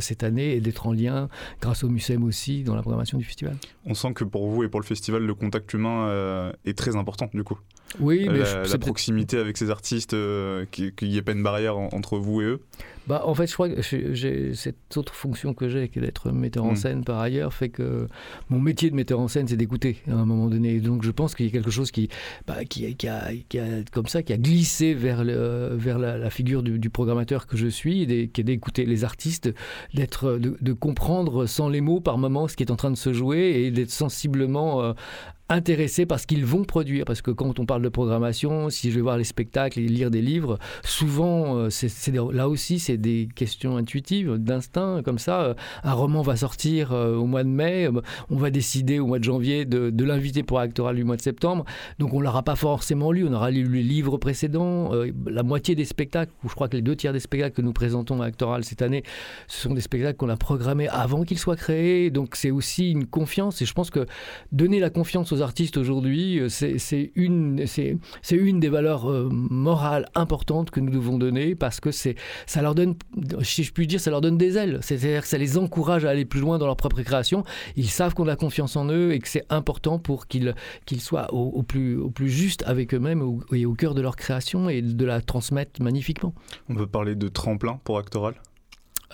cette 0.00 0.22
année 0.22 0.54
et 0.54 0.60
d'être 0.60 0.86
en 0.86 0.92
lien 0.92 1.28
grâce 1.62 1.84
au 1.84 1.88
MUSEM 1.88 2.24
aussi 2.24 2.64
dans 2.64 2.74
la 2.74 2.82
programmation 2.82 3.16
du 3.16 3.24
festival. 3.24 3.56
On 3.86 3.94
sent 3.94 4.12
que 4.14 4.24
pour 4.24 4.48
vous 4.48 4.64
et 4.64 4.68
pour 4.68 4.80
le 4.80 4.84
festival, 4.84 5.22
le 5.22 5.34
contact 5.34 5.72
humain 5.72 6.08
euh, 6.08 6.52
est 6.64 6.76
très 6.76 6.96
important 6.96 7.30
du 7.32 7.44
coup. 7.44 7.58
Oui, 8.00 8.28
mais 8.28 8.40
la, 8.40 8.78
proximité 8.78 9.38
avec 9.38 9.56
ces 9.56 9.70
artistes, 9.70 10.14
euh, 10.14 10.66
qu'il 10.66 10.92
n'y 11.02 11.16
ait 11.16 11.22
pas 11.22 11.32
une 11.32 11.42
barrière 11.42 11.76
entre 11.76 12.18
vous 12.18 12.42
et 12.42 12.44
eux 12.44 12.60
bah, 13.06 13.22
En 13.24 13.34
fait, 13.34 13.46
je 13.46 13.54
crois 13.54 13.68
que 13.68 13.82
j'ai 13.82 14.54
cette 14.54 14.96
autre 14.96 15.14
fonction 15.14 15.54
que 15.54 15.68
j'ai, 15.68 15.88
qui 15.88 15.98
est 15.98 16.02
d'être 16.02 16.30
metteur 16.30 16.64
en 16.64 16.72
hmm. 16.72 16.76
scène 16.76 17.04
par 17.04 17.18
ailleurs, 17.20 17.52
fait 17.52 17.68
que 17.68 18.06
mon 18.50 18.60
métier 18.60 18.90
de 18.90 18.94
metteur 18.94 19.20
en 19.20 19.28
scène, 19.28 19.48
c'est 19.48 19.56
d'écouter 19.56 19.98
à 20.08 20.14
un 20.14 20.24
moment 20.24 20.48
donné. 20.48 20.80
Donc 20.80 21.02
je 21.02 21.10
pense 21.10 21.34
qu'il 21.34 21.46
y 21.46 21.48
a 21.48 21.52
quelque 21.52 21.70
chose 21.70 21.90
qui, 21.90 22.08
bah, 22.46 22.64
qui, 22.64 22.94
qui, 22.96 23.08
a, 23.08 23.30
qui, 23.48 23.58
a, 23.58 23.66
comme 23.92 24.06
ça, 24.06 24.22
qui 24.22 24.32
a 24.32 24.38
glissé 24.38 24.94
vers, 24.94 25.24
le, 25.24 25.70
vers 25.74 25.98
la, 25.98 26.30
figure 26.30 26.62
du, 26.62 26.90
programmateur 26.90 27.46
que 27.46 27.56
je 27.56 27.68
suis, 27.68 28.06
qui 28.06 28.40
est 28.40 28.44
d'écouter 28.44 28.84
les 28.84 29.04
artistes, 29.04 29.52
d'être, 29.94 30.34
de, 30.34 30.56
de, 30.60 30.72
comprendre 30.72 31.46
sans 31.46 31.68
les 31.68 31.80
mots 31.80 32.00
par 32.00 32.18
moment 32.18 32.48
ce 32.48 32.56
qui 32.56 32.62
est 32.62 32.70
en 32.70 32.76
train 32.76 32.90
de 32.90 32.96
se 32.96 33.12
jouer 33.12 33.62
et 33.62 33.70
d'être 33.70 33.90
sensiblement 33.90 34.82
euh, 34.82 34.92
intéressés 35.48 36.06
par 36.06 36.18
ce 36.18 36.26
qu'ils 36.26 36.44
vont 36.44 36.64
produire. 36.64 37.04
Parce 37.04 37.22
que 37.22 37.30
quand 37.30 37.58
on 37.58 37.66
parle 37.66 37.82
de 37.82 37.88
programmation, 37.88 38.70
si 38.70 38.90
je 38.90 38.96
vais 38.96 39.02
voir 39.02 39.18
les 39.18 39.24
spectacles 39.24 39.80
et 39.80 39.86
lire 39.86 40.10
des 40.10 40.22
livres, 40.22 40.58
souvent, 40.84 41.56
euh, 41.56 41.70
c'est, 41.70 42.12
là 42.12 42.48
aussi, 42.48 42.78
c'est 42.78 42.96
des 42.96 43.28
questions 43.34 43.76
intuitives, 43.76 44.36
d'instinct, 44.36 45.02
comme 45.04 45.18
ça. 45.18 45.42
Euh, 45.42 45.54
un 45.84 45.92
roman 45.92 46.22
va 46.22 46.36
sortir 46.36 46.92
euh, 46.92 47.16
au 47.16 47.26
mois 47.26 47.44
de 47.44 47.48
mai, 47.48 47.88
on 48.30 48.36
va 48.36 48.50
décider 48.50 48.98
au 48.98 49.06
mois 49.06 49.18
de 49.18 49.24
janvier 49.24 49.64
de, 49.64 50.04
l'inviter 50.04 50.42
pour 50.42 50.58
Actoral 50.58 50.96
du 50.96 51.04
mois 51.04 51.16
de 51.16 51.22
septembre. 51.22 51.64
Donc 52.00 52.12
on 52.12 52.18
ne 52.18 52.24
l'aura 52.24 52.42
pas 52.42 52.56
forcément 52.56 53.12
lu, 53.12 53.26
on 53.26 53.32
aura 53.32 53.50
lu 53.50 53.64
les 53.68 53.82
livres 53.82 54.16
précédents. 54.16 54.90
la 55.26 55.42
moitié 55.44 55.76
des 55.76 55.84
spectacles, 55.84 56.32
ou 56.42 56.48
je 56.48 56.54
crois 56.54 56.68
que 56.68 56.76
les 56.76 56.82
deux 56.82 56.96
tiers 56.96 57.12
des 57.12 57.20
spectacles 57.20 57.54
que 57.54 57.62
nous 57.62 57.72
présentons 57.72 58.20
à 58.20 58.26
Actoral 58.26 58.64
cette 58.64 58.82
année, 58.82 59.04
ce 59.46 59.62
sont 59.62 59.74
des 59.74 59.80
spectacles 59.80 60.16
qu'on 60.16 60.28
a 60.28 60.36
programmés 60.36 60.88
avant 60.88 61.22
qu'ils 61.22 61.38
soient 61.38 61.56
créés. 61.56 62.10
Donc 62.10 62.34
c'est 62.34 62.50
aussi 62.50 62.90
une 62.90 63.06
confiance, 63.06 63.62
et 63.62 63.64
je 63.64 63.72
pense 63.72 63.90
que 63.90 64.06
donner 64.50 64.80
la 64.80 64.90
confiance 64.90 65.32
aux 65.32 65.41
artistes 65.42 65.76
aujourd'hui, 65.76 66.38
euh, 66.38 66.48
c'est 66.48 67.12
une, 67.14 67.56
des 67.56 68.68
valeurs 68.68 69.10
euh, 69.10 69.28
morales 69.30 70.06
importantes 70.14 70.70
que 70.70 70.80
nous 70.80 70.90
devons 70.90 71.18
donner 71.18 71.54
parce 71.54 71.80
que 71.80 71.90
ça 71.90 72.62
leur 72.62 72.74
donne, 72.74 72.94
si 73.42 73.64
je 73.64 73.72
puis 73.72 73.86
dire, 73.86 74.00
ça 74.00 74.10
leur 74.10 74.20
donne 74.20 74.38
des 74.38 74.56
ailes. 74.56 74.78
C'est-à-dire 74.82 75.22
que 75.22 75.28
ça 75.28 75.38
les 75.38 75.58
encourage 75.58 76.04
à 76.04 76.10
aller 76.10 76.24
plus 76.24 76.40
loin 76.40 76.58
dans 76.58 76.66
leur 76.66 76.76
propre 76.76 77.02
création. 77.02 77.44
Ils 77.76 77.90
savent 77.90 78.14
qu'on 78.14 78.28
a 78.28 78.36
confiance 78.36 78.76
en 78.76 78.88
eux 78.88 79.12
et 79.12 79.18
que 79.18 79.28
c'est 79.28 79.46
important 79.50 79.98
pour 79.98 80.26
qu'ils 80.26 80.54
soient 80.98 81.32
au 81.32 81.62
plus 81.62 82.28
juste 82.28 82.62
avec 82.66 82.94
eux-mêmes 82.94 83.40
et 83.52 83.66
au 83.66 83.74
cœur 83.74 83.94
de 83.94 84.00
leur 84.00 84.16
création 84.16 84.68
et 84.68 84.82
de 84.82 85.04
la 85.04 85.20
transmettre 85.20 85.82
magnifiquement. 85.82 86.34
On 86.68 86.74
peut 86.74 86.86
parler 86.86 87.14
de 87.14 87.28
tremplin 87.28 87.80
pour 87.84 87.98
Actoral? 87.98 88.34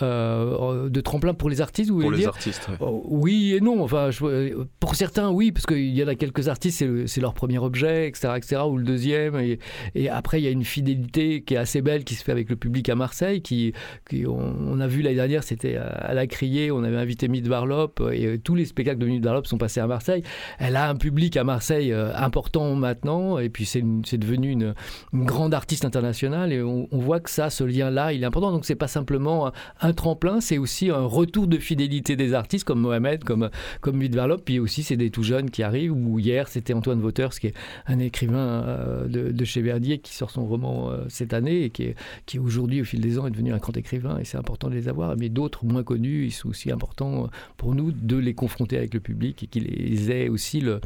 De 0.03 1.01
tremplin 1.01 1.35
pour 1.35 1.51
les 1.51 1.61
artistes, 1.61 1.91
vous 1.91 2.01
Pour 2.01 2.11
les 2.11 2.19
dire 2.19 2.29
artistes, 2.29 2.69
ouais. 2.69 2.77
Oh, 2.81 3.03
Oui 3.07 3.55
et 3.55 3.61
non. 3.61 3.83
Enfin, 3.83 4.11
je- 4.11 4.65
pour 4.81 4.95
certains, 4.95 5.31
oui, 5.31 5.53
parce 5.53 5.67
qu'il 5.67 5.95
y 5.97 6.03
en 6.03 6.09
a 6.09 6.15
quelques 6.15 6.49
artistes, 6.49 6.79
c'est 6.79 6.87
le- 6.87 7.07
c'est 7.07 7.21
leur 7.21 7.35
premier 7.35 7.59
objet, 7.59 8.09
etc., 8.09 8.35
etc., 8.37 8.63
ou 8.69 8.77
le 8.77 8.85
deuxième. 8.85 9.37
Et, 9.37 9.59
et 9.95 10.09
après, 10.09 10.41
il 10.41 10.45
y 10.45 10.49
a 10.49 10.51
une 10.51 10.65
fidélité 10.65 11.43
qui 11.43 11.55
est 11.55 11.59
assez 11.59 11.83
belle 11.83 12.05
qui 12.05 12.15
se 12.15 12.25
fait 12.25 12.33
avec 12.33 12.49
le 12.51 12.57
public 12.57 12.89
à 12.89 12.95
Marseille. 12.95 13.43
Qui, 13.43 13.73
qui- 14.09 14.27
on, 14.27 14.55
on 14.61 14.81
a 14.81 14.87
vu 14.87 15.03
l'année 15.03 15.17
dernière, 15.17 15.43
c'était 15.43 15.77
à, 15.77 16.15
la 16.15 16.27
Criée, 16.27 16.71
on 16.71 16.83
avait 16.85 16.97
invité 16.97 17.29
Mid 17.29 17.47
Varlop, 17.47 18.01
et 18.13 18.27
euh, 18.27 18.39
tous 18.43 18.55
les 18.55 18.65
spectacles 18.65 18.99
de 18.99 19.07
Mid 19.07 19.25
Varlop 19.25 19.45
sont 19.47 19.59
passés 19.59 19.81
à 19.81 19.87
Marseille. 19.87 20.23
Elle 20.59 20.77
a 20.77 20.89
un 20.89 20.97
public 20.97 21.37
à 21.37 21.45
Marseille 21.45 21.93
euh, 21.93 22.15
important 22.17 22.75
maintenant, 22.75 23.39
et 23.39 23.49
puis 23.49 23.65
c'est 23.65 23.81
une- 23.81 24.05
c'est 24.05 24.19
devenu 24.19 24.51
une, 24.51 24.75
une 25.13 25.25
grande 25.25 25.55
artiste 25.55 25.85
internationale, 25.85 26.53
et 26.53 26.63
on, 26.63 26.89
on 26.91 26.99
voit 26.99 27.21
que 27.21 27.31
ça, 27.31 27.51
ce 27.51 27.65
lien-là, 27.65 28.13
il 28.13 28.23
est 28.23 28.27
important. 28.27 28.53
Donc 28.53 28.65
c'est 28.65 28.75
pas 28.75 28.89
simplement 28.89 29.47
un, 29.81 29.88
un 29.89 29.95
tremplin, 29.95 30.41
c'est 30.41 30.59
aussi 30.59 30.91
un 30.91 31.05
retour 31.05 31.47
de 31.47 31.59
fidélité 31.59 32.15
des 32.15 32.35
artistes 32.35 32.65
comme 32.65 32.81
Mohamed, 32.81 33.25
comme 33.25 33.51
comme 33.81 33.97
Mid 33.97 34.15
Varlop, 34.15 34.39
puis 34.45 34.59
aussi 34.59 34.83
c'est 34.83 34.97
des 34.97 35.11
tout 35.11 35.23
jeunes 35.23 35.51
qui 35.51 35.63
arrivent. 35.63 35.93
Ou 35.93 36.19
hier, 36.19 36.49
c'était 36.49 36.75
Antoine 36.75 37.03
Wauters, 37.03 37.31
qui 37.41 37.49
est 37.49 37.55
un 37.87 37.99
écrivain 37.99 38.37
euh, 38.37 39.09
de, 39.09 39.33
de 39.33 39.45
chez 39.45 39.63
Verdier, 39.63 39.99
qui 39.99 40.15
sort 40.15 40.31
son 40.31 40.47
roman 40.47 40.91
euh, 40.91 41.05
cette 41.09 41.33
année 41.33 41.65
et 41.65 41.71
qui 41.71 41.85
est, 41.85 41.95
qui 42.27 42.39
aujourd'hui, 42.39 42.83
au 42.83 42.85
fil 42.85 43.01
des 43.01 43.19
ans, 43.19 43.27
est 43.27 43.31
devenu 43.31 43.53
un 43.53 43.59
grand 43.59 43.77
écrivain. 43.77 44.19
Et 44.19 44.25
c'est 44.25 44.37
important 44.37 44.69
de 44.69 44.75
les 44.75 44.89
avoir. 44.89 45.17
Mais 45.17 45.31
d'autres 45.31 45.65
moins 45.65 45.83
connus, 45.83 46.27
ils 46.27 46.33
sont 46.33 46.49
aussi 46.49 46.71
importants 46.71 47.25
euh, 47.25 47.29
pour 47.57 47.75
nous 47.75 47.91
de 47.91 48.17
les 48.17 48.35
confronter 48.35 48.77
avec 48.77 48.93
le 48.93 49.01
public 49.01 49.43
et 49.45 49.47
qu'ils 49.47 50.11
aient 50.11 50.29
aussi 50.29 50.61
le, 50.61 50.81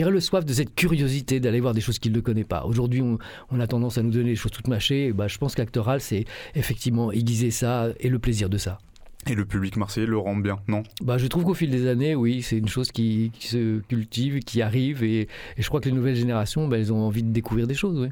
le 0.00 0.20
soif 0.20 0.44
de 0.44 0.52
cette 0.52 0.74
curiosité 0.74 1.38
d'aller 1.38 1.60
voir 1.60 1.74
des 1.74 1.80
choses 1.80 2.00
qu'ils 2.00 2.12
ne 2.12 2.20
connaissent 2.20 2.46
pas. 2.46 2.64
Aujourd'hui, 2.64 3.02
on, 3.02 3.60
a 3.60 3.66
tendance 3.68 3.98
à 3.98 4.02
nous 4.02 4.10
donner 4.10 4.30
des 4.30 4.36
choses 4.36 4.50
toutes 4.50 4.68
mâchées. 4.68 5.12
Bah, 5.12 5.28
je 5.28 5.38
pense 5.38 5.54
qu'Actoral, 5.54 6.00
c'est 6.00 6.24
effectivement 6.56 7.12
aiguiser 7.12 7.50
ça 7.52 7.88
et 8.00 8.08
le 8.08 8.18
plaisir 8.18 8.31
de 8.48 8.58
ça. 8.58 8.78
Et 9.28 9.34
le 9.34 9.44
public 9.44 9.76
marseillais 9.76 10.06
le 10.06 10.18
rend 10.18 10.34
bien, 10.34 10.58
non? 10.66 10.82
Bah, 11.00 11.16
je 11.16 11.28
trouve 11.28 11.44
qu'au 11.44 11.54
fil 11.54 11.70
des 11.70 11.86
années, 11.86 12.16
oui, 12.16 12.42
c'est 12.42 12.58
une 12.58 12.68
chose 12.68 12.90
qui, 12.90 13.30
qui 13.38 13.46
se 13.46 13.78
cultive, 13.82 14.40
qui 14.40 14.62
arrive, 14.62 15.04
et, 15.04 15.20
et 15.22 15.28
je 15.58 15.68
crois 15.68 15.80
que 15.80 15.88
les 15.88 15.94
nouvelles 15.94 16.16
générations, 16.16 16.66
bah, 16.66 16.78
elles 16.78 16.92
ont 16.92 17.06
envie 17.06 17.22
de 17.22 17.30
découvrir 17.30 17.68
des 17.68 17.74
choses. 17.74 18.00
Oui. 18.00 18.08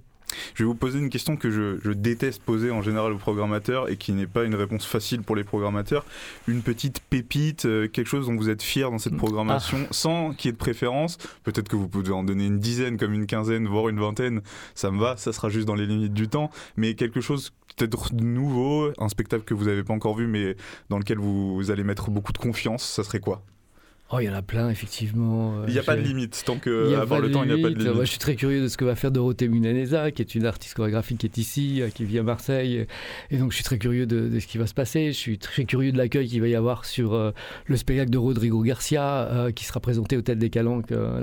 Je 0.55 0.62
vais 0.62 0.68
vous 0.68 0.77
poser 0.77 1.01
une 1.01 1.11
question 1.11 1.37
que 1.37 1.51
je, 1.51 1.81
je 1.83 1.91
déteste 1.91 2.43
poser 2.45 2.71
en 2.71 2.83
général 2.83 3.12
aux 3.12 3.18
programmateurs 3.18 3.91
et 3.91 3.97
qui 3.97 4.12
n'est 4.12 4.29
pas 4.29 4.45
une 4.45 4.55
réponse 4.55 4.87
facile 4.87 5.23
pour 5.23 5.35
les 5.35 5.43
programmateurs. 5.43 6.05
Une 6.47 6.62
petite 6.62 7.01
pépite, 7.01 7.64
euh, 7.64 7.89
quelque 7.89 8.07
chose 8.07 8.27
dont 8.27 8.37
vous 8.37 8.49
êtes 8.49 8.62
fier 8.62 8.93
dans 8.93 8.99
cette 8.99 9.16
programmation, 9.16 9.89
sans 9.91 10.31
qu'il 10.33 10.47
y 10.47 10.51
ait 10.51 10.53
de 10.53 10.57
préférence. 10.57 11.18
Peut-être 11.43 11.68
que 11.68 11.75
vous 11.75 11.89
pouvez 11.89 12.12
en 12.12 12.23
donner 12.23 12.47
une 12.47 12.61
dizaine, 12.61 12.97
comme 12.97 13.12
une 13.12 13.27
quinzaine, 13.27 13.66
voire 13.66 13.89
une 13.89 13.99
vingtaine. 13.99 14.41
Ça 14.77 14.93
me 14.93 15.01
va, 15.01 15.16
ça 15.16 15.33
sera 15.33 15.49
juste 15.49 15.66
dans 15.66 15.75
les 15.75 15.87
limites 15.87 16.14
du 16.14 16.29
temps. 16.29 16.51
Mais 16.77 16.95
quelque 16.95 17.21
chose 17.21 17.53
peut-être 17.77 18.14
nouveau, 18.14 18.93
un 18.99 19.09
spectacle 19.09 19.45
que 19.45 19.55
vous 19.55 19.64
n'avez 19.64 19.83
pas 19.85 19.95
encore 19.95 20.14
vu, 20.16 20.27
mais 20.27 20.57
dans 20.89 20.99
lequel 20.99 21.18
vous, 21.18 21.55
vous 21.57 21.71
allez 21.71 21.85
mettre 21.85 22.11
beaucoup 22.11 22.33
de 22.33 22.39
confiance, 22.39 22.83
ça 22.85 23.05
serait 23.05 23.21
quoi? 23.21 23.43
Oh, 24.13 24.19
il 24.19 24.25
y 24.25 24.29
en 24.29 24.35
a 24.35 24.43
plein, 24.43 24.71
effectivement. 24.71 25.61
Euh, 25.61 25.65
Il 25.69 25.73
n'y 25.73 25.79
a 25.79 25.85
pas 25.85 25.95
de 25.95 26.01
limite. 26.01 26.43
Tant 26.45 26.57
pas 27.07 27.21
le 27.21 27.31
temps, 27.31 27.45
il 27.45 27.53
n'y 27.55 27.61
a 27.61 27.63
pas 27.63 27.71
de 27.73 27.79
limite. 27.79 27.95
Moi, 27.95 28.05
je 28.05 28.11
suis 28.11 28.19
très 28.19 28.35
curieux 28.35 28.61
de 28.63 28.67
ce 28.67 28.77
que 28.77 28.85
va 28.85 28.97
faire 28.97 29.13
Dorothée 29.13 29.47
Munaneza, 29.47 30.11
qui 30.11 30.21
est 30.21 30.35
une 30.35 30.47
artiste 30.47 30.75
chorégraphique 30.75 31.19
qui 31.19 31.27
est 31.27 31.39
ici, 31.39 31.81
euh, 31.81 31.91
qui 31.91 32.05
vit 32.05 32.19
à 32.19 32.25
Marseille. 32.25 32.87
Et 33.31 33.37
donc, 33.37 33.53
je 33.53 33.55
suis 33.57 33.65
très 33.65 33.79
curieux 33.79 34.07
de, 34.07 34.29
de 34.29 34.41
ce 34.41 34.49
qui 34.49 34.59
va 34.59 34.67
se 34.67 34.75
passer. 34.75 35.13
Je 35.13 35.17
suis 35.17 35.39
très 35.39 35.65
curieux 35.65 35.93
de 35.93 35.99
l'accueil 35.99 36.27
qu'il 36.27 36.41
va 36.41 36.49
y 36.49 36.57
avoir 36.57 36.87
sur 36.87 37.15
euh, 37.15 37.31
le 37.67 37.77
spectacle 37.77 38.11
de 38.11 38.19
Rodrigo 38.19 38.61
Garcia, 38.63 39.29
euh, 39.31 39.53
qui 39.53 39.65
sera 39.65 39.79
présenté 39.79 40.17
au 40.17 40.23
Tête 40.23 40.39
des 40.41 40.51
Calanques 40.51 40.91
euh, 40.91 41.21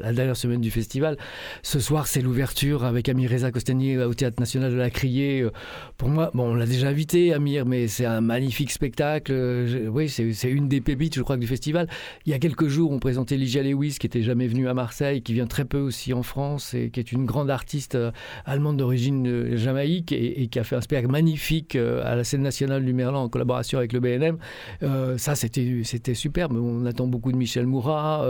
la, 0.00 0.12
dernière 0.12 0.36
semaine 0.36 0.60
du 0.60 0.70
festival. 0.70 1.16
Ce 1.64 1.80
soir, 1.80 2.06
c'est 2.06 2.22
l'ouverture 2.22 2.84
avec 2.84 3.08
Amir 3.08 3.28
Reza 3.30 3.50
Costanier 3.50 3.98
au 3.98 4.14
Théâtre 4.14 4.38
National 4.38 4.70
de 4.70 4.76
la 4.76 4.90
Criée. 4.90 5.44
Pour 5.96 6.08
moi, 6.08 6.30
bon, 6.34 6.52
on 6.52 6.54
l'a 6.54 6.66
déjà 6.66 6.88
invité, 6.90 7.34
Amir, 7.34 7.66
mais 7.66 7.88
c'est 7.88 8.04
un 8.06 8.20
magnifique 8.20 8.70
spectacle. 8.70 9.32
Je- 9.32 9.88
oui, 9.88 10.08
c'est 10.08 10.48
une 10.48 10.68
des 10.68 10.80
pépites, 10.80 11.16
je 11.16 11.22
crois, 11.22 11.36
du 11.36 11.48
festival. 11.48 11.88
Il 12.26 12.32
y 12.32 12.34
a 12.34 12.38
quelques 12.38 12.68
jours, 12.68 12.90
on 12.92 12.98
présentait 12.98 13.38
Ligia 13.38 13.62
Lewis, 13.62 13.96
qui 13.98 14.06
était 14.06 14.20
jamais 14.20 14.46
venue 14.46 14.68
à 14.68 14.74
Marseille, 14.74 15.22
qui 15.22 15.32
vient 15.32 15.46
très 15.46 15.64
peu 15.64 15.78
aussi 15.78 16.12
en 16.12 16.22
France, 16.22 16.74
et 16.74 16.90
qui 16.90 17.00
est 17.00 17.12
une 17.12 17.24
grande 17.24 17.48
artiste 17.48 17.94
euh, 17.94 18.10
allemande 18.44 18.76
d'origine 18.76 19.26
euh, 19.26 19.56
jamaïque, 19.56 20.12
et, 20.12 20.48
qui 20.48 20.58
a 20.58 20.64
fait 20.64 20.76
un 20.76 20.82
spectacle 20.82 21.10
magnifique 21.10 21.76
euh, 21.76 22.02
à 22.04 22.16
la 22.16 22.24
scène 22.24 22.42
nationale 22.42 22.84
du 22.84 22.92
Merlan 22.92 23.22
en 23.22 23.28
collaboration 23.30 23.78
avec 23.78 23.94
le 23.94 24.00
BNM. 24.00 24.36
Ça, 25.16 25.34
c'était 25.34 25.80
c'était 25.84 26.14
superbe. 26.14 26.56
On 26.56 26.84
attend 26.84 27.06
beaucoup 27.06 27.32
de 27.32 27.36
Michel 27.38 27.66
Mourat. 27.66 28.26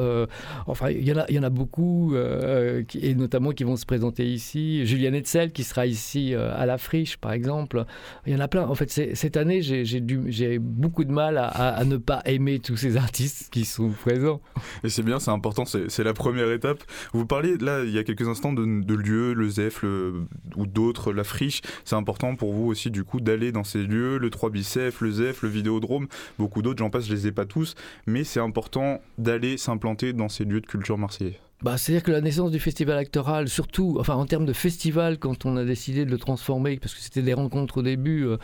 enfin, 0.67 0.91
il 0.91 1.07
y 1.07 1.13
en 1.13 1.19
a, 1.19 1.25
il 1.29 1.35
y 1.35 1.39
en 1.39 1.43
a 1.43 1.51
beaucoup, 1.51 2.15
et 2.15 3.15
notamment 3.15 3.51
qui 3.51 3.65
vont 3.65 3.77
se 3.77 3.87
présenter 3.87 4.27
ici. 4.27 4.87
Juliane 4.87 5.15
Etzel, 5.15 5.53
qui 5.53 5.65
sera 5.65 5.87
ici 5.87 6.35
à 6.35 6.67
la 6.67 6.79
Friche, 6.79 7.17
par 7.17 7.33
exemple. 7.33 7.85
Il 8.27 8.33
y 8.33 8.37
en 8.37 8.41
a 8.41 8.49
plein. 8.49 8.67
En 8.67 8.75
fait, 8.75 8.91
cette 8.91 9.37
année, 9.37 9.63
j'ai 9.63 10.59
beaucoup 10.59 11.05
de 11.05 11.13
mal 11.13 11.39
à 11.39 11.83
ne 11.85 11.97
pas 11.97 12.23
aimer 12.25 12.59
tous 12.61 12.77
ces 12.77 12.97
artistes 12.97 13.49
qui 13.51 13.65
sont 13.65 13.80
présents. 13.89 14.41
Et 14.85 14.89
c'est 14.89 15.03
bien, 15.03 15.19
c'est 15.19 15.31
important, 15.31 15.65
c'est 15.65 16.05
la 16.05 16.15
première 16.15 16.51
étape. 16.51 16.83
Vous 17.13 17.27
parliez 17.27 17.57
là, 17.59 17.85
il 17.85 17.91
y 17.91 17.99
a 17.99 18.05
quelques 18.05 18.29
instants, 18.29 18.53
de, 18.53 18.95
lieux, 18.95 19.33
le 19.33 19.49
ZEF 19.49 19.83
ou 19.83 20.67
d'autres, 20.67 21.13
la 21.13 21.25
friche. 21.25 21.63
C'est 21.85 21.97
important 21.97 22.37
pour 22.37 22.53
vous 22.53 22.67
aussi, 22.67 22.91
du 22.91 23.05
coup, 23.05 23.21
d'aller 23.21 23.53
dans 23.53 23.65
ces 23.65 23.83
lieux, 23.83 24.19
le 24.19 24.31
3 24.31 24.51
bicef, 24.51 25.01
le 25.01 25.11
ZEF, 25.11 25.43
le 25.43 25.49
Vidéodrome, 25.49 26.07
beaucoup 26.39 26.63
d'autres, 26.63 26.79
j'en 26.79 26.91
passe, 26.91 27.07
je 27.07 27.15
les 27.15 27.27
ai 27.27 27.33
pas 27.33 27.47
tous. 27.47 27.75
Mais 28.07 28.25
c'est 28.25 28.41
important 28.41 29.01
d'aller 29.19 29.57
s'implanter 29.57 30.13
dans 30.13 30.29
ces 30.29 30.45
lieux 30.45 30.61
de 30.61 30.67
culture 30.67 30.99
marseillais. 30.99 31.39
Bah, 31.63 31.77
C'est-à-dire 31.77 32.03
que 32.03 32.11
la 32.11 32.23
naissance 32.23 32.51
du 32.51 32.59
festival 32.59 32.97
actoral, 32.97 33.47
surtout, 33.47 33.99
enfin 34.01 34.15
en 34.15 34.25
termes 34.25 34.47
de 34.47 34.55
festival, 34.55 35.19
quand 35.19 35.45
on 35.45 35.59
a 35.59 35.65
décidé 35.65 36.07
de 36.07 36.11
le 36.11 36.17
transformer, 36.17 36.79
parce 36.79 36.95
que 36.95 37.01
c'était 37.01 37.21
des 37.21 37.35
rencontres 37.35 37.79
au 37.79 37.83
début, 37.83 38.25
euh, 38.25 38.39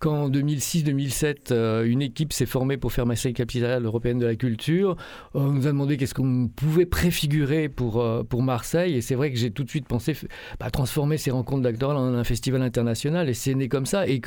quand 0.00 0.24
en 0.24 0.28
2006-2007, 0.28 1.50
euh, 1.50 1.84
une 1.84 2.02
équipe 2.02 2.30
s'est 2.30 2.44
formée 2.44 2.76
pour 2.76 2.92
faire 2.92 3.06
Marseille 3.06 3.32
capitale 3.32 3.86
européenne 3.86 4.18
de 4.18 4.26
la 4.26 4.36
culture, 4.36 4.96
on 5.32 5.44
nous 5.52 5.66
a 5.66 5.70
demandé 5.70 5.96
qu'est-ce 5.96 6.12
qu'on 6.12 6.50
pouvait 6.54 6.84
préfigurer 6.84 7.70
pour, 7.70 8.02
euh, 8.02 8.22
pour 8.22 8.42
Marseille, 8.42 8.96
et 8.96 9.00
c'est 9.00 9.14
vrai 9.14 9.32
que 9.32 9.38
j'ai 9.38 9.50
tout 9.50 9.64
de 9.64 9.70
suite 9.70 9.88
pensé 9.88 10.14
bah, 10.60 10.70
transformer 10.70 11.16
ces 11.16 11.30
rencontres 11.30 11.62
d'actoral 11.62 11.96
en 11.96 12.12
un 12.12 12.24
festival 12.24 12.60
international, 12.60 13.30
et 13.30 13.34
c'est 13.34 13.54
né 13.54 13.68
comme 13.68 13.86
ça, 13.86 14.04
et, 14.06 14.20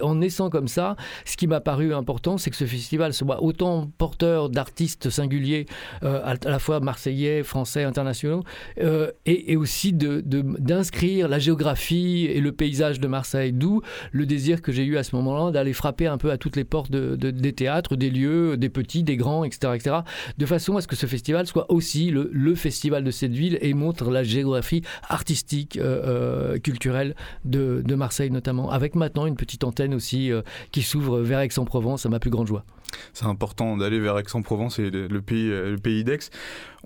en 0.00 0.16
naissant 0.16 0.50
comme 0.50 0.66
ça, 0.66 0.96
ce 1.24 1.36
qui 1.36 1.46
m'a 1.46 1.60
paru 1.60 1.94
important, 1.94 2.38
c'est 2.38 2.50
que 2.50 2.56
ce 2.56 2.66
festival 2.66 3.14
soit 3.14 3.40
autant 3.40 3.88
porteur 3.98 4.50
d'artistes 4.50 5.10
singuliers, 5.10 5.66
à 6.02 6.34
la 6.44 6.58
fois 6.58 6.80
marseillais, 6.80 7.44
français, 7.44 7.83
internationaux, 7.84 8.42
euh, 8.80 9.10
et, 9.26 9.56
aussi 9.56 9.92
de- 9.92 10.20
de- 10.24 10.42
d'inscrire 10.58 11.28
la 11.28 11.38
géographie 11.38 12.26
et 12.26 12.40
le 12.40 12.52
paysage 12.52 13.00
de 13.00 13.06
Marseille. 13.06 13.52
D'où 13.52 13.82
le 14.12 14.26
désir 14.26 14.62
que 14.62 14.72
j'ai 14.72 14.84
eu 14.84 14.96
à 14.96 15.02
ce 15.04 15.14
moment-là 15.16 15.50
d'aller 15.50 15.72
frapper 15.72 16.06
un 16.06 16.18
peu 16.18 16.30
à 16.30 16.38
toutes 16.38 16.56
les 16.56 16.64
portes 16.64 16.90
de- 16.90 17.16
de- 17.16 17.30
des 17.30 17.52
théâtres, 17.52 17.96
des 17.96 18.10
lieux, 18.10 18.56
des 18.56 18.68
petits, 18.68 19.02
des 19.02 19.16
grands, 19.16 19.44
etc., 19.44 19.72
etc., 19.74 19.96
de 20.36 20.46
façon 20.46 20.76
à 20.76 20.80
ce 20.80 20.86
que 20.88 20.96
ce 20.96 21.06
festival 21.06 21.46
soit 21.46 21.70
aussi 21.70 22.10
le, 22.10 22.54
festival 22.54 23.04
de 23.04 23.10
cette 23.10 23.32
ville 23.32 23.58
et 23.60 23.74
montre 23.74 24.10
la 24.10 24.22
géographie 24.22 24.82
artistique, 25.08 25.76
euh, 25.76 26.54
euh, 26.54 26.58
culturelle 26.58 27.14
de, 27.44 27.82
de 27.84 27.94
Marseille 27.94 28.30
notamment, 28.30 28.70
avec 28.70 28.94
maintenant 28.94 29.26
une 29.26 29.36
petite 29.36 29.64
antenne 29.64 29.94
aussi 29.94 30.30
qui 30.72 30.82
s'ouvre 30.82 31.20
vers 31.20 31.40
Aix-en-Provence, 31.40 32.06
à 32.06 32.08
ma 32.08 32.18
plus 32.18 32.30
grande 32.30 32.46
joie. 32.46 32.64
C'est 33.12 33.26
important 33.26 33.76
d'aller 33.76 34.00
vers 34.00 34.18
Aix-en-Provence 34.18 34.78
et 34.78 34.90
le, 34.90 35.22
pays, 35.22 35.50
euh, 35.50 35.72
le 35.72 35.78
pays 35.78 36.04
d'Aix. 36.04 36.30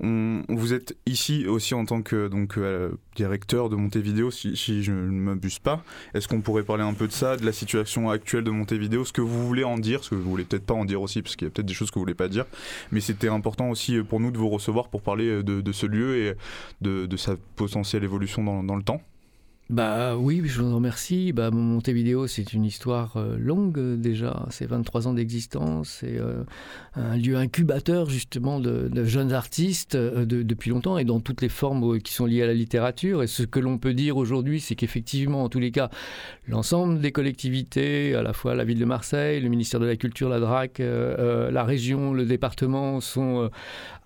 On, 0.01 0.43
vous 0.49 0.75
êtes 0.75 0.97
ici 1.07 1.47
aussi 1.47 1.75
en 1.75 1.85
tant 1.85 2.03
que 2.03 2.29
donc, 2.29 2.57
euh, 2.57 2.91
directeur 3.17 3.69
de 3.69 3.77
Montevideo, 3.77 4.31
si, 4.31 4.55
je 4.55 4.93
ne 4.93 5.21
m'abuse 5.21 5.59
pas. 5.59 5.83
Est-ce 6.15 6.29
qu'on 6.29 6.41
pourrait 6.41 6.63
parler 6.63 6.85
un 6.85 6.95
peu 6.95 7.07
de 7.07 7.13
ça, 7.13 7.37
de 7.37 7.45
la 7.45 7.53
situation 7.53 8.11
actuelle 8.11 8.45
de 8.45 8.51
Montevideo, 8.51 9.05
ce 9.05 9.13
que 9.13 9.21
vous 9.21 9.47
voulez 9.47 9.65
en 9.65 9.79
dire, 9.79 10.05
ce 10.05 10.11
que 10.11 10.15
vous 10.15 10.31
voulez 10.31 10.45
peut-être 10.45 10.67
pas 10.67 10.75
en 10.75 10.85
dire 10.85 11.03
aussi, 11.03 11.23
parce 11.23 11.37
qu'il 11.37 11.47
y 11.47 11.51
a 11.51 11.51
peut-être 11.51 11.67
des 11.67 11.75
choses 11.75 11.91
que 11.91 11.97
vous 11.97 12.03
voulez 12.03 12.15
pas 12.15 12.29
dire. 12.29 12.45
Mais 12.93 13.01
c'était 13.01 13.29
important 13.29 13.71
aussi 13.71 14.01
pour 14.03 14.21
nous 14.21 14.31
de 14.31 14.39
vous 14.39 14.49
recevoir 14.49 14.89
pour 14.89 15.03
parler 15.03 15.43
de, 15.43 15.73
ce 15.73 15.87
lieu 15.87 16.17
et 16.17 16.35
de, 16.81 17.17
sa 17.17 17.35
potentielle 17.57 18.05
évolution 18.05 18.63
dans 18.63 18.77
le 18.77 18.83
temps. 18.83 19.03
Bah 19.71 20.17
oui, 20.17 20.41
je 20.47 20.63
vous 20.63 20.75
remercie. 20.75 21.33
Bah, 21.33 21.51
Montevideo, 21.51 22.27
c'est 22.27 22.55
une 22.55 22.65
histoire 22.65 23.19
euh, 23.19 23.37
longue 23.37 23.79
euh, 23.79 23.97
déjà. 23.99 24.47
C'est 24.49 24.65
23 24.65 25.09
ans 25.09 25.13
d'existence. 25.13 25.99
C'est 26.01 26.19
euh, 26.19 26.43
un 26.95 27.19
lieu 27.19 27.37
incubateur 27.37 28.09
justement 28.09 28.61
de, 28.61 28.91
jeunes 29.05 29.35
artistes 29.35 29.95
de- 29.95 30.43
depuis 30.43 30.71
longtemps 30.71 30.97
et 30.97 31.05
dans 31.05 31.21
toutes 31.21 31.43
les 31.43 31.51
formes 31.51 32.01
qui 32.01 32.15
sont 32.15 32.25
liées 32.25 32.43
à 32.43 32.47
la 32.47 32.55
littérature. 32.55 33.23
Et 33.23 33.27
ce 33.27 33.43
que 33.43 33.61
l'on 33.61 33.77
peut 33.77 33.93
dire 33.93 34.17
aujourd'hui, 34.17 34.59
c'est 34.59 34.75
qu'effectivement, 34.75 35.45
en 35.45 35.51
tous 35.51 35.61
les 35.61 35.71
cas, 35.71 35.91
l'ensemble 36.47 37.01
des 37.01 37.13
collectivités, 37.13 38.15
à 38.15 38.23
la 38.23 38.33
fois 38.33 38.55
la 38.55 38.65
ville 38.65 38.79
de 38.79 38.87
Marseille, 38.87 39.39
le 39.39 39.51
ministère 39.51 39.81
de 39.81 39.87
la 39.87 39.97
Culture, 39.97 40.31
la 40.31 40.41
DRAC, 40.41 40.79
la 40.79 41.65
région, 41.65 42.15
le 42.15 42.25
département 42.25 43.01
sont 43.03 43.51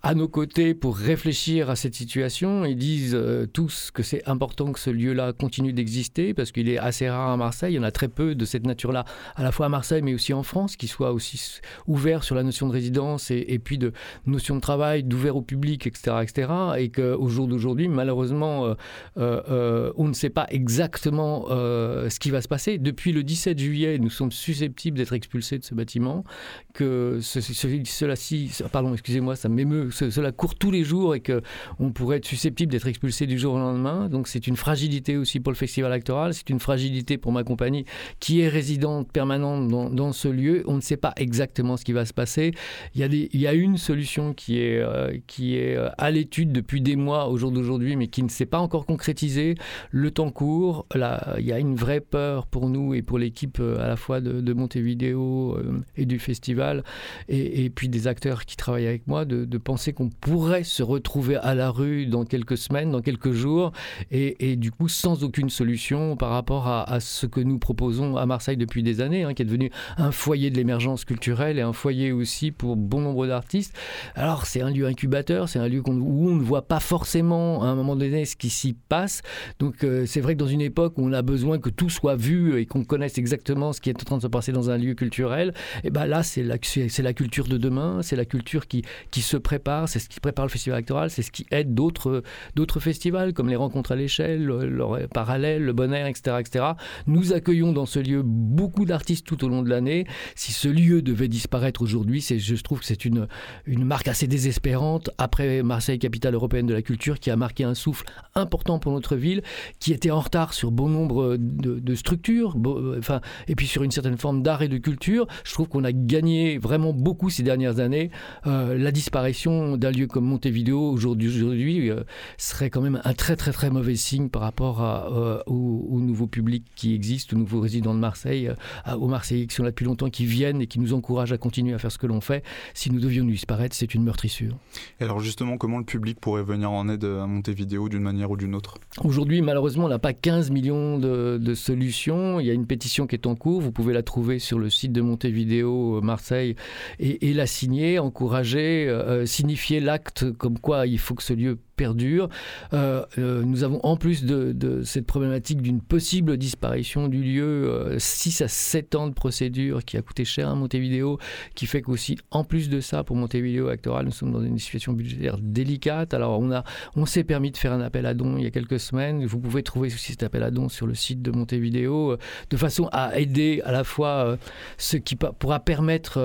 à 0.03 0.15
nos 0.15 0.27
côtés 0.27 0.75
pour 0.75 0.97
réfléchir 0.97 1.71
à 1.71 1.77
cette 1.77 1.95
situation 1.95 2.65
et 2.65 2.75
disent 2.75 3.17
tous 3.53 3.91
que 3.93 4.03
c'est 4.03 4.29
important 4.29 4.73
que 4.73 4.81
ce 4.81 4.91
lieu-là 4.91 5.33
continue 5.33 5.52
continue 5.53 5.75
d'exister 5.75 6.33
parce 6.33 6.51
qu'il 6.51 6.71
est 6.71 6.79
assez 6.79 7.11
rare 7.11 7.29
à 7.29 7.37
Marseille. 7.37 7.75
Il 7.75 7.77
y 7.77 7.79
en 7.79 7.83
a 7.83 7.91
très 7.91 8.09
peu 8.09 8.35
de 8.35 8.47
cette 8.47 8.65
nature-là, 8.65 9.05
à 9.37 9.43
la 9.43 9.53
fois 9.53 9.67
à 9.67 9.69
Marseille 9.69 10.01
mais 10.01 10.15
aussi 10.15 10.33
en 10.33 10.43
France, 10.43 10.77
qui 10.77 10.89
soit 10.89 11.13
aussi 11.13 11.61
ouvert 11.87 12.25
sur 12.25 12.35
la 12.35 12.43
notion 12.43 12.67
de 12.69 12.73
résidence 12.73 13.31
et, 13.31 13.59
puis 13.63 13.77
de 13.77 13.93
notion 14.25 14.57
de 14.57 14.63
travail, 14.63 15.03
d'ouvert 15.03 15.37
au 15.37 15.43
public, 15.43 15.87
etc., 15.87 16.17
etc. 16.23 16.51
Et 16.79 16.89
qu'au 16.89 17.29
jour 17.29 17.49
d'aujourd'hui, 17.49 17.89
malheureusement, 17.89 18.65
euh, 18.65 18.75
euh, 19.19 19.93
on 19.97 20.09
ne 20.09 20.15
sait 20.15 20.31
pas 20.31 20.47
exactement 20.49 21.49
ce 21.51 22.19
qui 22.19 22.31
va 22.31 22.41
se 22.41 22.49
passer. 22.49 22.79
Depuis 22.79 23.13
le 23.13 23.23
17 23.23 23.59
juillet, 23.59 23.99
nous 23.99 24.09
sommes 24.09 24.33
susceptibles 24.33 24.97
d'être 24.97 25.13
expulsés 25.13 25.59
de 25.59 25.65
ce 25.65 25.75
bâtiment, 25.75 26.25
que 26.73 27.19
cela-ci, 27.21 28.63
pardon, 28.73 28.95
excusez-moi, 28.95 29.37
ça 29.37 29.51
m'émeut, 29.51 29.91
cela 29.91 30.33
court 30.33 30.55
tous 30.55 30.71
les 30.71 30.83
jours 30.83 31.15
et 31.15 31.21
que 31.21 31.43
on 31.79 31.93
pourrait 31.93 32.17
être 32.17 32.27
susceptible 32.27 32.73
d'être 32.73 32.87
expulsé 32.87 33.27
du 33.27 33.39
jour 33.39 33.53
au 33.55 33.59
lendemain. 33.59 34.09
Donc 34.09 34.29
c'est 34.29 34.47
une 34.47 34.57
fragilité 34.57 35.19
aussi 35.19 35.41
pour 35.43 35.53
le 35.53 35.57
festival 35.57 35.93
actoral, 35.93 36.35
c'est 36.35 36.51
une 36.51 36.61
fragilité 36.61 37.19
pour 37.19 37.33
ma 37.33 37.45
compagnie 37.45 37.85
qui 38.21 38.41
est 38.41 38.49
résidente 38.49 39.11
permanente 39.13 39.69
dans, 39.69 40.13
ce 40.13 40.29
lieu. 40.29 40.63
On 40.67 40.77
ne 40.77 40.81
sait 40.81 40.97
pas 40.97 41.13
exactement 41.17 41.77
ce 41.77 41.85
qui 41.85 41.93
va 41.93 42.05
se 42.05 42.13
passer. 42.13 42.53
Il 42.95 43.01
y 43.01 43.05
a, 43.05 43.07
il 43.07 43.41
y 43.41 43.47
a 43.47 43.55
une 43.55 43.77
solution 43.77 44.35
qui 44.35 44.59
est, 44.59 44.79
euh, 44.79 45.13
euh, 45.41 45.91
à 45.99 46.11
l'étude 46.11 46.53
depuis 46.53 46.81
des 46.81 46.97
mois 46.97 47.29
au 47.29 47.37
jour 47.37 47.51
d'aujourd'hui, 47.51 47.97
mais 47.97 48.09
qui 48.09 48.23
ne 48.23 48.29
s'est 48.29 48.47
pas 48.47 48.59
encore 48.59 48.87
concrétisée. 48.87 49.55
Le 49.91 50.11
temps 50.11 50.31
court, 50.31 50.87
là, 50.95 51.37
il 51.39 51.47
y 51.47 51.53
a 51.53 51.59
une 51.59 51.75
vraie 51.75 52.01
peur 52.01 52.47
pour 52.47 52.69
nous 52.69 52.95
et 52.95 53.03
pour 53.03 53.19
l'équipe 53.19 53.59
euh, 53.61 53.83
à 53.83 53.89
la 53.89 53.97
fois 53.97 54.21
de, 54.21 54.41
de 54.41 54.53
Montevideo 54.53 55.59
et 55.97 56.07
du 56.07 56.19
festival, 56.19 56.85
et, 57.29 57.71
puis 57.71 57.89
des 57.89 58.07
acteurs 58.07 58.45
qui 58.45 58.57
travaillent 58.57 58.87
avec 58.87 59.07
moi, 59.07 59.25
de, 59.25 59.59
penser 59.59 59.93
qu'on 59.93 60.09
pourrait 60.09 60.65
se 60.65 60.83
retrouver 60.83 61.37
à 61.37 61.55
la 61.55 61.71
rue 61.71 62.07
dans 62.07 62.25
quelques 62.25 62.57
semaines, 62.57 62.91
dans 62.91 63.01
quelques 63.01 63.33
jours, 63.33 63.73
et, 64.11 64.57
du 64.57 64.71
coup 64.71 64.89
sans 64.89 65.25
aucune 65.25 65.32
solution 65.51 66.17
par 66.17 66.31
rapport 66.31 66.69
à, 66.69 67.01
ce 67.01 67.27
que 67.27 67.41
nous 67.41 67.59
proposons 67.59 68.17
à 68.17 68.27
Marseille 68.27 68.57
depuis 68.57 68.83
des 68.83 69.01
années, 69.01 69.25
hein, 69.25 69.35
qui 69.35 69.43
est 69.43 69.47
devenu 69.47 69.71
un 69.97 70.13
foyer 70.13 70.51
de 70.51 70.57
l'émergence 70.57 71.05
culturelle 71.05 71.59
et 71.59 71.63
un 71.63 71.73
foyer 71.73 72.13
aussi 72.13 72.51
pour 72.51 72.77
bon 72.77 73.01
nombre 73.01 73.27
d'artistes. 73.27 73.75
Alors 74.15 74.47
c'est 74.47 74.61
un 74.61 74.71
lieu 74.71 74.87
incubateur, 74.87 75.49
c'est 75.49 75.59
un 75.59 75.69
lieu 75.69 75.83
où 75.87 76.29
on 76.29 76.35
ne 76.35 76.43
voit 76.43 76.63
pas 76.63 76.81
forcément 76.81 77.63
à 77.63 77.67
un 77.67 77.75
moment 77.75 77.97
donné 77.97 78.25
ce 78.25 78.37
qui 78.37 78.51
s'y 78.51 78.75
passe. 78.75 79.23
Donc 79.59 79.85
euh, 79.85 80.07
c'est 80.07 80.21
vrai 80.21 80.35
que 80.35 80.41
dans 80.41 80.47
une 80.47 80.61
époque 80.61 80.95
où 80.99 81.07
on 81.07 81.13
a 81.13 81.23
besoin 81.23 81.59
que 81.59 81.71
tout 81.71 81.91
soit 81.91 82.17
vu 82.17 82.59
et 82.59 82.67
qu'on 82.67 82.85
connaisse 82.85 83.19
exactement 83.19 83.73
ce 83.73 83.81
qui 83.81 83.91
est 83.91 84.01
en 84.01 84.05
train 84.05 84.17
de 84.17 84.23
se 84.23 84.27
passer 84.27 84.53
dans 84.53 84.71
un 84.71 84.79
lieu 84.79 84.95
culturel, 84.95 85.55
et 85.85 85.91
ben 85.91 86.07
là 86.07 86.23
c'est 86.23 86.43
la, 86.43 86.57
c'est 86.63 87.03
la 87.03 87.13
culture 87.13 87.49
de 87.49 87.57
demain, 87.57 88.01
c'est 88.03 88.17
la 88.17 88.25
culture 88.25 88.67
qui, 88.67 88.83
qui 89.11 89.23
se 89.23 89.37
prépare, 89.37 89.89
c'est 89.89 89.99
ce 89.99 90.09
qui 90.09 90.21
prépare 90.21 90.47
le 90.47 90.51
festival 90.51 90.79
électoral, 90.79 91.11
c'est 91.11 91.23
ce 91.23 91.31
qui 91.31 91.47
aide 91.51 91.75
d'autres, 91.75 92.23
d'autres 92.55 92.81
festivals 92.81 93.33
comme 93.33 93.49
les 93.49 93.57
rencontres 93.57 93.93
à 93.93 93.97
l'échelle, 93.97 94.45
le, 94.45 95.07
parallèle, 95.23 95.63
le 95.63 95.73
bon 95.73 95.93
air, 95.93 96.09
etc., 96.09 96.39
etc. 96.41 96.65
Nous 97.07 97.33
accueillons 97.33 97.73
dans 97.73 97.87
ce 97.87 98.01
lieu 98.01 98.23
beaucoup 98.25 98.87
d'artistes 98.87 99.25
tout 99.25 99.45
au 99.45 99.49
long 99.49 99.63
de 99.63 99.71
l'année. 99.71 100.05
Si 100.35 100.51
ce 100.53 100.67
lieu 100.67 101.01
devait 101.01 101.29
disparaître 101.29 101.81
aujourd'hui, 101.81 102.21
je 102.21 102.63
trouve 102.63 102.81
que 102.81 102.85
c'est 102.85 103.05
une, 103.05 103.29
une 103.67 103.85
marque 103.85 104.09
assez 104.09 104.27
désespérante 104.27 105.11
après 105.19 105.63
Marseille, 105.63 106.01
capitale 106.01 106.35
européenne 106.35 106.67
de 106.67 106.75
la 106.75 106.83
culture, 106.83 107.21
qui 107.21 107.31
a 107.31 107.37
marqué 107.37 107.63
un 107.63 107.75
souffle 107.75 108.05
important 108.35 108.81
pour 108.81 108.91
notre 108.91 109.15
ville, 109.15 109.43
qui 109.79 109.93
était 109.93 110.11
en 110.11 110.19
retard 110.19 110.55
sur 110.55 110.73
bon 110.73 110.89
nombre 110.89 111.37
de, 111.39 111.95
structures, 111.95 112.57
euh, 112.67 112.97
enfin, 112.99 113.21
et 113.47 113.55
puis 113.55 113.69
sur 113.69 113.85
une 113.85 113.93
certaine 113.93 114.17
forme 114.17 114.43
d'art 114.43 114.63
et 114.63 114.69
de 114.69 114.79
culture. 114.79 115.29
Je 115.45 115.53
trouve 115.53 115.69
qu'on 115.69 115.85
a 115.85 115.93
gagné 115.93 116.59
vraiment 116.59 116.93
beaucoup 116.93 117.31
ces 117.31 117.45
dernières 117.45 117.79
années. 117.79 118.11
Euh, 118.49 118.77
la 118.77 118.91
disparition 118.91 119.77
d'un 119.77 119.93
lieu 119.93 120.09
comme 120.09 120.25
Montevideo 120.25 120.81
aujourd'hui 120.91 121.91
euh, 121.91 122.03
serait 122.39 122.71
quand 122.71 122.81
même 122.81 123.01
un 123.05 123.15
très 123.15 123.37
très 123.37 123.53
très 123.53 123.71
mauvais 123.71 123.95
signe 123.95 124.29
par 124.29 124.43
rapport 124.43 124.81
à, 124.83 125.12
euh, 125.13 125.43
au, 125.47 126.01
nouveau 126.01 126.27
public 126.27 126.65
qui 126.75 126.95
existe, 126.95 127.33
aux 127.33 127.37
nouveaux 127.37 127.61
résidents 127.61 127.95
de 127.95 127.99
Marseille, 127.99 128.49
euh, 128.49 128.95
aux 128.95 129.09
Marseillais 129.09 129.47
qui 129.47 129.55
sont 129.55 129.63
là 129.63 129.71
depuis 129.71 129.85
longtemps, 129.85 130.11
qui 130.11 130.25
viennent 130.25 130.61
et 130.61 130.67
qui 130.67 130.81
nous 130.81 130.95
encouragent 130.95 131.33
à 131.33 131.39
continuer 131.39 131.75
à 131.75 131.79
faire 131.79 131.93
ce 131.93 131.99
que 131.99 132.07
l'on 132.07 132.21
fait. 132.21 132.43
Si 132.75 132.91
nous 132.91 132.99
devions 132.99 133.25
nous 133.25 133.31
disparaître, 133.31 133.77
c'est 133.77 133.95
une 133.95 134.05
meurtrissure. 134.05 134.57
Et 135.01 135.05
alors 135.05 135.21
justement, 135.21 135.59
comment 135.59 135.79
le 135.79 135.85
public 135.85 136.19
pourrait 136.21 136.43
venir 136.43 136.71
en 136.71 136.89
aide 136.89 137.05
à 137.05 137.27
Montevideo 137.27 137.89
d'une 137.89 138.03
manière 138.03 138.31
ou 138.31 138.37
d'une 138.37 138.55
autre? 138.55 138.79
Aujourd'hui, 139.05 139.43
malheureusement, 139.43 139.85
on 139.85 139.89
n'a 139.89 139.99
pas 139.99 140.13
15 140.13 140.51
millions 140.51 140.99
de, 140.99 141.55
solutions. 141.55 142.41
Il 142.41 142.47
y 142.47 142.51
a 142.51 142.55
une 142.55 142.67
pétition 142.67 143.07
qui 143.07 143.15
est 143.15 143.27
en 143.27 143.35
cours. 143.35 143.61
Vous 143.61 143.73
pouvez 143.73 143.93
la 143.93 144.03
trouver 144.03 144.39
sur 144.39 144.59
le 144.59 144.71
site 144.71 144.93
de 144.93 145.03
Montevideo 145.03 146.01
Marseille 146.01 146.57
et, 146.99 147.35
la 147.35 147.47
signer, 147.47 147.99
encourager, 147.99 149.23
signifier 149.27 149.81
l'acte 149.81 150.33
comme 150.33 150.59
quoi 150.59 150.87
il 150.87 150.99
faut 150.99 151.15
que 151.15 151.23
ce 151.23 151.35
lieu 151.35 151.59
perdure. 151.77 152.29
Euh, 152.73 153.05
euh, 153.19 153.43
nous 153.45 153.65
avons 153.65 153.81
en 153.83 153.97
plus 153.97 154.25
de, 154.25 154.83
cette 154.93 155.07
problématique 155.07 155.63
d'une 155.63 155.81
possible 155.81 156.37
disparition 156.37 157.09
du 157.09 157.23
lieu, 157.23 157.97
6 157.99 158.43
euh, 158.43 158.45
à 158.45 158.49
7 158.49 158.95
ans 158.95 159.09
de 159.09 159.15
procédure 159.15 159.85
qui 159.85 159.97
a 159.97 160.03
coûté 160.03 160.25
cher 160.25 160.49
à 160.49 160.55
Montevideo, 160.55 161.19
qui 161.55 161.67
fait 161.67 161.81
qu'aussi, 161.81 162.19
en 162.31 162.45
plus 162.45 162.69
de 162.69 162.81
ça, 162.81 163.03
pour 163.03 163.17
Montevideo 163.17 163.69
Actoral, 163.69 164.05
nous 164.05 164.13
sommes 164.13 164.33
dans 164.33 164.43
une 164.43 164.59
situation 164.59 164.93
budgétaire 164.93 165.39
délicate. 165.41 166.13
Alors 166.13 166.39
on, 166.39 166.63
on 166.95 167.07
s'est 167.07 167.25
permis 167.25 167.51
de 167.51 167.57
faire 167.57 167.73
un 167.73 167.81
appel 167.81 168.05
à 168.05 168.13
dons 168.13 168.37
il 168.37 168.45
y 168.45 168.47
a 168.47 168.51
quelques 168.51 168.79
semaines. 168.79 169.25
Vous 169.25 169.39
pouvez 169.39 169.63
trouver 169.63 169.89
aussi 169.89 170.13
cet 170.13 170.23
appel 170.23 170.43
à 170.43 170.51
dons 170.51 170.69
sur 170.69 170.87
le 170.87 170.95
site 170.95 171.23
de 171.23 171.31
Montevideo, 171.31 172.19
de 172.51 172.57
façon 172.57 172.89
à 172.93 173.19
aider 173.19 173.63
à 173.65 173.73
la 173.73 173.85
fois 173.85 174.37
ce 174.77 174.99
qui 174.99 175.17
pourra 175.17 175.61
permettre 175.61 176.19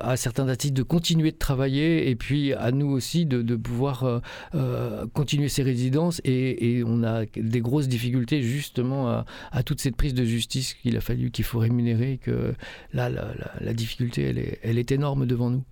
à 0.00 0.16
certains 0.16 0.48
artistes 0.48 0.74
de 0.74 0.84
continuer 0.84 1.32
de 1.32 1.38
travailler 1.38 2.08
et 2.08 2.14
puis 2.14 2.52
à 2.52 2.70
nous 2.70 2.88
aussi 2.88 3.26
de, 3.26 3.56
pouvoir 3.56 4.20
continuer 5.12 5.48
ses 5.48 5.62
résidences 5.62 6.20
et, 6.24 6.84
on 6.86 7.02
a 7.02 7.24
des 7.36 7.60
grosses 7.60 7.88
difficultés 7.88 8.11
justement 8.42 9.24
à, 9.52 9.62
toute 9.62 9.80
cette 9.80 9.96
prise 9.96 10.14
de 10.14 10.24
justice 10.24 10.74
qu'il 10.74 10.96
a 10.96 11.00
fallu 11.00 11.30
qu'il 11.30 11.44
faut 11.44 11.58
rémunérer 11.58 12.18
que 12.22 12.54
là 12.92 13.08
la, 13.08 13.72
difficulté 13.74 14.22
elle 14.62 14.78
est, 14.78 14.92
énorme 14.92 15.26
devant 15.26 15.50
nous. 15.50 15.62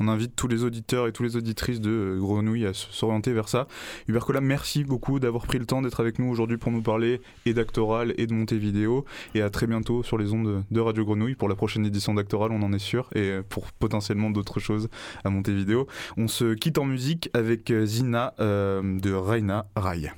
On 0.00 0.08
invite 0.08 0.36
tous 0.36 0.48
les 0.48 0.64
auditeurs 0.64 1.08
et 1.08 1.12
toutes 1.12 1.26
les 1.26 1.36
auditrices 1.36 1.80
de 1.80 2.16
Grenouille 2.20 2.66
à 2.66 2.72
s'orienter 2.74 3.32
vers 3.32 3.48
ça. 3.48 3.66
Hubert 4.06 4.24
Collat, 4.24 4.40
merci 4.40 4.84
beaucoup 4.84 5.18
d'avoir 5.18 5.46
pris 5.46 5.58
le 5.58 5.66
temps 5.66 5.82
d'être 5.82 6.00
avec 6.00 6.18
nous 6.18 6.28
aujourd'hui 6.28 6.56
pour 6.56 6.72
nous 6.72 6.82
parler 6.82 7.20
et 7.44 7.54
d'Actoral 7.54 8.14
et 8.16 8.26
de 8.26 8.34
Montevideo 8.34 9.04
et 9.34 9.42
à 9.42 9.50
très 9.50 9.66
bientôt 9.66 10.02
sur 10.02 10.16
les 10.16 10.32
ondes 10.32 10.64
de 10.70 10.80
Radio 10.80 11.04
Grenouille 11.04 11.34
pour 11.34 11.48
la 11.48 11.56
prochaine 11.56 11.84
édition 11.84 12.14
d'Actoral, 12.14 12.52
on 12.52 12.62
en 12.62 12.72
est 12.72 12.78
sûr, 12.78 13.10
et 13.14 13.38
pour 13.48 13.70
potentiellement 13.72 14.30
d'autres 14.30 14.60
choses 14.60 14.88
à 15.24 15.30
Montevideo. 15.30 15.86
On 16.16 16.28
se 16.28 16.54
quitte 16.54 16.78
en 16.78 16.84
musique 16.84 17.30
avec 17.34 17.72
Zina. 17.84 18.34
Euh, 18.40 18.98
de 18.98 19.12
Reina 19.12 19.66
Rai. 19.76 20.12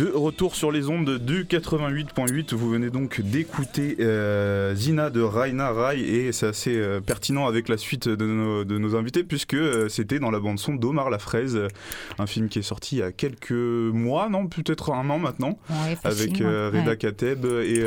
De 0.00 0.10
retour 0.14 0.56
sur 0.56 0.72
les 0.72 0.88
ondes 0.88 1.18
du 1.18 1.44
88.8, 1.44 2.54
vous 2.54 2.70
venez 2.70 2.88
donc 2.88 3.20
d'écouter 3.20 3.98
euh, 4.00 4.74
Zina 4.74 5.10
de 5.10 5.20
Raina 5.20 5.72
Rai 5.72 6.00
et 6.00 6.32
c'est 6.32 6.46
assez 6.46 6.74
euh, 6.74 7.02
pertinent 7.02 7.46
avec 7.46 7.68
la 7.68 7.76
suite 7.76 8.08
de 8.08 8.24
nos, 8.24 8.64
de 8.64 8.78
nos 8.78 8.96
invités 8.96 9.24
puisque 9.24 9.52
euh, 9.52 9.90
c'était 9.90 10.18
dans 10.18 10.30
la 10.30 10.40
bande 10.40 10.58
son 10.58 10.74
d'Omar 10.74 11.10
la 11.10 11.18
fraise, 11.18 11.60
un 12.18 12.26
film 12.26 12.48
qui 12.48 12.60
est 12.60 12.62
sorti 12.62 12.96
il 12.96 12.98
y 13.00 13.02
a 13.02 13.12
quelques 13.12 13.50
mois, 13.50 14.30
non 14.30 14.46
peut-être 14.46 14.90
un 14.92 15.10
an 15.10 15.18
maintenant, 15.18 15.58
Ouais, 15.68 15.98
avec 16.04 16.38
Reda 16.38 16.70
Ouais. 16.70 16.96
Kateb 16.96 17.44
et, 17.44 17.80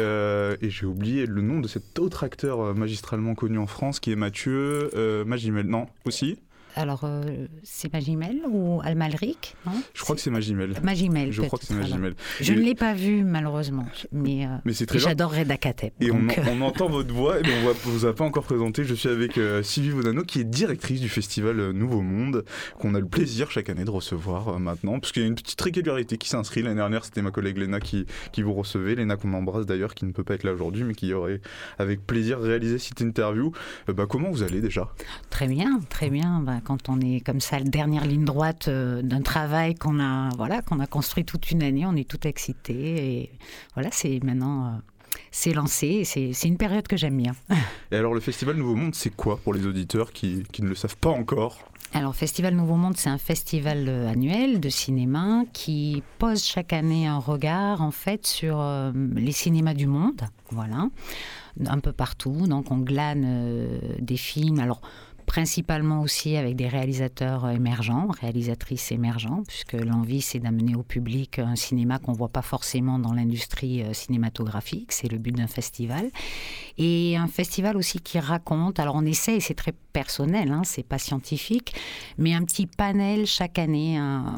et 0.61 0.69
j'ai 0.69 0.85
oublié 0.85 1.25
le 1.25 1.41
nom 1.41 1.61
de 1.61 1.67
cet 1.67 1.97
autre 1.97 2.23
acteur 2.23 2.75
magistralement 2.75 3.33
connu 3.33 3.57
en 3.57 3.65
France 3.65 3.99
qui 3.99 4.11
est 4.11 4.15
Mathieu 4.15 4.91
Magimel, 5.25 5.65
non 5.65 5.87
aussi? 6.05 6.37
Alors, 6.75 7.01
euh, 7.03 7.47
c'est 7.63 7.91
Magimel 7.93 8.37
ou 8.49 8.81
Almalric 8.83 9.55
non? 9.65 9.73
Je 9.93 10.01
crois 10.01 10.15
que 10.15 10.21
c'est 10.21 10.31
Magimel. 10.31 10.73
Magimel. 10.83 11.31
Je 11.31 11.41
crois 11.43 11.59
que 11.59 11.65
c'est. 11.65 11.73
Magimel. 11.73 12.15
Je 12.41 12.53
Et- 12.53 12.55
ne 12.55 12.61
l'ai 12.61 12.75
pas 12.75 12.93
vu, 12.93 13.23
malheureusement. 13.23 13.85
Mais, 14.11 14.45
euh, 14.45 14.49
Mais 14.65 14.73
c'est 14.73 14.85
très 14.85 14.97
et 15.99 16.11
on, 16.11 16.27
euh, 16.27 16.31
on 16.51 16.61
entend 16.61 16.89
votre 16.89 17.13
voix, 17.13 17.39
et 17.39 17.43
on 17.43 17.67
ne 17.69 17.73
vous 17.91 18.05
a 18.05 18.13
pas 18.15 18.23
encore 18.23 18.43
présenté. 18.43 18.83
Je 18.83 18.93
suis 18.95 19.09
avec 19.09 19.37
euh, 19.37 19.61
Sylvie 19.63 19.91
Vodano, 19.91 20.23
qui 20.23 20.39
est 20.39 20.43
directrice 20.43 20.99
du 21.01 21.09
festival 21.09 21.59
euh, 21.59 21.73
Nouveau 21.73 22.01
Monde, 22.01 22.43
qu'on 22.79 22.95
a 22.95 22.99
le 22.99 23.05
plaisir 23.05 23.51
chaque 23.51 23.69
année 23.69 23.85
de 23.85 23.91
recevoir 23.91 24.49
euh, 24.49 24.59
maintenant, 24.59 24.99
parce 24.99 25.11
qu'il 25.11 25.21
y 25.21 25.25
a 25.25 25.27
une 25.27 25.35
petite 25.35 25.61
régularité 25.61 26.17
qui 26.17 26.29
s'inscrit. 26.29 26.63
L'année 26.63 26.75
dernière, 26.75 27.05
c'était 27.05 27.21
ma 27.21 27.31
collègue 27.31 27.57
Léna 27.57 27.79
qui, 27.79 28.05
qui 28.31 28.41
vous 28.41 28.53
recevait, 28.53 28.95
Léna 28.95 29.15
qu'on 29.15 29.33
embrasse 29.33 29.65
d'ailleurs, 29.65 29.93
qui 29.93 30.05
ne 30.05 30.11
peut 30.11 30.23
pas 30.23 30.33
être 30.35 30.43
là 30.43 30.53
aujourd'hui, 30.53 30.83
mais 30.83 30.95
qui 30.95 31.13
aurait 31.13 31.41
avec 31.77 32.05
plaisir 32.05 32.39
réalisé 32.39 32.79
cette 32.79 33.01
interview. 33.01 33.51
Euh, 33.89 33.93
bah, 33.93 34.05
comment 34.09 34.31
vous 34.31 34.43
allez 34.43 34.61
déjà? 34.61 34.89
Très 35.29 35.47
bien, 35.47 35.79
très 35.89 36.09
bien. 36.09 36.41
Ben, 36.43 36.61
quand 36.63 36.89
on 36.89 36.99
est 37.01 37.19
comme 37.19 37.39
ça, 37.39 37.59
la 37.59 37.65
dernière 37.65 38.05
ligne 38.05 38.25
droite 38.25 38.67
euh, 38.67 39.01
d'un 39.01 39.21
travail 39.21 39.75
qu'on 39.75 39.99
a, 39.99 40.29
voilà, 40.37 40.61
qu'on 40.61 40.79
a 40.79 40.87
construit 40.87 41.25
toute 41.25 41.51
une 41.51 41.63
année, 41.63 41.85
on 41.85 41.95
est 41.95 42.09
tout 42.09 42.27
excité. 42.27 42.73
Et 42.73 43.31
voilà, 43.75 43.89
c'est 43.91 44.23
maintenant, 44.23 44.65
euh, 44.65 44.69
c'est 45.31 45.53
lancé. 45.53 46.03
C'est 46.05 46.47
une 46.47 46.57
période 46.57 46.87
que 46.87 46.97
j'aime 46.97 47.17
bien. 47.17 47.35
Et 47.91 47.95
alors, 47.95 48.13
le 48.13 48.19
festival 48.19 48.55
Nouveau 48.55 48.75
Monde, 48.75 48.95
c'est 48.95 49.15
quoi 49.15 49.37
pour 49.37 49.53
les 49.53 49.65
auditeurs 49.65 50.11
qui, 50.11 50.43
qui 50.51 50.61
ne 50.61 50.69
le 50.69 50.75
savent 50.75 50.97
pas 50.97 51.09
encore? 51.09 51.59
Alors, 51.95 52.15
Festival 52.15 52.55
Nouveau 52.55 52.75
Monde, 52.75 52.97
c'est 52.97 53.11
un 53.11 53.19
festival 53.19 53.85
euh, 53.87 54.09
annuel 54.09 54.59
de 54.59 54.69
cinéma 54.69 55.43
qui 55.53 56.01
pose 56.17 56.43
chaque 56.43 56.73
année 56.73 57.05
un 57.05 57.19
regard, 57.19 57.83
en 57.83 57.91
fait, 57.91 58.25
sur 58.25 58.59
euh, 58.59 58.91
les 59.15 59.31
cinémas 59.31 59.75
du 59.75 59.85
monde. 59.85 60.21
Voilà. 60.49 60.87
Un 61.67 61.79
peu 61.79 61.91
partout. 61.91 62.47
Donc, 62.47 62.71
on 62.71 62.77
glane 62.77 63.23
euh, 63.27 63.79
des 63.99 64.17
films. 64.17 64.57
Alors, 64.57 64.81
principalement 65.25 66.01
aussi 66.01 66.37
avec 66.37 66.55
des 66.55 66.67
réalisateurs 66.67 67.49
émergents, 67.49 68.07
réalisatrices 68.21 68.91
émergents, 68.91 69.43
puisque 69.47 69.73
l'envie, 69.73 70.21
c'est 70.21 70.39
d'amener 70.39 70.75
au 70.75 70.83
public 70.83 71.39
un 71.39 71.55
cinéma 71.55 71.99
qu'on 71.99 72.11
ne 72.11 72.17
voit 72.17 72.29
pas 72.29 72.41
forcément 72.41 72.99
dans 72.99 73.13
l'industrie 73.13 73.81
euh, 73.83 73.93
cinématographique. 73.93 74.91
C'est 74.91 75.11
le 75.11 75.17
but 75.17 75.35
d'un 75.35 75.47
festival. 75.47 76.09
Et 76.77 77.17
un 77.17 77.27
festival 77.27 77.77
aussi 77.77 77.99
qui 77.99 78.19
raconte, 78.19 78.79
alors 78.79 78.95
on 78.95 79.05
essaie, 79.05 79.39
c'est 79.39 79.53
très 79.53 79.73
personnel, 79.93 80.51
hein, 80.51 80.63
c'est 80.65 80.83
pas 80.83 80.97
scientifique, 80.97 81.75
mais 82.17 82.33
un 82.33 82.43
petit 82.43 82.67
panel 82.67 83.25
chaque 83.25 83.59
année, 83.59 83.97
un, 83.97 84.35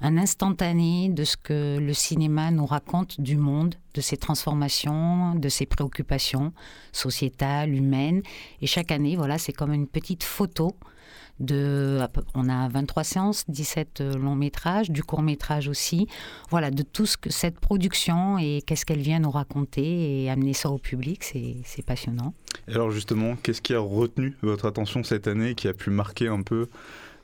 un 0.00 0.16
instantané 0.16 1.08
de 1.08 1.24
ce 1.24 1.36
que 1.36 1.78
le 1.78 1.92
cinéma 1.94 2.50
nous 2.50 2.66
raconte 2.66 3.20
du 3.20 3.36
monde, 3.36 3.74
de 3.94 4.00
ses 4.00 4.16
transformations, 4.16 5.34
de 5.34 5.48
ses 5.48 5.66
préoccupations 5.66 6.52
sociétales, 6.92 7.74
humaines. 7.74 8.22
Et 8.60 8.66
chaque 8.66 8.92
année, 8.92 9.16
voilà, 9.16 9.38
c'est 9.38 9.52
comme 9.52 9.72
une 9.72 9.88
petite 9.88 10.22
photo 10.22 10.76
de, 11.38 12.00
on 12.34 12.48
a 12.48 12.68
23 12.68 13.04
séances, 13.04 13.44
17 13.48 14.00
longs 14.00 14.34
métrages, 14.34 14.90
du 14.90 15.02
court 15.02 15.22
métrage 15.22 15.68
aussi, 15.68 16.06
voilà, 16.50 16.70
de 16.70 16.82
tout 16.82 17.06
ce 17.06 17.16
que 17.16 17.30
cette 17.30 17.58
production 17.60 18.38
et 18.38 18.62
qu'est-ce 18.66 18.84
qu'elle 18.84 19.00
vient 19.00 19.20
nous 19.20 19.30
raconter 19.30 20.22
et 20.24 20.30
amener 20.30 20.52
ça 20.52 20.70
au 20.70 20.78
public, 20.78 21.22
c'est 21.24 21.82
passionnant. 21.84 22.34
Et 22.68 22.72
alors, 22.72 22.90
justement, 22.90 23.36
qu'est-ce 23.36 23.62
qui 23.62 23.74
a 23.74 23.80
retenu 23.80 24.36
votre 24.42 24.66
attention 24.66 25.02
cette 25.02 25.26
année, 25.28 25.54
qui 25.54 25.68
a 25.68 25.72
pu 25.74 25.90
marquer 25.90 26.28
un 26.28 26.42
peu 26.42 26.68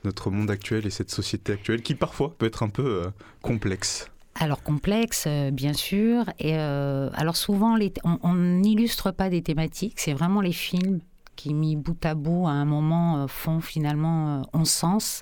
notre 0.03 0.29
monde 0.31 0.49
actuel 0.49 0.85
et 0.85 0.89
cette 0.89 1.11
société 1.11 1.53
actuelle, 1.53 1.81
qui 1.81 1.95
parfois 1.95 2.33
peut 2.37 2.45
être 2.45 2.63
un 2.63 2.69
peu 2.69 2.85
euh, 2.85 3.09
complexe? 3.41 4.09
Alors 4.39 4.61
complexe, 4.61 5.25
euh, 5.27 5.49
bien 5.51 5.73
sûr. 5.73 6.25
Et 6.39 6.57
euh, 6.57 7.09
alors 7.13 7.35
souvent, 7.35 7.75
les- 7.75 7.91
on 8.03 8.35
n'illustre 8.35 9.11
pas 9.11 9.29
des 9.29 9.41
thématiques. 9.41 9.99
C'est 9.99 10.13
vraiment 10.13 10.41
les 10.41 10.51
films 10.53 10.99
qui, 11.37 11.53
mis 11.53 11.77
bout 11.77 12.03
à 12.05 12.15
bout, 12.15 12.47
à 12.47 12.51
un 12.51 12.65
moment, 12.65 13.17
euh, 13.23 13.27
font 13.27 13.61
finalement 13.61 14.41
euh, 14.41 14.59
ont 14.59 14.65
sens. 14.65 15.21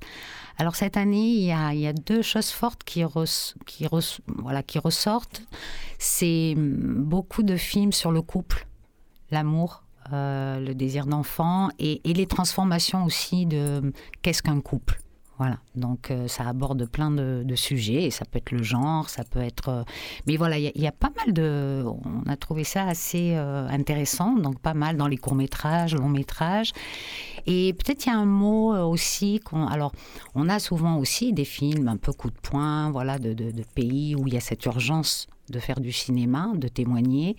Alors 0.58 0.76
cette 0.76 0.98
année, 0.98 1.28
il 1.28 1.44
y 1.44 1.52
a, 1.52 1.74
il 1.74 1.82
y 1.82 1.88
a 1.88 1.94
deux 1.94 2.22
choses 2.24 2.50
fortes 2.50 2.84
qui, 2.84 3.04
res- 3.04 3.54
qui, 3.68 3.86
res- 3.86 4.20
voilà, 4.28 4.64
qui 4.64 4.80
ressortent. 4.80 5.44
C'est 6.00 6.54
hum, 6.58 7.04
beaucoup 7.04 7.44
de 7.44 7.58
films 7.58 7.92
sur 7.92 8.12
le 8.12 8.22
couple, 8.22 8.66
l'amour, 9.32 9.84
euh, 10.14 10.60
le 10.60 10.74
désir 10.74 11.06
d'enfant 11.08 11.70
et, 11.78 12.02
et 12.10 12.14
les 12.14 12.26
transformations 12.28 13.04
aussi 13.06 13.46
de 13.46 13.80
hum, 13.84 13.92
qu'est-ce 14.22 14.42
qu'un 14.42 14.62
couple? 14.62 15.02
Voilà, 15.38 15.58
donc 15.76 16.12
euh, 16.12 16.30
ça 16.30 16.48
aborde 16.48 16.86
plein 16.90 17.12
de, 17.12 17.44
sujets, 17.56 18.04
et 18.04 18.12
ça 18.12 18.24
peut 18.24 18.38
être 18.38 18.52
le 18.52 18.64
genre, 18.64 19.10
ça 19.10 19.26
peut 19.26 19.42
être... 19.42 19.68
euh, 19.68 19.84
Mais 20.28 20.38
voilà, 20.38 20.58
il 20.58 20.72
y, 20.74 20.88
a- 20.88 20.92
pas 20.94 21.12
mal 21.18 21.34
de... 21.34 21.84
On 21.86 22.30
a 22.30 22.38
trouvé 22.38 22.64
ça 22.64 22.88
assez 22.88 23.34
euh, 23.36 23.68
intéressant, 23.68 24.38
donc 24.38 24.60
pas 24.60 24.74
mal 24.74 24.96
dans 24.96 25.08
les 25.08 25.18
courts-métrages, 25.18 25.94
longs-métrages. 25.94 26.72
Et 27.48 27.74
peut-être 27.74 28.06
il 28.06 28.10
y 28.10 28.12
a 28.14 28.18
un 28.18 28.26
mot 28.26 28.74
aussi 28.76 29.42
qu'on... 29.42 29.68
Alors, 29.68 29.92
on 30.36 30.48
a 30.48 30.60
souvent 30.60 30.98
aussi 30.98 31.34
des 31.34 31.46
films 31.46 31.90
un 31.90 31.98
peu 31.98 32.14
coup 32.14 32.30
de 32.30 32.40
poing, 32.42 32.90
voilà, 32.92 33.20
de, 33.20 33.36
pays 33.76 34.16
où 34.16 34.28
il 34.28 34.34
y 34.34 34.38
a 34.38 34.42
cette 34.42 34.66
urgence 34.66 35.28
de 35.50 35.60
faire 35.60 35.82
du 35.82 35.92
cinéma, 35.92 36.52
de 36.56 36.70
témoigner. 36.70 37.36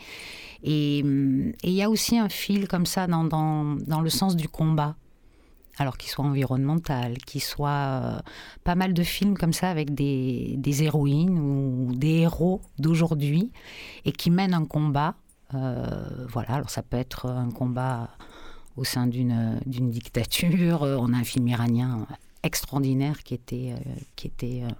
Et 0.63 1.01
hum, 1.03 1.53
il 1.63 1.73
y 1.73 1.83
a 1.83 1.89
aussi 1.89 2.19
un 2.19 2.29
fil 2.29 2.69
comme 2.69 2.85
ça 2.85 3.07
dans, 3.07 3.25
dans 3.25 4.01
le 4.01 4.11
sens 4.11 4.37
du 4.37 4.49
combat 4.49 4.97
alors 5.79 5.97
qu'il 5.99 6.11
soit 6.11 6.25
environnemental, 6.25 7.19
qu'il 7.19 7.43
soit 7.43 7.69
euh, 7.71 8.19
pas 8.65 8.75
mal 8.75 8.95
de 8.95 9.03
films 9.03 9.37
comme 9.37 9.53
ça 9.53 9.69
avec 9.71 9.95
des, 9.95 10.55
des 10.57 10.83
héroïnes 10.83 11.39
ou 11.39 11.95
des 11.95 12.21
héros 12.21 12.61
d'aujourd'hui 12.79 13.53
et 14.05 14.13
qui 14.13 14.31
mènent 14.31 14.55
un 14.55 14.65
combat. 14.65 15.15
Euh, 15.55 16.27
voilà, 16.29 16.55
alors 16.55 16.71
ça 16.71 16.83
peut 16.83 16.97
être 16.97 17.27
un 17.27 17.51
combat 17.51 18.11
au 18.77 18.85
sein 18.85 19.07
d'une 19.07 19.61
d'une 19.67 19.91
dictature. 19.91 20.83
Euh, 20.83 20.97
On 20.99 21.13
a 21.13 21.19
un 21.19 21.25
film 21.25 21.47
iranien 21.49 22.07
extraordinaire 22.43 23.23
qui 23.23 23.35
était, 23.35 23.73
euh, 23.73 23.91
qui 24.15 24.27
était 24.29 24.63
euh, 24.63 24.71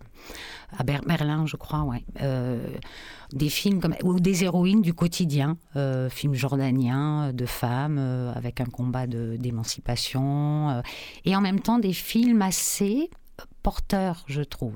à 0.79 0.83
Ber- 0.85 1.05
Berlin, 1.07 1.47
je 1.47 1.57
crois, 1.57 1.83
ouais. 1.83 2.05
Euh, 2.23 2.65
des 3.33 3.49
films 3.49 3.81
comme 3.81 3.95
ou 4.05 4.21
des 4.21 4.45
héroïnes 4.45 4.83
du 4.83 4.95
quotidien, 4.95 5.57
films 6.11 6.35
jordaniens 6.35 7.33
de 7.33 7.47
femmes 7.47 7.99
avec 8.35 8.61
un 8.61 8.67
combat 8.67 9.07
d'émancipation, 9.07 10.83
et 11.25 11.35
en 11.35 11.41
même 11.41 11.59
temps 11.59 11.81
des 11.81 11.93
films 11.93 12.43
assez 12.43 13.11
porteurs, 13.65 14.25
je 14.29 14.43
trouve. 14.43 14.75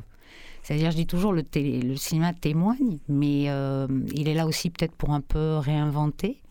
C'est-à-dire, 0.63 0.91
je 0.91 0.97
dis 0.97 1.07
toujours, 1.07 1.33
le, 1.33 1.45
le 1.55 1.97
cinéma 1.97 2.33
témoigne, 2.33 2.99
mais 3.09 3.45
il 3.45 4.29
est 4.29 4.35
là 4.35 4.47
aussi 4.47 4.71
peut-être 4.71 4.97
pour 4.97 5.11
un 5.11 5.21
peu 5.21 5.59
réinventer. 5.59 6.43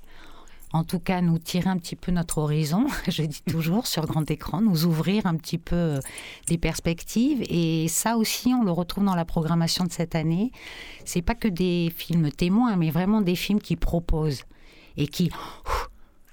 En 0.72 0.84
tout 0.84 0.99
cas, 0.99 1.22
nous 1.22 1.39
tirer 1.39 1.70
un 1.70 1.78
petit 1.78 1.95
peu 1.95 2.11
notre 2.11 2.38
horizon, 2.38 2.86
je 3.07 3.24
dis 3.24 3.41
toujours, 3.41 3.88
sur 3.88 4.05
grand 4.05 4.30
écran, 4.30 4.61
nous 4.61 4.86
ouvrir 4.86 5.26
un 5.26 5.36
petit 5.36 5.57
peu 5.57 5.76
euh, 5.76 5.99
des 6.47 6.57
perspectives. 6.57 7.43
Et 7.49 7.88
ça 7.88 8.17
aussi, 8.17 8.53
on 8.53 8.63
le 8.63 8.72
retrouve 8.72 9.05
dans 9.05 9.15
la 9.15 9.26
programmation 9.26 9.86
de 9.86 9.91
cette 9.91 10.13
année. 10.13 10.51
C'est 11.05 11.24
pas 11.24 11.36
que 11.36 11.47
des 11.47 11.91
films 11.95 12.32
témoins, 12.32 12.76
mais 12.76 12.91
vraiment 12.91 13.22
des 13.22 13.36
films 13.36 13.61
qui 13.61 13.76
proposent 13.76 14.43
et 14.97 15.07
qui 15.07 15.32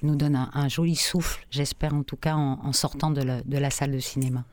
nous 0.02 0.16
donnent 0.16 0.48
un, 0.52 0.68
joli 0.68 0.94
souffle, 0.94 1.46
j'espère 1.50 1.94
en 1.94 2.02
tout 2.02 2.16
cas, 2.16 2.36
en, 2.36 2.72
sortant 2.72 3.10
de 3.10 3.22
la 3.22 3.70
salle 3.70 3.92
de 3.92 3.98
cinéma. 3.98 4.44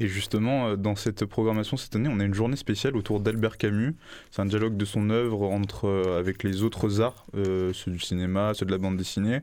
Et 0.00 0.08
justement, 0.08 0.68
euh, 0.68 0.76
dans 0.76 0.96
cette 0.96 1.26
programmation 1.26 1.76
cette 1.76 1.94
année, 1.94 2.08
on 2.10 2.18
a 2.20 2.24
une 2.24 2.32
journée 2.32 2.56
spéciale 2.56 2.96
autour 2.96 3.20
d'Albert 3.20 3.58
Camus. 3.58 3.94
C'est 4.30 4.40
un 4.40 4.46
dialogue 4.46 4.76
de 4.78 4.86
son 4.86 5.10
œuvre 5.10 5.42
entre, 5.42 5.86
euh, 5.86 6.18
avec 6.18 6.42
les 6.42 6.62
autres 6.62 7.02
arts, 7.02 7.26
euh, 7.36 7.74
ceux 7.74 7.90
du 7.90 8.00
cinéma, 8.00 8.54
ceux 8.54 8.64
de 8.64 8.70
la 8.70 8.78
bande 8.78 8.96
dessinée. 8.96 9.40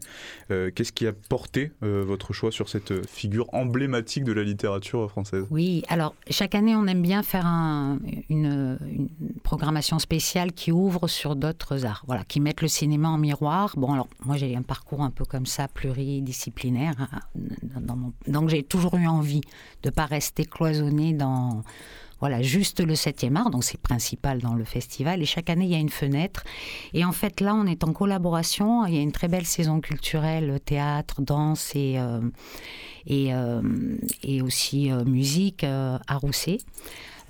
Qu'est-ce 0.50 0.92
qui 0.92 1.06
a 1.06 1.14
porté 1.14 1.72
votre 1.82 2.34
choix 2.34 2.52
sur 2.52 2.70
cette 2.70 3.08
figure 3.08 3.54
emblématique 3.54 4.24
de 4.24 4.32
la 4.32 4.42
littérature 4.44 5.10
française? 5.12 5.46
Oui, 5.52 5.84
alors 5.88 6.16
chaque 6.32 6.56
année, 6.56 6.76
on 6.76 6.88
aime 6.88 7.04
bien 7.04 7.22
faire 7.22 7.46
un- 7.46 8.00
une, 8.30 8.80
programmation 9.44 10.00
spéciale 10.00 10.52
qui 10.52 10.72
ouvre 10.72 11.08
sur 11.08 11.36
d'autres 11.36 11.86
arts, 11.86 12.04
voilà, 12.08 12.24
qui 12.24 12.40
mettent 12.40 12.62
le 12.62 12.68
cinéma 12.68 13.10
en 13.10 13.18
miroir. 13.18 13.74
Bon, 13.78 13.94
alors 13.94 14.10
moi, 14.26 14.36
j'ai 14.36 14.56
un 14.56 14.62
parcours 14.62 15.02
un 15.04 15.12
peu 15.12 15.24
comme 15.24 15.46
ça, 15.46 15.68
pluridisciplinaire. 15.68 16.96
hein, 17.00 17.22
donc, 18.28 18.50
j'ai 18.50 18.64
toujours 18.64 18.96
eu 18.96 19.08
envie 19.08 19.42
de 19.84 19.90
ne 19.90 19.92
pas 19.92 20.06
rester 20.06 20.44
cloisonné 20.48 21.14
dans 21.14 21.64
voilà, 22.20 22.42
juste 22.42 22.80
le 22.80 22.96
7e 22.96 23.36
art, 23.36 23.52
donc 23.52 23.64
c'est 23.64 23.80
principal 23.80 24.40
dans 24.40 24.56
le 24.56 24.64
festival. 24.64 25.22
Et 25.22 25.26
chaque 25.26 25.52
année, 25.52 25.66
il 25.66 25.72
y 25.72 25.76
a 25.76 25.80
une 25.80 25.90
fenêtre. 25.90 26.44
Et 26.94 27.06
en 27.06 27.12
fait, 27.12 27.42
là, 27.42 27.54
on 27.54 27.68
est 27.68 27.84
en 27.84 27.94
collaboration. 27.94 28.88
Il 28.88 28.96
y 28.96 28.98
a 28.98 29.02
une 29.02 29.12
très 29.12 29.28
belle 29.28 29.46
saison 29.46 29.82
culturelle, 29.82 30.60
théâtre, 30.66 31.22
danse 31.22 31.76
et, 31.76 32.00
euh, 32.00 32.22
et, 33.08 33.34
euh, 33.34 33.62
et 34.24 34.42
aussi 34.42 34.92
euh, 34.92 35.04
musique 35.06 35.64
à 35.64 36.00
Rousset. 36.10 36.58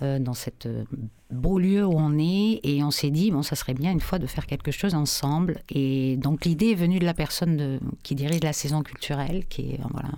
dans 0.00 0.32
euh, 0.66 0.84
beau 1.30 1.58
lieu 1.58 1.84
où 1.84 1.94
on 1.94 2.18
est 2.18 2.60
et 2.62 2.82
on 2.82 2.90
s'est 2.90 3.10
dit 3.10 3.30
bon 3.30 3.42
ça 3.42 3.56
serait 3.56 3.74
bien 3.74 3.90
une 3.92 4.00
fois 4.00 4.18
de 4.18 4.26
faire 4.26 4.46
quelque 4.46 4.70
chose 4.70 4.94
ensemble 4.94 5.60
et 5.68 6.16
donc 6.16 6.44
l'idée 6.44 6.70
est 6.70 6.74
venue 6.76 7.00
de 7.00 7.04
la 7.04 7.14
personne 7.14 7.80
qui 8.02 8.14
dirige 8.14 8.42
la 8.42 8.52
saison 8.52 8.82
culturelle 8.82 9.44
qui 9.48 9.72
est 9.72 9.80
voilà 9.90 10.10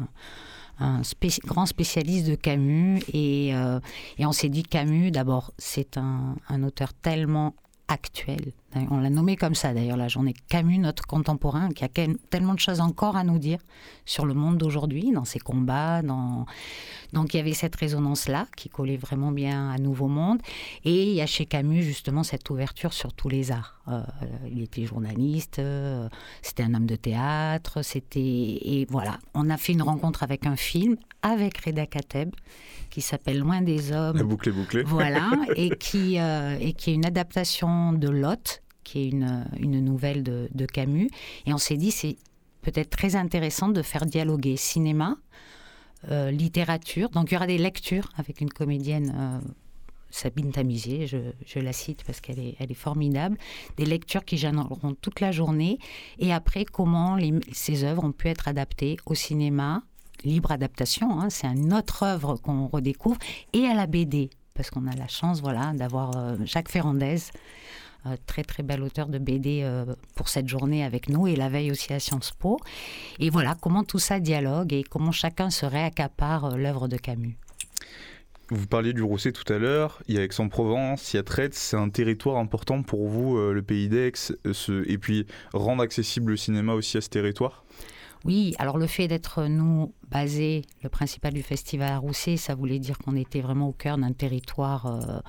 un 0.81 1.03
grand 1.45 1.67
spécialiste 1.67 2.27
de 2.27 2.35
Camus 2.35 3.01
et, 3.13 3.49
et 3.51 4.27
on 4.27 4.33
s'est 4.33 4.49
dit 4.49 4.63
Camus 4.63 5.11
d'abord 5.11 5.53
c'est 5.59 5.97
un, 5.97 6.37
un 6.49 6.63
auteur 6.63 6.93
tellement 6.95 7.55
actuel. 7.89 8.53
On 8.91 8.99
l'a 8.99 9.11
nommé 9.11 9.37
comme 9.37 9.57
ça 9.57 9.75
d'ailleurs, 9.75 9.97
la 9.97 10.07
journée 10.07 10.35
Camus, 10.49 10.79
notre 10.79 11.07
contemporain, 11.07 11.71
qui 11.71 11.85
a 11.85 11.89
tellement 12.31 12.55
de 12.55 12.61
choses 12.61 12.81
encore 12.81 13.17
à 13.17 13.25
nous 13.25 13.39
dire 13.39 13.59
sur 14.05 14.27
le 14.27 14.35
monde 14.35 14.59
d'aujourd'hui, 14.59 15.11
dans 15.13 15.25
ses 15.25 15.41
combats. 15.41 16.03
Dans... 16.03 16.47
Donc 17.13 17.35
il 17.35 17.39
y 17.39 17.41
avait 17.41 17.53
cette 17.53 17.75
résonance-là 17.75 18.47
qui 18.57 18.69
collait 18.69 18.97
vraiment 18.97 19.33
bien 19.33 19.71
à 19.71 19.79
Nouveau 19.79 20.07
Monde. 20.07 20.41
Et 20.85 21.11
il 21.11 21.15
y 21.15 21.21
a 21.21 21.27
chez 21.27 21.47
Camus 21.47 21.83
justement 21.83 22.23
cette 22.23 22.49
ouverture 22.49 22.93
sur 22.93 23.13
tous 23.13 23.29
les 23.29 23.51
arts. 23.51 23.81
Euh, 23.89 24.03
il 24.51 24.63
était 24.63 24.85
journaliste, 24.85 25.59
euh, 25.59 26.09
c'était 26.43 26.63
un 26.63 26.75
homme 26.75 26.87
de 26.87 26.97
théâtre, 26.97 27.83
c'était. 27.83 28.21
Et 28.21 28.87
voilà, 28.89 29.19
on 29.35 29.51
a 29.51 29.57
fait 29.57 29.73
une 29.73 29.83
rencontre 29.83 30.23
avec 30.23 30.47
un 30.47 30.57
film, 30.57 30.97
avec 31.23 31.59
Reda 31.59 31.87
Kateb 31.87 32.31
qui 32.91 33.01
s'appelle 33.01 33.39
Loin 33.39 33.63
des 33.63 33.93
hommes. 33.93 34.17
La 34.17 34.25
boucle 34.25 34.49
est 34.49 34.53
bouclée. 34.53 34.83
Voilà, 34.83 35.31
et 35.57 35.71
qui, 35.71 36.19
euh, 36.19 36.59
et 36.61 36.73
qui 36.73 36.91
est 36.91 36.95
une 36.95 37.07
adaptation 37.07 37.93
de 37.93 38.09
Lot, 38.09 38.60
qui 38.91 39.01
est 39.03 39.09
une, 39.09 39.47
une 39.59 39.85
nouvelle 39.85 40.23
de, 40.25 40.67
Camus. 40.67 41.11
Et 41.47 41.55
on 41.55 41.59
s'est 41.59 41.77
dit, 41.77 41.93
c'est 41.93 42.17
peut-être 42.63 42.91
très 42.91 43.15
intéressant 43.15 43.69
de 43.69 43.83
faire 43.83 44.05
dialoguer 44.05 44.57
cinéma, 44.57 45.17
euh, 46.11 46.31
littérature. 46.31 47.09
Donc 47.11 47.31
il 47.31 47.35
y 47.35 47.37
aura 47.37 47.47
des 47.47 47.59
lectures 47.59 48.09
avec 48.17 48.41
une 48.41 48.51
comédienne. 48.51 49.15
Euh, 49.17 49.49
Sabine 50.13 50.51
Tamizier, 50.51 51.07
je, 51.07 51.19
je, 51.47 51.61
la 51.61 51.73
cite 51.73 52.03
parce 52.03 52.21
qu'elle 52.21 52.41
est, 52.41 52.57
elle 52.59 52.73
est 52.73 52.75
formidable, 52.75 53.39
des 53.77 53.85
lectures 53.85 54.25
qui 54.25 54.39
gêneront 54.39 54.97
toute 55.01 55.21
la 55.21 55.31
journée, 55.31 55.79
et 56.19 56.33
après 56.33 56.65
comment 56.65 57.17
ces 57.53 57.85
œuvres 57.85 58.03
ont 58.03 58.11
pu 58.11 58.27
être 58.27 58.49
adaptées 58.49 58.97
au 59.07 59.15
cinéma, 59.15 59.85
libre 60.25 60.51
adaptation, 60.51 61.21
hein, 61.21 61.31
c'est 61.31 61.47
une 61.47 61.73
autre 61.73 62.03
œuvre 62.03 62.35
qu'on 62.35 62.67
redécouvre, 62.67 63.19
et 63.53 63.67
à 63.67 63.75
la 63.75 63.87
BD, 63.87 64.31
parce 64.55 64.69
qu'on 64.69 64.89
a 64.89 64.97
la 64.97 65.07
chance 65.07 65.41
voilà, 65.41 65.75
d'avoir 65.75 66.17
euh, 66.17 66.37
Jacques 66.45 66.71
Ferrandez, 66.71 67.19
euh, 68.07 68.17
très 68.27 68.45
très 68.45 68.63
bel 68.63 68.83
auteur 68.83 69.09
de 69.09 69.19
BD 69.19 69.61
euh, 69.63 69.85
pour 70.15 70.29
cette 70.29 70.49
journée 70.49 70.85
avec 70.85 71.09
nous, 71.09 71.27
et 71.27 71.37
la 71.37 71.49
veille 71.49 71.71
aussi 71.71 71.93
à 71.93 72.01
Sciences 72.01 72.33
Po. 72.33 72.59
Et 73.19 73.31
voilà 73.31 73.57
comment 73.61 73.85
tout 73.85 73.99
ça 73.99 74.21
dialogue 74.21 74.73
et 74.73 74.83
comment 74.83 75.13
chacun 75.13 75.51
se 75.51 75.67
réaccapare 75.67 76.57
l'œuvre 76.57 76.89
de 76.89 76.97
Camus. 76.97 77.37
Vous 78.51 78.67
parliez 78.67 78.93
du 78.93 79.03
Rousset 79.03 79.33
tout 79.33 79.51
à 79.53 79.59
l'heure, 79.59 80.03
il 80.09 80.17
y 80.17 80.19
a 80.19 80.25
Aix-en-Provence, 80.25 81.13
il 81.13 81.17
y 81.17 81.21
a 81.21 81.23
Traite, 81.23 81.55
c'est 81.55 81.77
un 81.77 81.89
territoire 81.89 82.37
important 82.39 82.83
pour 82.83 83.07
vous, 83.07 83.39
le 83.39 83.63
pays 83.63 83.89
d'Aix, 83.89 84.33
et 84.67 84.99
puis 84.99 85.25
rendre 85.53 85.85
accessible 85.85 86.33
le 86.33 86.37
cinéma 86.37 86.75
aussi 86.75 86.97
à 86.97 87.01
ce 87.01 87.09
territoire? 87.09 87.65
Oui, 88.25 88.55
alors 88.59 88.77
le 88.77 88.87
fait 88.87 89.09
d'être, 89.09 89.45
nous, 89.45 89.95
basé, 90.11 90.63
le 90.83 90.91
principal 90.91 91.33
du 91.33 91.43
festival 91.43 91.91
à 91.93 91.99
Rousset, 91.99 92.37
ça 92.37 92.55
voulait 92.55 92.79
dire 92.79 92.99
qu'on 92.99 93.17
était 93.17 93.41
vraiment 93.41 93.69
au 93.69 93.73
cœur 93.73 93.97
d'un 93.97 94.13
territoire 94.13 94.87
euh, 94.87 95.21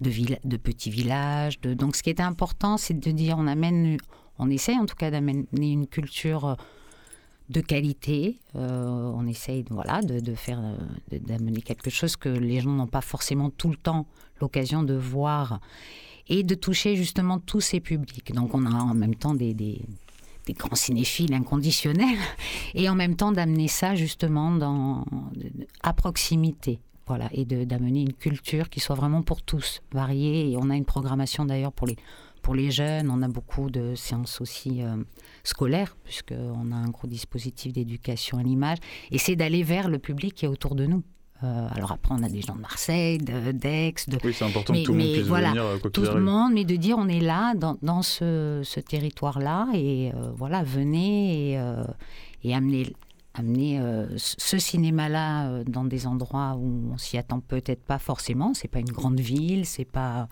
de, 0.00 0.56
petits 0.56 0.90
villages. 0.90 1.60
Donc 1.60 1.96
ce 1.96 2.02
qui 2.02 2.10
était 2.10 2.22
important, 2.22 2.76
c'est 2.76 2.98
de 2.98 3.10
dire 3.10 3.36
on 3.38 3.46
amène, 3.46 3.98
on 4.38 4.50
essaie 4.50 4.76
en 4.76 4.86
tout 4.86 4.96
cas 4.96 5.10
d'amener 5.10 5.46
une 5.52 5.86
culture 5.86 6.44
euh, 6.46 6.54
de 7.48 7.60
qualité. 7.60 8.38
Euh, 8.56 9.10
on 9.14 9.26
essaye 9.26 9.64
voilà, 9.70 10.02
de, 10.02 10.34
faire, 10.34 10.60
d'amener 11.10 11.62
quelque 11.62 11.90
chose 11.90 12.16
que 12.16 12.28
les 12.28 12.60
gens 12.60 12.70
n'ont 12.70 12.86
pas 12.86 13.00
forcément 13.00 13.50
tout 13.50 13.70
le 13.70 13.76
temps 13.76 14.06
l'occasion 14.40 14.82
de 14.82 14.94
voir 14.94 15.60
et 16.28 16.42
de 16.42 16.54
toucher 16.54 16.94
justement 16.94 17.38
tous 17.38 17.60
ces 17.60 17.80
publics. 17.80 18.32
Donc 18.32 18.54
on 18.54 18.66
a 18.66 18.70
en 18.70 18.94
même 18.94 19.14
temps 19.14 19.34
des, 19.34 19.80
grands 20.50 20.76
cinéphiles 20.76 21.34
inconditionnels, 21.34 22.18
et 22.74 22.88
en 22.88 22.94
même 22.94 23.16
temps 23.16 23.32
d'amener 23.32 23.68
ça 23.68 23.94
justement 23.94 25.04
à 25.82 25.92
proximité. 25.92 26.80
Voilà, 27.08 27.30
et 27.32 27.46
d'amener 27.46 28.02
une 28.02 28.12
culture 28.12 28.68
qui 28.68 28.80
soit 28.80 28.94
vraiment 28.94 29.22
pour 29.22 29.42
tous, 29.42 29.80
variée. 29.92 30.50
Et 30.50 30.56
on 30.58 30.68
a 30.68 30.76
une 30.76 30.84
programmation 30.84 31.46
d'ailleurs 31.46 31.72
pour 31.72 31.86
les, 31.86 31.96
pour 32.42 32.54
les 32.54 32.70
jeunes. 32.70 33.10
On 33.10 33.22
a 33.22 33.28
beaucoup 33.28 33.70
de 33.70 33.94
séances 33.94 34.42
aussi 34.42 34.82
euh, 34.82 34.96
scolaires, 35.42 35.96
puisqu'on 36.04 36.70
a 36.70 36.76
un 36.76 36.90
gros 36.90 37.08
dispositif 37.08 37.72
d'éducation 37.72 38.36
à 38.36 38.42
l'image. 38.42 38.76
Et 39.10 39.16
c'est 39.16 39.36
d'aller 39.36 39.62
vers 39.62 39.88
le 39.88 39.98
public 39.98 40.34
qui 40.34 40.44
est 40.44 40.48
autour 40.48 40.74
de 40.74 40.84
nous. 40.84 41.02
Euh, 41.44 41.68
alors 41.70 41.92
après, 41.92 42.14
on 42.14 42.22
a 42.22 42.28
des 42.28 42.42
gens 42.42 42.56
de 42.56 42.60
Marseille, 42.60 43.16
d'Aix, 43.18 43.94
de, 44.08 44.18
Oui, 44.24 44.34
c'est 44.34 44.44
important 44.44 44.74
que 44.74 44.82
tout 44.82 44.92
le 44.92 44.98
monde 44.98 45.12
puisse 45.12 45.26
voilà, 45.26 45.50
venir, 45.50 45.62
euh, 45.62 45.78
tout 45.78 46.02
le 46.02 46.20
monde, 46.20 46.52
mais 46.52 46.64
de 46.64 46.76
dire 46.76 46.96
on 46.98 47.08
est 47.08 47.20
là, 47.20 47.54
dans, 47.54 47.78
dans 47.80 48.02
ce, 48.02 48.60
ce 48.64 48.80
territoire-là, 48.80 49.68
et 49.72 50.10
euh, 50.14 50.32
voilà, 50.36 50.64
venez 50.64 51.52
et, 51.52 51.60
et 52.42 52.54
amener, 53.38 53.78
amener 53.78 54.16
ce 54.16 54.58
cinéma-là 54.58 55.64
dans 55.64 55.84
des 55.84 56.06
endroits 56.06 56.56
où 56.58 56.90
on 56.92 56.98
s'y 56.98 57.18
attend 57.18 57.40
peut-être 57.40 57.82
pas 57.82 57.98
forcément. 57.98 58.54
C'est 58.54 58.68
pas 58.68 58.80
une 58.80 58.90
grande 58.90 59.20
ville, 59.20 59.66
c'est 59.66 59.84
pas, 59.84 60.28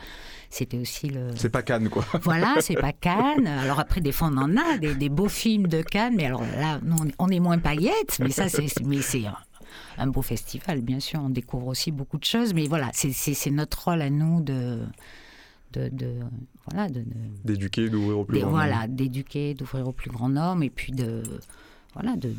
c'était 0.51 0.79
aussi 0.79 1.09
le. 1.09 1.29
C'est 1.35 1.51
pas 1.51 1.63
Cannes, 1.63 1.89
quoi. 1.89 2.05
Voilà, 2.23 2.57
c'est 2.61 2.75
pas 2.75 2.93
Cannes. 2.93 3.47
Alors 3.47 3.81
après, 3.81 4.01
des 4.01 4.13
fois, 4.13 4.29
on 4.33 4.37
en 4.39 4.57
a 4.57 4.79
des, 4.79 4.95
des 4.95 5.09
beaux 5.09 5.29
films 5.29 5.67
de 5.67 5.83
Cannes, 5.83 6.15
mais 6.17 6.27
alors 6.27 6.43
là, 6.43 6.81
nous, 6.83 6.97
on 7.19 7.29
est 7.29 7.41
moins 7.41 7.59
paillettes, 7.59 8.19
mais 8.21 8.31
ça, 8.31 8.49
c'est, 8.49 8.67
mais 8.85 9.03
c'est 9.03 9.25
un 9.99 10.07
beau 10.07 10.23
festival, 10.23 10.81
bien 10.81 11.01
sûr. 11.01 11.21
On 11.23 11.31
découvre 11.31 11.69
aussi 11.69 11.93
beaucoup 11.93 12.19
de 12.19 12.25
choses, 12.25 12.55
mais 12.55 12.67
voilà, 12.67 12.91
c'est 12.93 13.51
notre 13.51 13.85
rôle 13.85 14.03
à 14.03 14.11
nous 14.11 14.41
de. 14.41 14.81
De, 15.73 15.89
de, 15.91 16.21
voilà 16.71 16.89
d'éduquer 17.45 17.91
d'ouvrir 17.91 18.21
au 18.21 18.25
plus 18.25 18.39
grand 18.39 18.51
voilà 18.51 18.87
d'éduquer 18.87 19.53
d'ouvrir 19.53 19.89
au 19.89 19.93
plus 19.93 20.11
grand 20.11 20.29
nombre 20.29 20.63
et 20.63 20.71
puis 20.71 20.93
de 20.93 21.25
voilà 21.97 22.15
de, 22.17 22.31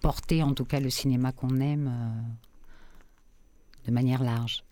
porter 0.00 0.42
en 0.42 0.52
tout 0.52 0.64
cas 0.64 0.80
le 0.80 0.90
cinéma 0.90 1.30
qu'on 1.30 1.60
aime 1.60 1.86
euh, 1.86 3.86
de 3.86 3.92
manière 3.92 4.22
large 4.22 4.64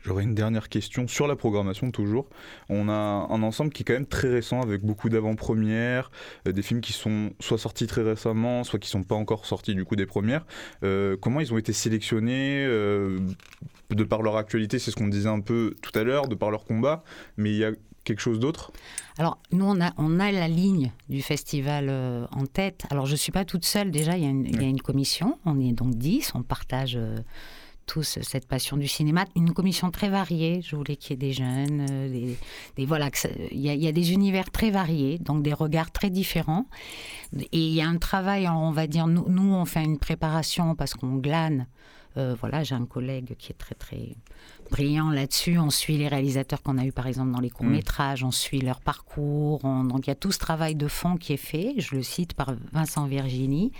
J'aurais 0.00 0.24
une 0.24 0.34
dernière 0.34 0.68
question 0.68 1.08
sur 1.08 1.26
la 1.26 1.34
programmation 1.34 1.90
toujours. 1.90 2.28
On 2.68 2.90
a 2.90 2.92
un 2.92 3.42
ensemble 3.42 3.72
qui 3.72 3.82
est 3.82 3.84
quand 3.86 3.94
même 3.94 4.06
très 4.06 4.28
récent 4.28 4.60
avec 4.60 4.82
beaucoup 4.82 5.08
d'avant-premières, 5.08 6.10
euh, 6.46 6.52
des 6.52 6.60
films 6.60 6.82
qui 6.82 6.92
sont 6.92 7.30
soit 7.40 7.56
sortis 7.56 7.86
très 7.86 8.02
récemment, 8.02 8.64
soit 8.64 8.78
qui 8.78 8.90
sont 8.90 9.02
pas 9.02 9.14
encore 9.14 9.46
sortis 9.46 9.74
du 9.74 9.86
coup 9.86 9.96
des 9.96 10.04
premières. 10.04 10.44
Euh, 10.82 11.16
comment 11.18 11.40
ils 11.40 11.54
ont 11.54 11.58
été 11.58 11.72
sélectionnés 11.72 12.66
de 12.66 14.04
par 14.04 14.20
leur 14.20 14.36
actualité, 14.36 14.78
c'est 14.78 14.90
ce 14.90 14.96
qu'on 14.96 15.08
disait 15.08 15.28
un 15.28 15.40
peu 15.40 15.74
tout 15.80 15.98
à 15.98 16.04
l'heure, 16.04 16.28
de 16.28 16.34
par 16.34 16.50
leur 16.50 16.66
combat, 16.66 17.02
mais 17.38 17.50
il 17.50 17.56
y 17.56 17.64
a 17.64 17.72
quelque 18.04 18.20
chose 18.20 18.38
d'autre? 18.38 18.72
Alors, 19.18 19.38
nous, 19.52 19.64
on 19.64 19.80
a, 19.80 19.92
on 19.96 20.20
a 20.20 20.30
la 20.30 20.48
ligne 20.48 20.92
du 21.08 21.22
festival 21.22 21.90
en 22.32 22.46
tête. 22.46 22.84
Alors, 22.90 23.06
je 23.06 23.12
ne 23.12 23.16
suis 23.16 23.32
pas 23.32 23.44
toute 23.44 23.64
seule, 23.64 23.90
déjà, 23.90 24.16
il 24.16 24.24
y, 24.24 24.26
a 24.26 24.30
une, 24.30 24.46
il 24.46 24.60
y 24.60 24.64
a 24.64 24.68
une 24.68 24.82
commission, 24.82 25.38
on 25.44 25.60
est 25.60 25.72
donc 25.72 25.94
10, 25.94 26.32
on 26.34 26.42
partage 26.42 26.98
tous 27.86 28.18
cette 28.22 28.46
passion 28.46 28.76
du 28.76 28.88
cinéma. 28.88 29.24
Une 29.36 29.52
commission 29.52 29.90
très 29.90 30.08
variée. 30.08 30.62
Je 30.62 30.76
voulais 30.76 30.96
qu'il 30.96 31.10
y 31.10 31.14
ait 31.14 31.28
des 31.28 31.32
jeunes, 31.32 31.86
euh, 31.90 32.34
des, 32.76 32.86
voilà, 32.86 33.10
il 33.50 33.60
y, 33.60 33.88
a, 33.88 33.92
des 33.92 34.12
univers 34.12 34.50
très 34.50 34.70
variés, 34.70 35.18
donc 35.18 35.42
des 35.42 35.52
regards 35.52 35.90
très 35.90 36.10
différents. 36.10 36.66
Et 37.38 37.46
il 37.52 37.74
y 37.74 37.82
a 37.82 37.88
un 37.88 37.98
travail, 37.98 38.48
on 38.48 38.70
va 38.70 38.86
dire, 38.86 39.06
nous, 39.06 39.26
nous 39.28 39.52
on 39.54 39.64
fait 39.64 39.84
une 39.84 39.98
préparation 39.98 40.74
parce 40.74 40.94
qu'on 40.94 41.16
glane. 41.16 41.66
Euh, 42.16 42.36
voilà, 42.38 42.62
j'ai 42.62 42.76
un 42.76 42.86
collègue 42.86 43.34
qui 43.38 43.50
est 43.50 43.56
très 43.56 43.74
très 43.74 44.14
brillant 44.70 45.10
là-dessus. 45.10 45.58
On 45.58 45.70
suit 45.70 45.96
les 45.96 46.08
réalisateurs 46.08 46.62
qu'on 46.62 46.78
a 46.78 46.84
eu 46.84 46.92
par 46.92 47.06
exemple 47.06 47.32
dans 47.32 47.40
les 47.40 47.50
courts 47.50 47.66
métrages, 47.66 48.24
on 48.24 48.30
suit 48.30 48.60
leur 48.60 48.80
parcours. 48.80 49.60
Donc 49.60 50.06
il 50.06 50.08
y 50.08 50.12
a 50.12 50.14
tout 50.14 50.32
ce 50.32 50.38
travail 50.38 50.74
de 50.74 50.88
fond 50.88 51.16
qui 51.16 51.32
est 51.32 51.38
fait. 51.38 51.74
Je 51.78 51.96
le 51.96 52.02
cite 52.02 52.34
par 52.34 52.54
Vincent 52.72 53.06
Virginie. 53.06 53.72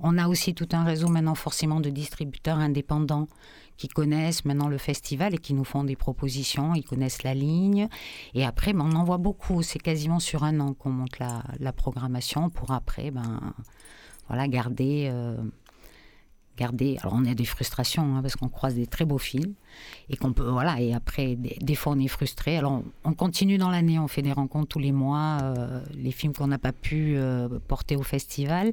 On 0.00 0.18
a 0.18 0.28
aussi 0.28 0.54
tout 0.54 0.68
un 0.72 0.84
réseau 0.84 1.08
maintenant 1.08 1.34
forcément 1.34 1.80
de 1.80 1.90
distributeurs 1.90 2.58
indépendants 2.58 3.28
qui 3.76 3.88
connaissent 3.88 4.44
maintenant 4.44 4.68
le 4.68 4.78
festival 4.78 5.34
et 5.34 5.38
qui 5.38 5.54
nous 5.54 5.64
font 5.64 5.84
des 5.84 5.96
propositions, 5.96 6.74
ils 6.74 6.84
connaissent 6.84 7.22
la 7.22 7.34
ligne. 7.34 7.88
Et 8.34 8.44
après, 8.44 8.72
ben, 8.72 8.88
on 8.88 8.96
en 8.96 9.04
voit 9.04 9.18
beaucoup. 9.18 9.62
C'est 9.62 9.80
quasiment 9.80 10.20
sur 10.20 10.44
un 10.44 10.60
an 10.60 10.74
qu'on 10.74 10.90
monte 10.90 11.18
la, 11.18 11.72
programmation 11.72 12.50
pour 12.50 12.70
après 12.70 13.10
ben, 13.10 13.40
voilà, 14.28 14.46
garder... 14.48 15.08
Euh, 15.10 15.36
garder. 16.56 16.96
Alors 17.00 17.14
on 17.16 17.24
a 17.24 17.34
des 17.34 17.44
frustrations 17.44 18.16
hein, 18.16 18.22
parce 18.22 18.36
qu'on 18.36 18.48
croise 18.48 18.74
des 18.74 18.86
très 18.86 19.04
beaux 19.04 19.18
films 19.18 19.54
et 20.08 20.16
qu'on 20.16 20.32
peut 20.32 20.48
voilà 20.48 20.80
et 20.80 20.94
après 20.94 21.36
des, 21.36 21.74
fois 21.74 21.94
on 21.94 21.98
est 21.98 22.08
frustré. 22.08 22.56
Alors 22.56 22.82
on, 23.04 23.12
continue 23.14 23.58
dans 23.58 23.70
l'année, 23.70 23.98
on 23.98 24.08
fait 24.08 24.22
des 24.22 24.32
rencontres 24.32 24.68
tous 24.68 24.78
les 24.78 24.92
mois, 24.92 25.38
euh, 25.42 25.80
les 25.94 26.12
films 26.12 26.32
qu'on 26.32 26.46
n'a 26.46 26.58
pas 26.58 26.72
pu 26.72 27.14
euh, 27.16 27.48
porter 27.68 27.96
au 27.96 28.02
festival 28.02 28.72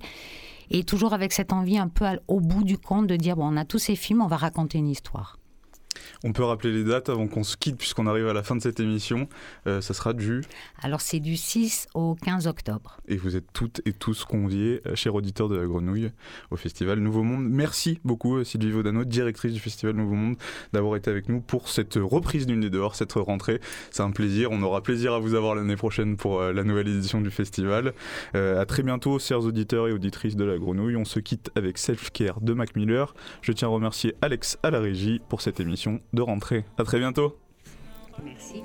et 0.70 0.84
toujours 0.84 1.14
avec 1.14 1.34
cette 1.34 1.54
envie 1.54 1.78
un 1.78 1.88
peu 1.88 2.06
au 2.28 2.40
bout 2.40 2.64
du 2.64 2.78
compte 2.78 3.08
de 3.08 3.16
dire 3.16 3.36
bon 3.36 3.54
on 3.54 3.58
a 3.58 3.66
tous 3.66 3.80
ces 3.80 3.96
films, 3.96 4.22
on 4.22 4.28
va 4.28 4.38
raconter 4.38 4.78
une 4.78 4.90
histoire. 4.90 5.38
On 6.24 6.34
peut 6.34 6.44
rappeler 6.44 6.72
les 6.72 6.84
dates 6.84 7.10
avant 7.10 7.28
qu'on 7.28 7.44
se 7.44 7.58
quitte 7.58 7.78
puisqu'on 7.78 8.08
arrive 8.08 8.28
à 8.28 8.34
la 8.34 8.44
fin 8.44 8.56
de 8.56 8.62
cette 8.62 8.80
émission. 8.80 9.28
Euh, 9.68 9.82
ça 9.82 9.94
sera 9.94 10.14
du... 10.14 10.42
Alors 10.82 11.02
c'est 11.02 11.20
du 11.20 11.36
6 11.36 11.88
au 11.94 12.16
15 12.16 12.48
octobre. 12.48 12.98
Et 13.08 13.18
vous 13.18 13.36
êtes 13.36 13.52
toutes 13.54 13.82
et 13.86 13.94
tous 13.94 14.26
conviés, 14.26 14.82
euh, 14.86 14.96
chers 14.96 15.16
auditeurs 15.16 15.50
de 15.50 15.56
la 15.56 15.66
Grenouille, 15.66 16.12
au 16.52 16.56
Festival 16.56 17.00
Nouveau 17.00 17.24
Monde. 17.24 17.48
Merci 17.50 18.00
beaucoup 18.04 18.38
euh, 18.38 18.44
Sylvie 18.44 18.72
Vaudano, 18.72 19.04
directrice 19.04 19.54
du 19.54 19.60
Festival 19.60 19.96
Nouveau 19.96 20.16
Monde, 20.16 20.36
d'avoir 20.74 20.96
été 20.96 21.10
avec 21.10 21.30
nous 21.30 21.42
pour 21.42 21.70
cette 21.70 21.96
reprise 21.96 22.46
du 22.46 22.56
Nez 22.56 22.70
dehors, 22.70 22.96
cette 22.96 23.14
rentrée. 23.14 23.60
C'est 23.92 24.04
un 24.04 24.12
plaisir. 24.12 24.50
On 24.52 24.62
aura 24.62 24.82
plaisir 24.82 25.14
à 25.14 25.20
vous 25.20 25.34
avoir 25.34 25.56
l'année 25.56 25.76
prochaine 25.76 26.18
pour 26.18 26.42
la 26.42 26.64
nouvelle 26.64 26.88
édition 26.88 27.22
du 27.22 27.32
festival. 27.32 27.94
à 28.34 28.66
très 28.66 28.84
bientôt, 28.84 29.20
chers 29.20 29.42
auditeurs 29.42 29.88
et 29.88 29.92
auditrices 29.92 30.36
de 30.36 30.44
la 30.44 30.58
Grenouille. 30.58 30.96
On 30.96 31.06
se 31.06 31.20
quitte 31.20 31.52
avec 31.56 31.78
Self 31.78 32.12
Care 32.12 32.42
de 32.42 32.54
Mac 32.54 32.76
Miller. 32.76 33.14
Je 33.42 33.52
tiens 33.52 33.68
à 33.68 33.72
remercier 33.72 34.16
Alex 34.22 34.58
à 34.64 34.72
la 34.72 34.80
régie 34.80 35.22
pour 35.30 35.42
cette 35.42 35.60
émission 35.60 35.91
de 36.14 36.22
rentrée. 36.22 36.66
À 36.78 36.84
très 36.84 37.00
bientôt. 37.00 37.38
Merci. 38.24 38.64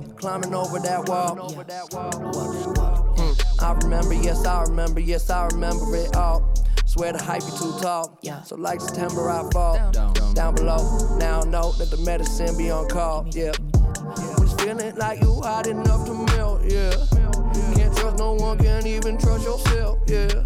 Climbing 0.00 0.54
over 0.54 0.78
that 0.78 1.08
wall. 1.08 1.36
Mm, 3.16 3.62
I 3.62 3.72
remember, 3.72 4.14
yes, 4.14 4.44
I 4.46 4.62
remember, 4.62 5.00
yes, 5.00 5.30
I 5.30 5.46
remember 5.46 5.96
it 5.96 6.16
all. 6.16 6.52
Swear 6.84 7.12
the 7.12 7.22
hype 7.22 7.40
be 7.40 7.50
too 7.58 7.74
tall. 7.80 8.18
So 8.44 8.56
like 8.56 8.80
September, 8.80 9.28
I 9.28 9.48
fall 9.50 9.90
down, 9.90 10.14
down 10.34 10.54
below. 10.54 11.16
Now 11.18 11.40
I 11.42 11.44
know 11.44 11.72
that 11.72 11.90
the 11.90 11.98
medicine 11.98 12.56
be 12.56 12.70
on 12.70 12.88
call. 12.88 13.26
Yeah. 13.32 13.52
When 14.38 14.48
feeling 14.58 14.94
like 14.96 15.20
you 15.20 15.40
hot 15.42 15.66
enough 15.66 16.06
to 16.06 16.14
melt. 16.14 16.62
Yeah. 16.64 16.92
Can't 17.74 17.96
trust 17.96 18.18
no 18.18 18.34
one, 18.34 18.58
can't 18.58 18.86
even 18.86 19.18
trust 19.18 19.44
yourself. 19.44 19.98
Yeah. 20.06 20.44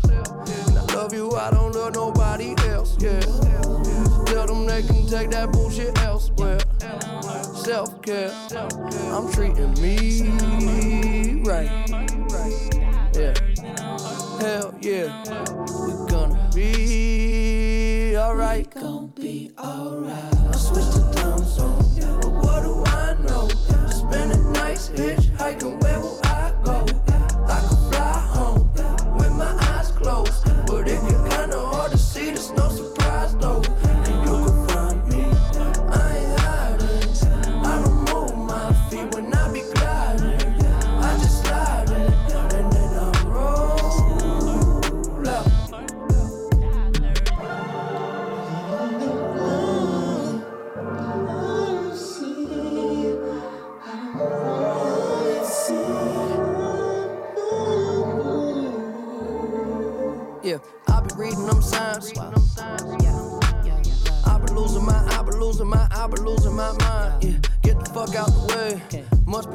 And 0.66 0.78
I 0.78 0.84
love 0.94 1.12
you, 1.12 1.32
I 1.32 1.50
don't 1.50 1.72
love 1.72 1.94
nobody 1.94 2.54
else. 2.68 2.96
Yeah. 3.00 3.20
Tell 4.26 4.46
them 4.46 4.66
they 4.66 4.82
can 4.82 5.06
take 5.06 5.30
that 5.30 5.50
bullshit 5.52 5.96
elsewhere 5.98 6.39
self 7.64 8.00
care. 8.02 8.32
I'm 9.12 9.30
treating 9.32 9.74
me 9.74 11.42
right. 11.44 11.88
Yeah. 13.14 13.34
Hell 14.40 14.74
yeah. 14.80 15.24
We're 15.68 16.06
gonna 16.06 16.50
be 16.54 18.16
alright. 18.16 18.74
We're 18.74 18.82
gonna 18.82 19.06
be 19.08 19.50
alright. 19.58 20.34
I 20.34 20.56
switch 20.56 20.86
the 20.86 21.12
time 21.16 21.44
zone. 21.44 21.84
But 22.20 22.32
what 22.32 22.62
do 22.62 22.82
I 22.86 23.14
know? 23.26 23.48
Spending 23.88 24.52
nights 24.52 24.88
hitchhiking. 24.90 25.82
Where 25.82 26.00
will 26.00 26.20
I 26.24 26.29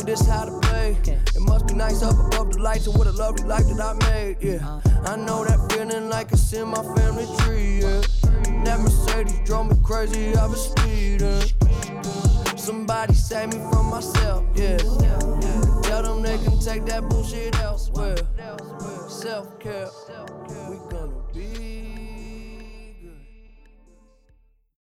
this 0.05 0.27
how 0.27 0.45
to 0.45 0.59
play. 0.59 0.97
It 1.05 1.41
must 1.41 1.67
be 1.67 1.73
nice 1.73 2.03
up 2.03 2.13
above 2.13 2.53
the 2.53 2.59
lights 2.59 2.87
and 2.87 2.97
what 2.97 3.07
a 3.07 3.11
lovely 3.11 3.43
life 3.43 3.65
that 3.67 3.81
I 3.81 3.93
made. 4.09 4.37
Yeah, 4.39 4.55
uh-huh. 4.55 5.11
I 5.11 5.15
know 5.17 5.43
that 5.43 5.71
feeling 5.71 6.09
like 6.09 6.31
it's 6.31 6.53
in 6.53 6.67
my 6.67 6.83
family 6.95 7.27
tree. 7.39 7.81
Yeah, 7.81 8.01
that 8.63 8.79
Mercedes 8.79 9.39
drove 9.45 9.69
me 9.69 9.75
crazy. 9.83 10.35
I 10.35 10.45
was 10.45 10.69
speeding. 10.69 11.41
Somebody 12.57 13.13
save 13.13 13.53
me 13.53 13.59
from 13.71 13.89
myself. 13.89 14.45
Yeah, 14.55 14.77
tell 15.83 16.03
them 16.03 16.21
they 16.21 16.37
can 16.37 16.59
take 16.59 16.85
that 16.85 17.07
bullshit 17.09 17.57
elsewhere. 17.59 18.17
Self 19.07 19.59
care. 19.59 19.89